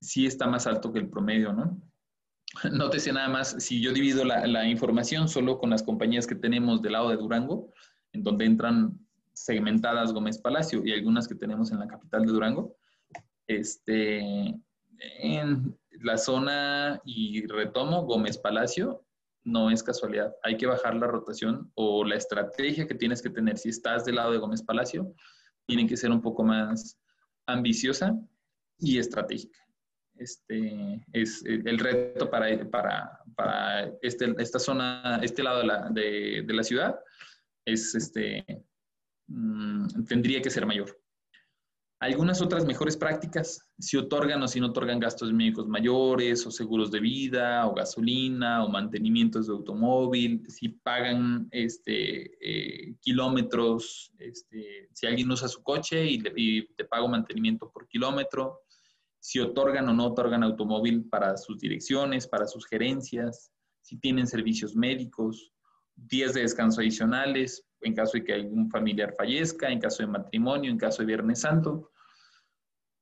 sí 0.00 0.26
está 0.26 0.46
más 0.46 0.66
alto 0.66 0.92
que 0.92 0.98
el 0.98 1.08
promedio, 1.08 1.52
¿no? 1.52 1.80
Nótese 2.72 3.12
nada 3.12 3.28
más, 3.28 3.56
si 3.58 3.80
yo 3.80 3.92
divido 3.92 4.24
la, 4.24 4.66
información 4.66 5.28
solo 5.28 5.58
con 5.58 5.70
las 5.70 5.82
compañías 5.82 6.26
que 6.26 6.34
tenemos 6.34 6.82
del 6.82 6.92
lado 6.92 7.10
de 7.10 7.16
Durango, 7.16 7.72
en 8.12 8.22
donde 8.22 8.44
entran 8.44 8.98
segmentadas 9.32 10.12
Gómez 10.12 10.38
Palacio 10.38 10.84
y 10.84 10.92
algunas 10.92 11.26
que 11.26 11.34
tenemos 11.34 11.72
en 11.72 11.78
la 11.78 11.86
capital 11.86 12.26
de 12.26 12.32
Durango, 12.32 12.76
este, 13.46 14.54
en 14.98 15.78
la 15.90 16.18
zona 16.18 17.00
y 17.04 17.46
retomo 17.46 18.02
Gómez 18.02 18.38
Palacio 18.38 19.04
no 19.44 19.70
es 19.70 19.82
casualidad. 19.82 20.34
Hay 20.42 20.56
que 20.56 20.66
bajar 20.66 20.94
la 20.94 21.06
rotación 21.06 21.70
o 21.74 22.04
la 22.04 22.16
estrategia 22.16 22.86
que 22.86 22.94
tienes 22.94 23.22
que 23.22 23.30
tener. 23.30 23.58
Si 23.58 23.68
estás 23.68 24.04
del 24.04 24.16
lado 24.16 24.32
de 24.32 24.38
Gómez 24.38 24.62
Palacio, 24.62 25.14
tiene 25.66 25.86
que 25.86 25.96
ser 25.96 26.10
un 26.10 26.20
poco 26.20 26.44
más 26.44 26.98
ambiciosa 27.46 28.16
y 28.78 28.98
estratégica. 28.98 29.58
Este 30.16 31.04
es 31.12 31.42
el 31.44 31.78
reto 31.78 32.30
para, 32.30 32.70
para, 32.70 33.18
para 33.34 33.92
este, 34.02 34.34
esta 34.38 34.58
zona, 34.58 35.18
este 35.22 35.42
lado 35.42 35.60
de 35.60 35.66
la, 35.66 35.88
de 35.90 36.52
la 36.52 36.62
ciudad, 36.62 37.00
es 37.64 37.94
este, 37.94 38.44
mm, 39.26 40.04
tendría 40.04 40.42
que 40.42 40.50
ser 40.50 40.66
mayor. 40.66 41.01
Algunas 42.02 42.42
otras 42.42 42.66
mejores 42.66 42.96
prácticas, 42.96 43.70
si 43.78 43.96
otorgan 43.96 44.42
o 44.42 44.48
si 44.48 44.58
no 44.58 44.66
otorgan 44.66 44.98
gastos 44.98 45.32
médicos 45.32 45.68
mayores 45.68 46.44
o 46.44 46.50
seguros 46.50 46.90
de 46.90 46.98
vida 46.98 47.64
o 47.64 47.74
gasolina 47.74 48.64
o 48.64 48.68
mantenimientos 48.68 49.46
de 49.46 49.52
automóvil, 49.52 50.42
si 50.48 50.70
pagan 50.70 51.46
este, 51.52 52.32
eh, 52.40 52.96
kilómetros, 53.00 54.12
este, 54.18 54.88
si 54.92 55.06
alguien 55.06 55.30
usa 55.30 55.46
su 55.46 55.62
coche 55.62 56.04
y, 56.04 56.20
y 56.34 56.66
te 56.74 56.86
pago 56.86 57.06
mantenimiento 57.06 57.70
por 57.70 57.86
kilómetro, 57.86 58.62
si 59.20 59.38
otorgan 59.38 59.88
o 59.88 59.92
no 59.94 60.06
otorgan 60.06 60.42
automóvil 60.42 61.08
para 61.08 61.36
sus 61.36 61.60
direcciones, 61.60 62.26
para 62.26 62.48
sus 62.48 62.66
gerencias, 62.66 63.52
si 63.80 63.96
tienen 64.00 64.26
servicios 64.26 64.74
médicos, 64.74 65.52
días 65.94 66.34
de 66.34 66.40
descanso 66.40 66.80
adicionales 66.80 67.64
en 67.82 67.94
caso 67.94 68.12
de 68.14 68.24
que 68.24 68.34
algún 68.34 68.70
familiar 68.70 69.14
fallezca, 69.16 69.70
en 69.70 69.80
caso 69.80 70.02
de 70.02 70.08
matrimonio, 70.08 70.70
en 70.70 70.78
caso 70.78 71.02
de 71.02 71.06
Viernes 71.06 71.40
Santo. 71.40 71.90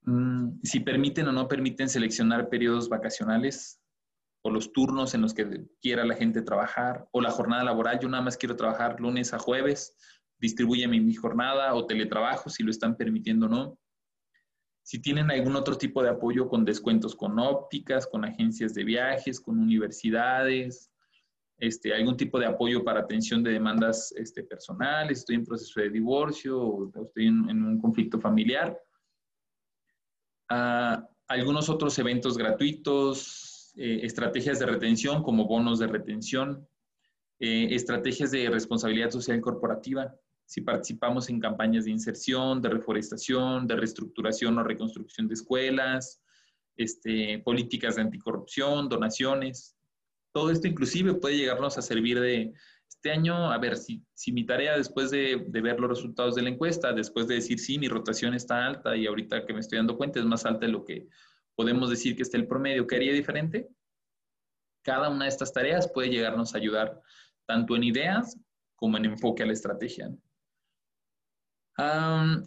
Mm, 0.03 0.61
si 0.62 0.81
permiten 0.81 1.28
o 1.28 1.33
no 1.33 1.47
permiten 1.49 1.89
seleccionar 1.89 2.49
periodos 2.49 2.89
vacacionales 2.89 3.81
o 4.43 4.51
los 4.51 4.72
turnos 4.72 5.14
en 5.14 5.20
los 5.20 5.35
que 5.35 5.66
quiera 5.83 6.05
la 6.05 6.14
gente 6.14 6.43
trabajar 6.43 7.07
o 7.12 7.20
la 7.20 7.31
jornada 7.31 7.64
laboral. 7.64 7.99
Yo 8.01 8.09
nada 8.09 8.22
más 8.22 8.37
quiero 8.37 8.57
trabajar 8.57 9.01
lunes 9.01 9.35
a 9.35 9.39
jueves, 9.39 9.97
distribúyeme 10.39 11.01
mi 11.01 11.14
jornada 11.14 11.74
o 11.74 11.87
teletrabajo 11.87 12.49
si 12.49 12.62
lo 12.62 12.70
están 12.70 12.97
permitiendo 12.97 13.47
o 13.47 13.49
no. 13.49 13.78
Si 14.83 15.01
tienen 15.01 15.31
algún 15.31 15.57
otro 15.57 15.76
tipo 15.76 16.03
de 16.03 16.09
apoyo 16.09 16.49
con 16.49 16.64
descuentos 16.64 17.14
con 17.14 17.39
ópticas, 17.39 18.07
con 18.07 18.24
agencias 18.24 18.74
de 18.74 18.85
viajes, 18.85 19.41
con 19.41 19.59
universidades, 19.59 20.89
este, 21.61 21.95
algún 21.95 22.17
tipo 22.17 22.41
de 22.41 22.47
apoyo 22.47 22.83
para 22.83 23.01
atención 23.01 23.43
de 23.43 23.53
demandas 23.53 24.13
este, 24.17 24.43
personales, 24.43 25.19
estoy 25.19 25.37
en 25.37 25.45
proceso 25.45 25.81
de 25.81 25.91
divorcio 25.91 26.61
o 26.61 26.93
estoy 27.05 27.27
en 27.27 27.63
un 27.63 27.81
conflicto 27.81 28.19
familiar, 28.19 28.77
algunos 31.29 31.69
otros 31.69 31.97
eventos 31.99 32.37
gratuitos, 32.37 33.73
eh, 33.77 34.01
estrategias 34.03 34.59
de 34.59 34.67
retención 34.67 35.23
como 35.23 35.47
bonos 35.47 35.79
de 35.79 35.87
retención, 35.87 36.67
eh, 37.39 37.69
estrategias 37.71 38.33
de 38.33 38.51
responsabilidad 38.51 39.11
social 39.11 39.41
corporativa, 39.41 40.15
si 40.45 40.63
participamos 40.63 41.31
en 41.31 41.39
campañas 41.39 41.85
de 41.85 41.93
inserción, 41.93 42.61
de 42.61 42.71
reforestación, 42.71 43.69
de 43.69 43.77
reestructuración 43.77 44.59
o 44.59 44.65
reconstrucción 44.65 45.29
de 45.29 45.35
escuelas, 45.35 46.21
este, 46.77 47.39
políticas 47.45 47.95
de 47.95 48.03
anticorrupción, 48.03 48.89
donaciones. 48.89 49.77
Todo 50.33 50.51
esto 50.51 50.68
inclusive 50.68 51.14
puede 51.14 51.37
llegarnos 51.37 51.76
a 51.78 51.83
servir 51.83 52.20
de, 52.20 52.53
este 52.89 53.12
año, 53.12 53.51
a 53.51 53.57
ver, 53.57 53.76
si, 53.76 54.05
si 54.12 54.31
mi 54.31 54.45
tarea 54.45 54.76
después 54.76 55.11
de, 55.11 55.45
de, 55.49 55.61
ver 55.62 55.81
los 55.81 55.89
resultados 55.89 56.35
de 56.35 56.43
la 56.43 56.51
encuesta, 56.51 56.93
después 56.93 57.26
de 57.28 57.37
decir, 57.37 57.59
sí, 57.59 57.78
mi 57.78 57.89
rotación 57.89 58.35
está 58.35 58.66
alta 58.66 58.95
y 58.95 59.07
ahorita 59.07 59.47
que 59.47 59.55
me 59.55 59.61
estoy 59.61 59.78
dando 59.78 59.97
cuenta 59.97 60.18
es 60.18 60.26
más 60.26 60.45
alta 60.45 60.66
de 60.66 60.72
lo 60.72 60.85
que 60.85 61.09
podemos 61.55 61.89
decir 61.89 62.14
que 62.14 62.22
está 62.22 62.37
el 62.37 62.47
promedio, 62.47 62.87
¿qué 62.87 62.97
haría 62.97 63.12
diferente? 63.12 63.68
Cada 64.83 65.09
una 65.09 65.24
de 65.24 65.31
estas 65.31 65.53
tareas 65.53 65.91
puede 65.93 66.11
llegarnos 66.11 66.55
a 66.55 66.59
ayudar 66.59 67.01
tanto 67.47 67.74
en 67.74 67.85
ideas 67.85 68.39
como 68.76 68.97
en 68.97 69.07
enfoque 69.07 69.43
a 69.43 69.47
la 69.47 69.53
estrategia. 69.53 70.11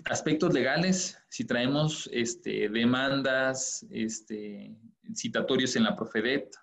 aspectos 0.05 0.53
legales, 0.53 1.17
si 1.29 1.45
traemos 1.45 2.07
este, 2.11 2.69
demandas, 2.69 3.86
este, 3.89 4.75
citatorios 5.15 5.75
en 5.75 5.84
la 5.84 5.95
Profedet, 5.95 6.55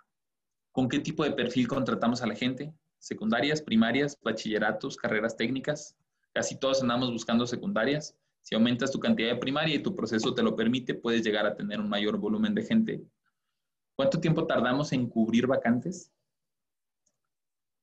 ¿con 0.81 0.89
qué 0.89 0.99
tipo 0.99 1.25
de 1.25 1.33
perfil 1.33 1.69
contratamos 1.69 2.23
a 2.23 2.27
la 2.27 2.35
gente? 2.35 2.73
secundarias, 2.99 3.61
primarias, 3.61 4.19
bachilleratos, 4.23 4.97
carreras 4.97 5.37
técnicas. 5.37 5.95
Casi 6.33 6.59
todos 6.59 6.81
andamos 6.81 7.13
buscando 7.13 7.47
secundarias. 7.47 8.17
Si 8.41 8.55
aumentas 8.55 8.91
tu 8.91 8.99
cantidad 8.99 9.29
de 9.29 9.37
primaria 9.37 9.75
y 9.75 9.83
tu 9.83 9.95
proceso 9.95 10.35
te 10.35 10.43
lo 10.43 10.57
permite, 10.57 10.95
puedes 10.95 11.23
llegar 11.23 11.45
a 11.45 11.55
tener 11.55 11.81
un 11.81 11.89
mayor 11.91 12.17
volumen 12.17 12.55
de 12.55 12.63
gente. 12.63 13.05
¿Cuánto 13.95 14.21
tiempo 14.21 14.47
tardamos 14.47 14.93
en 14.93 15.07
cubrir 15.07 15.47
vacantes? 15.47 16.11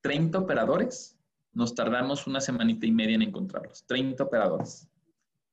30 0.02 0.40
operadores. 0.40 1.20
Nos 1.52 1.76
tardamos 1.76 2.26
una 2.26 2.42
semanita 2.42 2.88
y 2.88 2.92
media 2.92 3.14
en 3.14 3.22
encontrarlos. 3.22 3.86
30 3.86 4.24
operadores. 4.24 4.90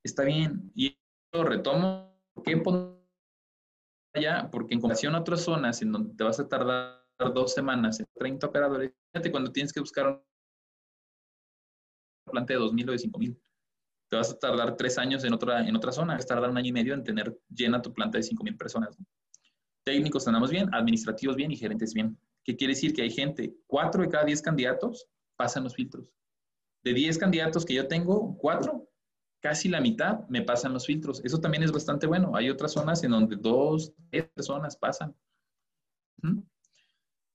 Está 0.02 0.24
bien. 0.24 0.72
Y 0.74 0.96
lo 1.30 1.44
retomo. 1.44 2.18
¿Por 2.32 2.42
qué 2.42 2.62
allá? 4.14 4.48
Porque 4.50 4.72
en 4.72 4.80
comparación 4.80 5.14
a 5.14 5.20
otras 5.20 5.42
zonas 5.42 5.82
en 5.82 5.92
donde 5.92 6.14
te 6.14 6.24
vas 6.24 6.40
a 6.40 6.48
tardar 6.48 7.03
dos 7.18 7.54
semanas 7.54 8.00
en 8.00 8.06
30 8.14 8.46
operadores, 8.46 8.92
cuando 9.30 9.52
tienes 9.52 9.72
que 9.72 9.80
buscar 9.80 10.06
una 10.06 10.22
planta 12.30 12.54
de 12.54 12.58
2.000 12.60 12.88
o 12.88 12.92
de 12.92 12.98
5.000. 12.98 13.40
te 14.10 14.16
vas 14.16 14.32
a 14.32 14.38
tardar 14.38 14.76
tres 14.76 14.98
años 14.98 15.24
en 15.24 15.32
otra, 15.32 15.66
en 15.66 15.76
otra 15.76 15.92
zona, 15.92 16.14
vas 16.14 16.24
a 16.24 16.28
tardar 16.28 16.50
un 16.50 16.58
año 16.58 16.68
y 16.68 16.72
medio 16.72 16.94
en 16.94 17.04
tener 17.04 17.38
llena 17.48 17.80
tu 17.80 17.92
planta 17.92 18.18
de 18.18 18.24
5.000 18.24 18.56
personas. 18.56 18.96
Técnicos 19.84 20.26
andamos 20.26 20.50
bien, 20.50 20.72
administrativos 20.74 21.36
bien 21.36 21.52
y 21.52 21.56
gerentes 21.56 21.92
bien. 21.94 22.18
¿Qué 22.42 22.56
quiere 22.56 22.74
decir? 22.74 22.92
Que 22.92 23.02
hay 23.02 23.10
gente, 23.10 23.54
cuatro 23.66 24.02
de 24.02 24.08
cada 24.08 24.24
diez 24.24 24.42
candidatos 24.42 25.06
pasan 25.36 25.64
los 25.64 25.74
filtros. 25.74 26.06
De 26.82 26.92
10 26.92 27.18
candidatos 27.18 27.64
que 27.64 27.74
yo 27.74 27.88
tengo, 27.88 28.36
cuatro, 28.36 28.88
casi 29.42 29.68
la 29.68 29.80
mitad 29.80 30.26
me 30.28 30.42
pasan 30.42 30.72
los 30.72 30.86
filtros. 30.86 31.22
Eso 31.24 31.38
también 31.38 31.62
es 31.62 31.72
bastante 31.72 32.06
bueno. 32.06 32.34
Hay 32.34 32.50
otras 32.50 32.72
zonas 32.72 33.02
en 33.04 33.10
donde 33.10 33.36
dos, 33.36 33.92
tres 34.10 34.28
personas 34.34 34.76
pasan. 34.76 35.14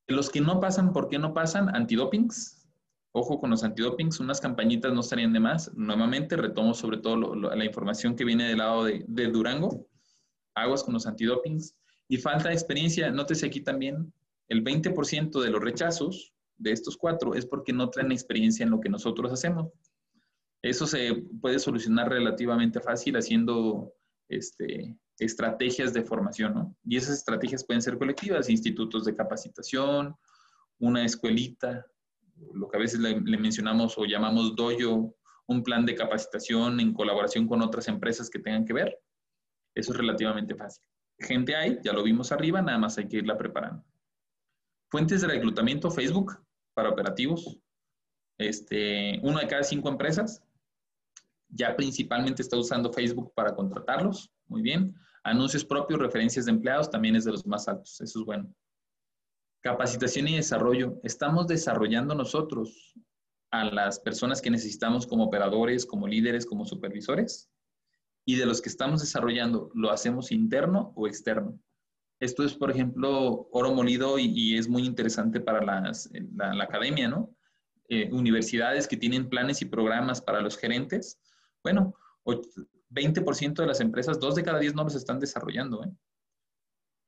Los 0.09 0.31
que 0.31 0.41
no 0.41 0.59
pasan, 0.59 0.91
¿por 0.91 1.07
qué 1.07 1.19
no 1.19 1.33
pasan? 1.33 1.73
Antidopings. 1.75 2.67
Ojo 3.11 3.39
con 3.39 3.51
los 3.51 3.63
antidopings, 3.63 4.19
unas 4.19 4.41
campañitas 4.41 4.91
no 4.91 5.01
estarían 5.01 5.33
de 5.33 5.39
más. 5.39 5.71
Nuevamente 5.75 6.35
retomo 6.35 6.73
sobre 6.73 6.97
todo 6.97 7.35
la 7.35 7.65
información 7.65 8.15
que 8.15 8.25
viene 8.25 8.47
del 8.47 8.57
lado 8.57 8.85
de, 8.85 9.05
de 9.07 9.27
Durango. 9.27 9.87
Aguas 10.55 10.83
con 10.83 10.95
los 10.95 11.05
antidopings. 11.05 11.75
Y 12.07 12.17
falta 12.17 12.49
de 12.49 12.55
experiencia. 12.55 13.11
Nótese 13.11 13.45
aquí 13.45 13.61
también, 13.61 14.11
el 14.47 14.63
20% 14.63 15.41
de 15.41 15.49
los 15.51 15.61
rechazos 15.61 16.33
de 16.57 16.71
estos 16.71 16.97
cuatro 16.97 17.35
es 17.35 17.45
porque 17.45 17.71
no 17.71 17.89
traen 17.91 18.11
experiencia 18.11 18.63
en 18.63 18.71
lo 18.71 18.79
que 18.79 18.89
nosotros 18.89 19.31
hacemos. 19.31 19.71
Eso 20.63 20.87
se 20.87 21.23
puede 21.39 21.59
solucionar 21.59 22.09
relativamente 22.09 22.81
fácil 22.81 23.15
haciendo 23.15 23.93
este, 24.29 24.97
estrategias 25.17 25.93
de 25.93 26.03
formación, 26.03 26.53
¿no? 26.53 26.75
Y 26.85 26.97
esas 26.97 27.17
estrategias 27.17 27.65
pueden 27.65 27.81
ser 27.81 27.97
colectivas, 27.97 28.49
institutos 28.49 29.05
de 29.05 29.15
capacitación, 29.15 30.15
una 30.79 31.03
escuelita, 31.03 31.85
lo 32.53 32.69
que 32.69 32.77
a 32.77 32.79
veces 32.79 32.99
le, 32.99 33.19
mencionamos 33.19 33.97
o 33.97 34.05
llamamos 34.05 34.55
doyo, 34.55 35.13
un 35.47 35.63
plan 35.63 35.85
de 35.85 35.95
capacitación 35.95 36.79
en 36.79 36.93
colaboración 36.93 37.47
con 37.47 37.61
otras 37.61 37.87
empresas 37.87 38.29
que 38.29 38.39
tengan 38.39 38.65
que 38.65 38.73
ver. 38.73 38.97
Eso 39.75 39.91
es 39.91 39.97
relativamente 39.97 40.55
fácil. 40.55 40.83
Gente 41.19 41.55
hay, 41.55 41.79
ya 41.83 41.91
lo 41.91 42.03
vimos 42.03 42.31
arriba, 42.31 42.61
nada 42.61 42.77
más 42.77 42.97
hay 42.97 43.07
que 43.07 43.17
irla 43.17 43.37
preparando. 43.37 43.83
Fuentes 44.89 45.21
de 45.21 45.27
reclutamiento, 45.27 45.91
Facebook, 45.91 46.37
para 46.73 46.89
operativos. 46.89 47.59
Este, 48.37 49.19
uno 49.23 49.39
de 49.39 49.47
cada 49.47 49.63
cinco 49.63 49.89
empresas 49.89 50.43
ya 51.49 51.75
principalmente 51.75 52.41
está 52.41 52.57
usando 52.57 52.93
Facebook 52.93 53.33
para 53.33 53.55
contratarlos. 53.55 54.31
Muy 54.47 54.61
bien. 54.61 54.95
Anuncios 55.23 55.65
propios, 55.65 55.99
referencias 55.99 56.45
de 56.45 56.51
empleados, 56.51 56.89
también 56.89 57.15
es 57.15 57.25
de 57.25 57.31
los 57.31 57.45
más 57.45 57.67
altos. 57.67 57.99
Eso 58.01 58.19
es 58.19 58.25
bueno. 58.25 58.53
Capacitación 59.61 60.27
y 60.27 60.35
desarrollo. 60.35 60.99
Estamos 61.03 61.47
desarrollando 61.47 62.15
nosotros 62.15 62.93
a 63.51 63.65
las 63.65 63.99
personas 63.99 64.41
que 64.41 64.49
necesitamos 64.49 65.07
como 65.07 65.25
operadores, 65.25 65.85
como 65.85 66.07
líderes, 66.07 66.45
como 66.45 66.65
supervisores. 66.65 67.49
Y 68.25 68.35
de 68.35 68.45
los 68.45 68.61
que 68.61 68.69
estamos 68.69 69.01
desarrollando, 69.01 69.71
¿lo 69.73 69.91
hacemos 69.91 70.31
interno 70.31 70.93
o 70.95 71.07
externo? 71.07 71.59
Esto 72.19 72.43
es, 72.43 72.53
por 72.53 72.69
ejemplo, 72.69 73.47
oro 73.51 73.73
molido 73.73 74.19
y, 74.19 74.57
es 74.57 74.67
muy 74.67 74.85
interesante 74.85 75.39
para 75.39 75.63
las, 75.63 76.09
la, 76.35 76.63
academia, 76.63 77.07
¿no? 77.07 77.33
Eh, 77.87 78.09
universidades 78.11 78.87
que 78.87 78.97
tienen 78.97 79.29
planes 79.29 79.61
y 79.61 79.65
programas 79.65 80.21
para 80.21 80.41
los 80.41 80.57
gerentes. 80.57 81.17
Bueno, 81.63 81.95
20% 82.89 83.61
de 83.61 83.67
las 83.67 83.81
empresas, 83.81 84.19
dos 84.19 84.35
de 84.35 84.43
cada 84.43 84.59
10 84.59 84.75
no 84.75 84.83
los 84.83 84.95
están 84.95 85.19
desarrollando, 85.19 85.83
¿eh? 85.83 85.91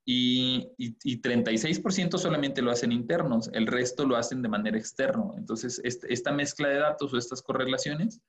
Y, 0.03 0.73
y, 0.77 1.21
36% 1.21 2.17
solamente 2.17 2.63
lo 2.63 2.71
hacen 2.71 2.91
internos, 2.91 3.51
el 3.53 3.67
resto 3.67 4.03
lo 4.03 4.15
hacen 4.15 4.41
de 4.41 4.49
manera 4.49 4.75
externa. 4.75 5.25
Entonces, 5.37 5.79
esta 5.83 6.31
mezcla 6.31 6.69
de 6.69 6.79
datos 6.79 7.13
o 7.13 7.17
estas 7.19 7.43
correlaciones 7.43 8.19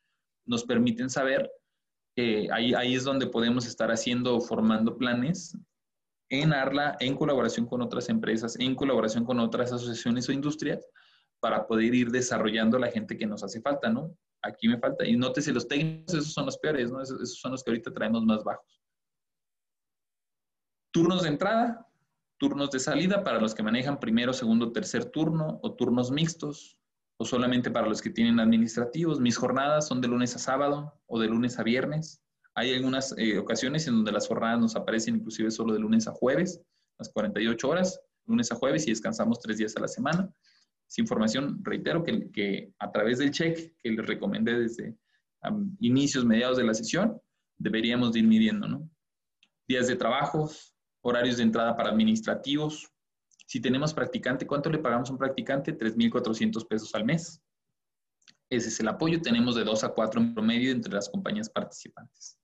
nos 0.45 0.65
permiten 0.65 1.09
saber 1.09 1.51
que 2.15 2.49
ahí, 2.53 2.75
ahí 2.75 2.95
es 2.95 3.05
donde 3.05 3.27
podemos 3.27 3.67
estar 3.67 3.91
haciendo, 3.91 4.39
formando 4.43 4.99
planes 4.99 5.57
en 6.29 6.53
ARLA, 6.53 6.97
en 7.01 7.17
colaboración 7.17 7.67
con 7.67 7.81
otras 7.81 8.11
empresas, 8.11 8.57
en 8.59 8.75
colaboración 8.75 9.25
con 9.25 9.41
otras 9.41 9.73
asociaciones 9.73 10.29
o 10.29 10.33
industrias, 10.33 10.87
para 11.41 11.67
poder 11.67 11.95
ir 11.95 12.11
desarrollando 12.11 12.79
la 12.79 12.91
gente 12.91 13.17
que 13.17 13.27
nos 13.27 13.43
hace 13.43 13.61
falta, 13.61 13.89
¿no? 13.89 14.15
Aquí 14.43 14.69
me 14.69 14.79
falta. 14.79 15.07
Y 15.07 15.17
nótese, 15.17 15.53
los 15.53 15.69
técnicos, 15.69 16.15
esos 16.15 16.33
son 16.33 16.47
los 16.47 16.59
peores. 16.59 16.91
Esos, 16.91 17.39
son 17.39 17.53
los 17.53 17.63
que 17.63 17.71
ahorita 17.71 17.93
traemos 17.93 18.25
más 18.25 18.43
bajos. 18.43 18.83
Turnos 20.93 21.23
de 21.23 21.29
entrada, 21.29 21.87
turnos 22.39 22.71
de 22.71 22.81
salida 22.81 23.25
para 23.25 23.41
los 23.41 23.55
que 23.55 23.63
manejan 23.63 24.01
primero, 24.01 24.33
segundo, 24.33 24.73
tercer 24.73 25.07
turno 25.07 25.61
o 25.63 25.75
turnos 25.75 26.11
mixtos 26.11 26.77
o 27.17 27.25
solamente 27.25 27.71
para 27.71 27.87
los 27.87 28.03
que 28.03 28.11
tienen 28.11 28.41
administrativos. 28.41 29.21
Mis 29.21 29.37
jornadas 29.37 29.87
son 29.87 30.01
de 30.01 30.09
lunes 30.09 30.35
a 30.35 30.39
sábado 30.39 31.01
o 31.07 31.21
de 31.21 31.29
lunes 31.29 31.59
a 31.59 31.63
viernes. 31.63 32.21
Hay 32.55 32.75
algunas 32.75 33.15
eh, 33.17 33.39
ocasiones 33.39 33.87
en 33.87 33.95
donde 33.95 34.13
las 34.13 34.27
jornadas 34.27 34.61
nos 34.61 34.77
aparecen 34.77 35.17
inclusive 35.17 35.51
solo 35.51 35.73
de 35.73 35.79
lunes 35.79 36.07
a 36.09 36.13
jueves, 36.13 36.61
las 36.99 37.09
48 37.11 37.69
horas, 37.69 38.01
lunes 38.27 38.53
a 38.53 38.57
jueves 38.57 38.87
y 38.87 38.91
descansamos 38.91 39.41
tres 39.41 39.57
días 39.57 39.75
a 39.77 39.81
la 39.81 39.89
semana. 39.89 40.31
Información, 40.99 41.61
reitero, 41.63 42.03
que, 42.03 42.31
que 42.31 42.73
a 42.79 42.91
través 42.91 43.19
del 43.19 43.31
check 43.31 43.75
que 43.79 43.91
les 43.91 44.07
recomendé 44.07 44.59
desde 44.59 44.97
inicios, 45.81 46.25
mediados 46.25 46.57
de 46.57 46.65
la 46.65 46.75
sesión, 46.75 47.21
deberíamos 47.59 48.13
de 48.13 48.21
ir 48.21 48.27
midiendo, 48.27 48.69
¿no? 48.69 48.89
Días 49.67 49.89
de 49.89 49.97
trabajo, 49.97 50.51
horarios 51.03 51.37
de 51.37 51.45
entrada 51.45 51.77
para 51.77 51.91
administrativos. 51.91 52.91
Si 53.47 53.61
tenemos 53.61 53.93
practicante, 53.93 54.47
¿cuánto 54.47 54.71
le 54.71 54.79
pagamos 54.79 55.09
a 55.11 55.13
un 55.13 55.19
practicante? 55.19 55.77
3.400 55.77 56.67
pesos 56.67 56.95
al 56.95 57.05
mes. 57.05 57.43
Ese 58.51 58.69
es 58.69 58.81
el 58.81 58.89
apoyo. 58.89 59.21
Tenemos 59.21 59.55
de 59.57 59.65
2 59.65 59.85
a 59.85 59.89
4 59.89 60.21
en 60.21 60.35
promedio 60.35 60.73
entre 60.73 60.93
las 60.93 61.09
compañías 61.09 61.49
participantes. 61.49 62.39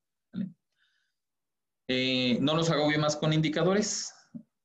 Eh, 1.91 2.39
no 2.41 2.55
los 2.55 2.71
hago 2.71 2.89
bien 2.89 3.01
más 3.01 3.17
con 3.17 3.33
indicadores. 3.33 4.13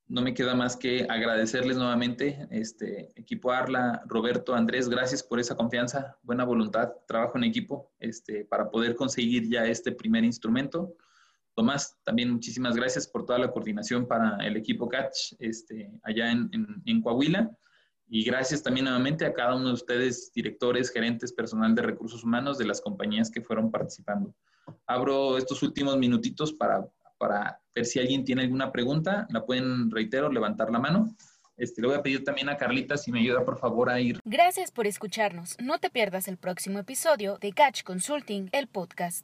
No 0.08 0.22
me 0.22 0.34
queda 0.34 0.54
más 0.54 0.76
que 0.76 1.08
agradecerles 1.10 1.78
nuevamente, 1.78 2.48
este 2.52 3.10
equipo 3.20 3.52
Arla, 3.52 4.04
Roberto, 4.06 4.54
Andrés, 4.54 4.90
gracias 4.90 5.24
por 5.24 5.40
esa 5.40 5.56
confianza, 5.56 6.18
buena 6.22 6.44
voluntad, 6.44 6.92
trabajo 7.08 7.38
en 7.38 7.46
equipo 7.46 7.92
este, 8.00 8.46
para 8.46 8.70
poder 8.70 8.96
conseguir 8.96 9.48
ya 9.50 9.66
este 9.66 9.92
primer 9.92 10.24
instrumento. 10.24 10.96
Tomás, 11.56 11.98
también 12.04 12.32
muchísimas 12.32 12.76
gracias 12.76 13.08
por 13.08 13.26
toda 13.26 13.40
la 13.40 13.52
coordinación 13.52 14.08
para 14.08 14.38
el 14.46 14.58
equipo 14.58 14.90
Catch 14.90 15.34
este, 15.40 15.92
allá 16.04 16.32
en, 16.32 16.50
en 16.86 17.02
Coahuila. 17.02 17.50
Y 18.08 18.24
gracias 18.24 18.62
también 18.62 18.84
nuevamente 18.84 19.26
a 19.26 19.34
cada 19.34 19.56
uno 19.56 19.70
de 19.70 19.74
ustedes, 19.74 20.32
directores, 20.34 20.92
gerentes, 20.92 21.32
personal 21.32 21.74
de 21.74 21.82
recursos 21.82 22.24
humanos 22.24 22.58
de 22.58 22.66
las 22.66 22.82
compañías 22.82 23.32
que 23.32 23.42
fueron 23.42 23.72
participando. 23.72 24.36
Abro 24.86 25.38
estos 25.38 25.64
últimos 25.64 25.98
minutitos 25.98 26.54
para 26.54 26.88
para 27.18 27.60
ver 27.76 27.86
si 27.86 28.00
alguien 28.00 28.24
tiene 28.24 28.44
alguna 28.44 28.72
pregunta. 28.72 29.28
La 29.30 29.46
pueden, 29.46 29.92
reitero, 29.92 30.32
levantar 30.32 30.72
la 30.72 30.80
mano. 30.80 31.16
Este, 31.56 31.82
le 31.82 31.88
voy 31.88 31.98
a 31.98 32.02
pedir 32.02 32.24
también 32.24 32.50
a 32.50 32.58
Carlita 32.58 32.98
si 32.98 33.12
me 33.12 33.20
ayuda 33.20 33.46
por 33.46 33.58
favor 33.60 33.90
a 33.90 34.00
ir. 34.00 34.20
Gracias 34.26 34.72
por 34.72 34.88
escucharnos. 34.88 35.56
No 35.60 35.78
te 35.80 35.90
pierdas 35.90 36.28
el 36.28 36.38
próximo 36.38 36.80
episodio 36.80 37.38
de 37.38 37.54
Catch 37.54 37.84
Consulting, 37.84 38.50
el 38.52 38.68
podcast. 38.68 39.22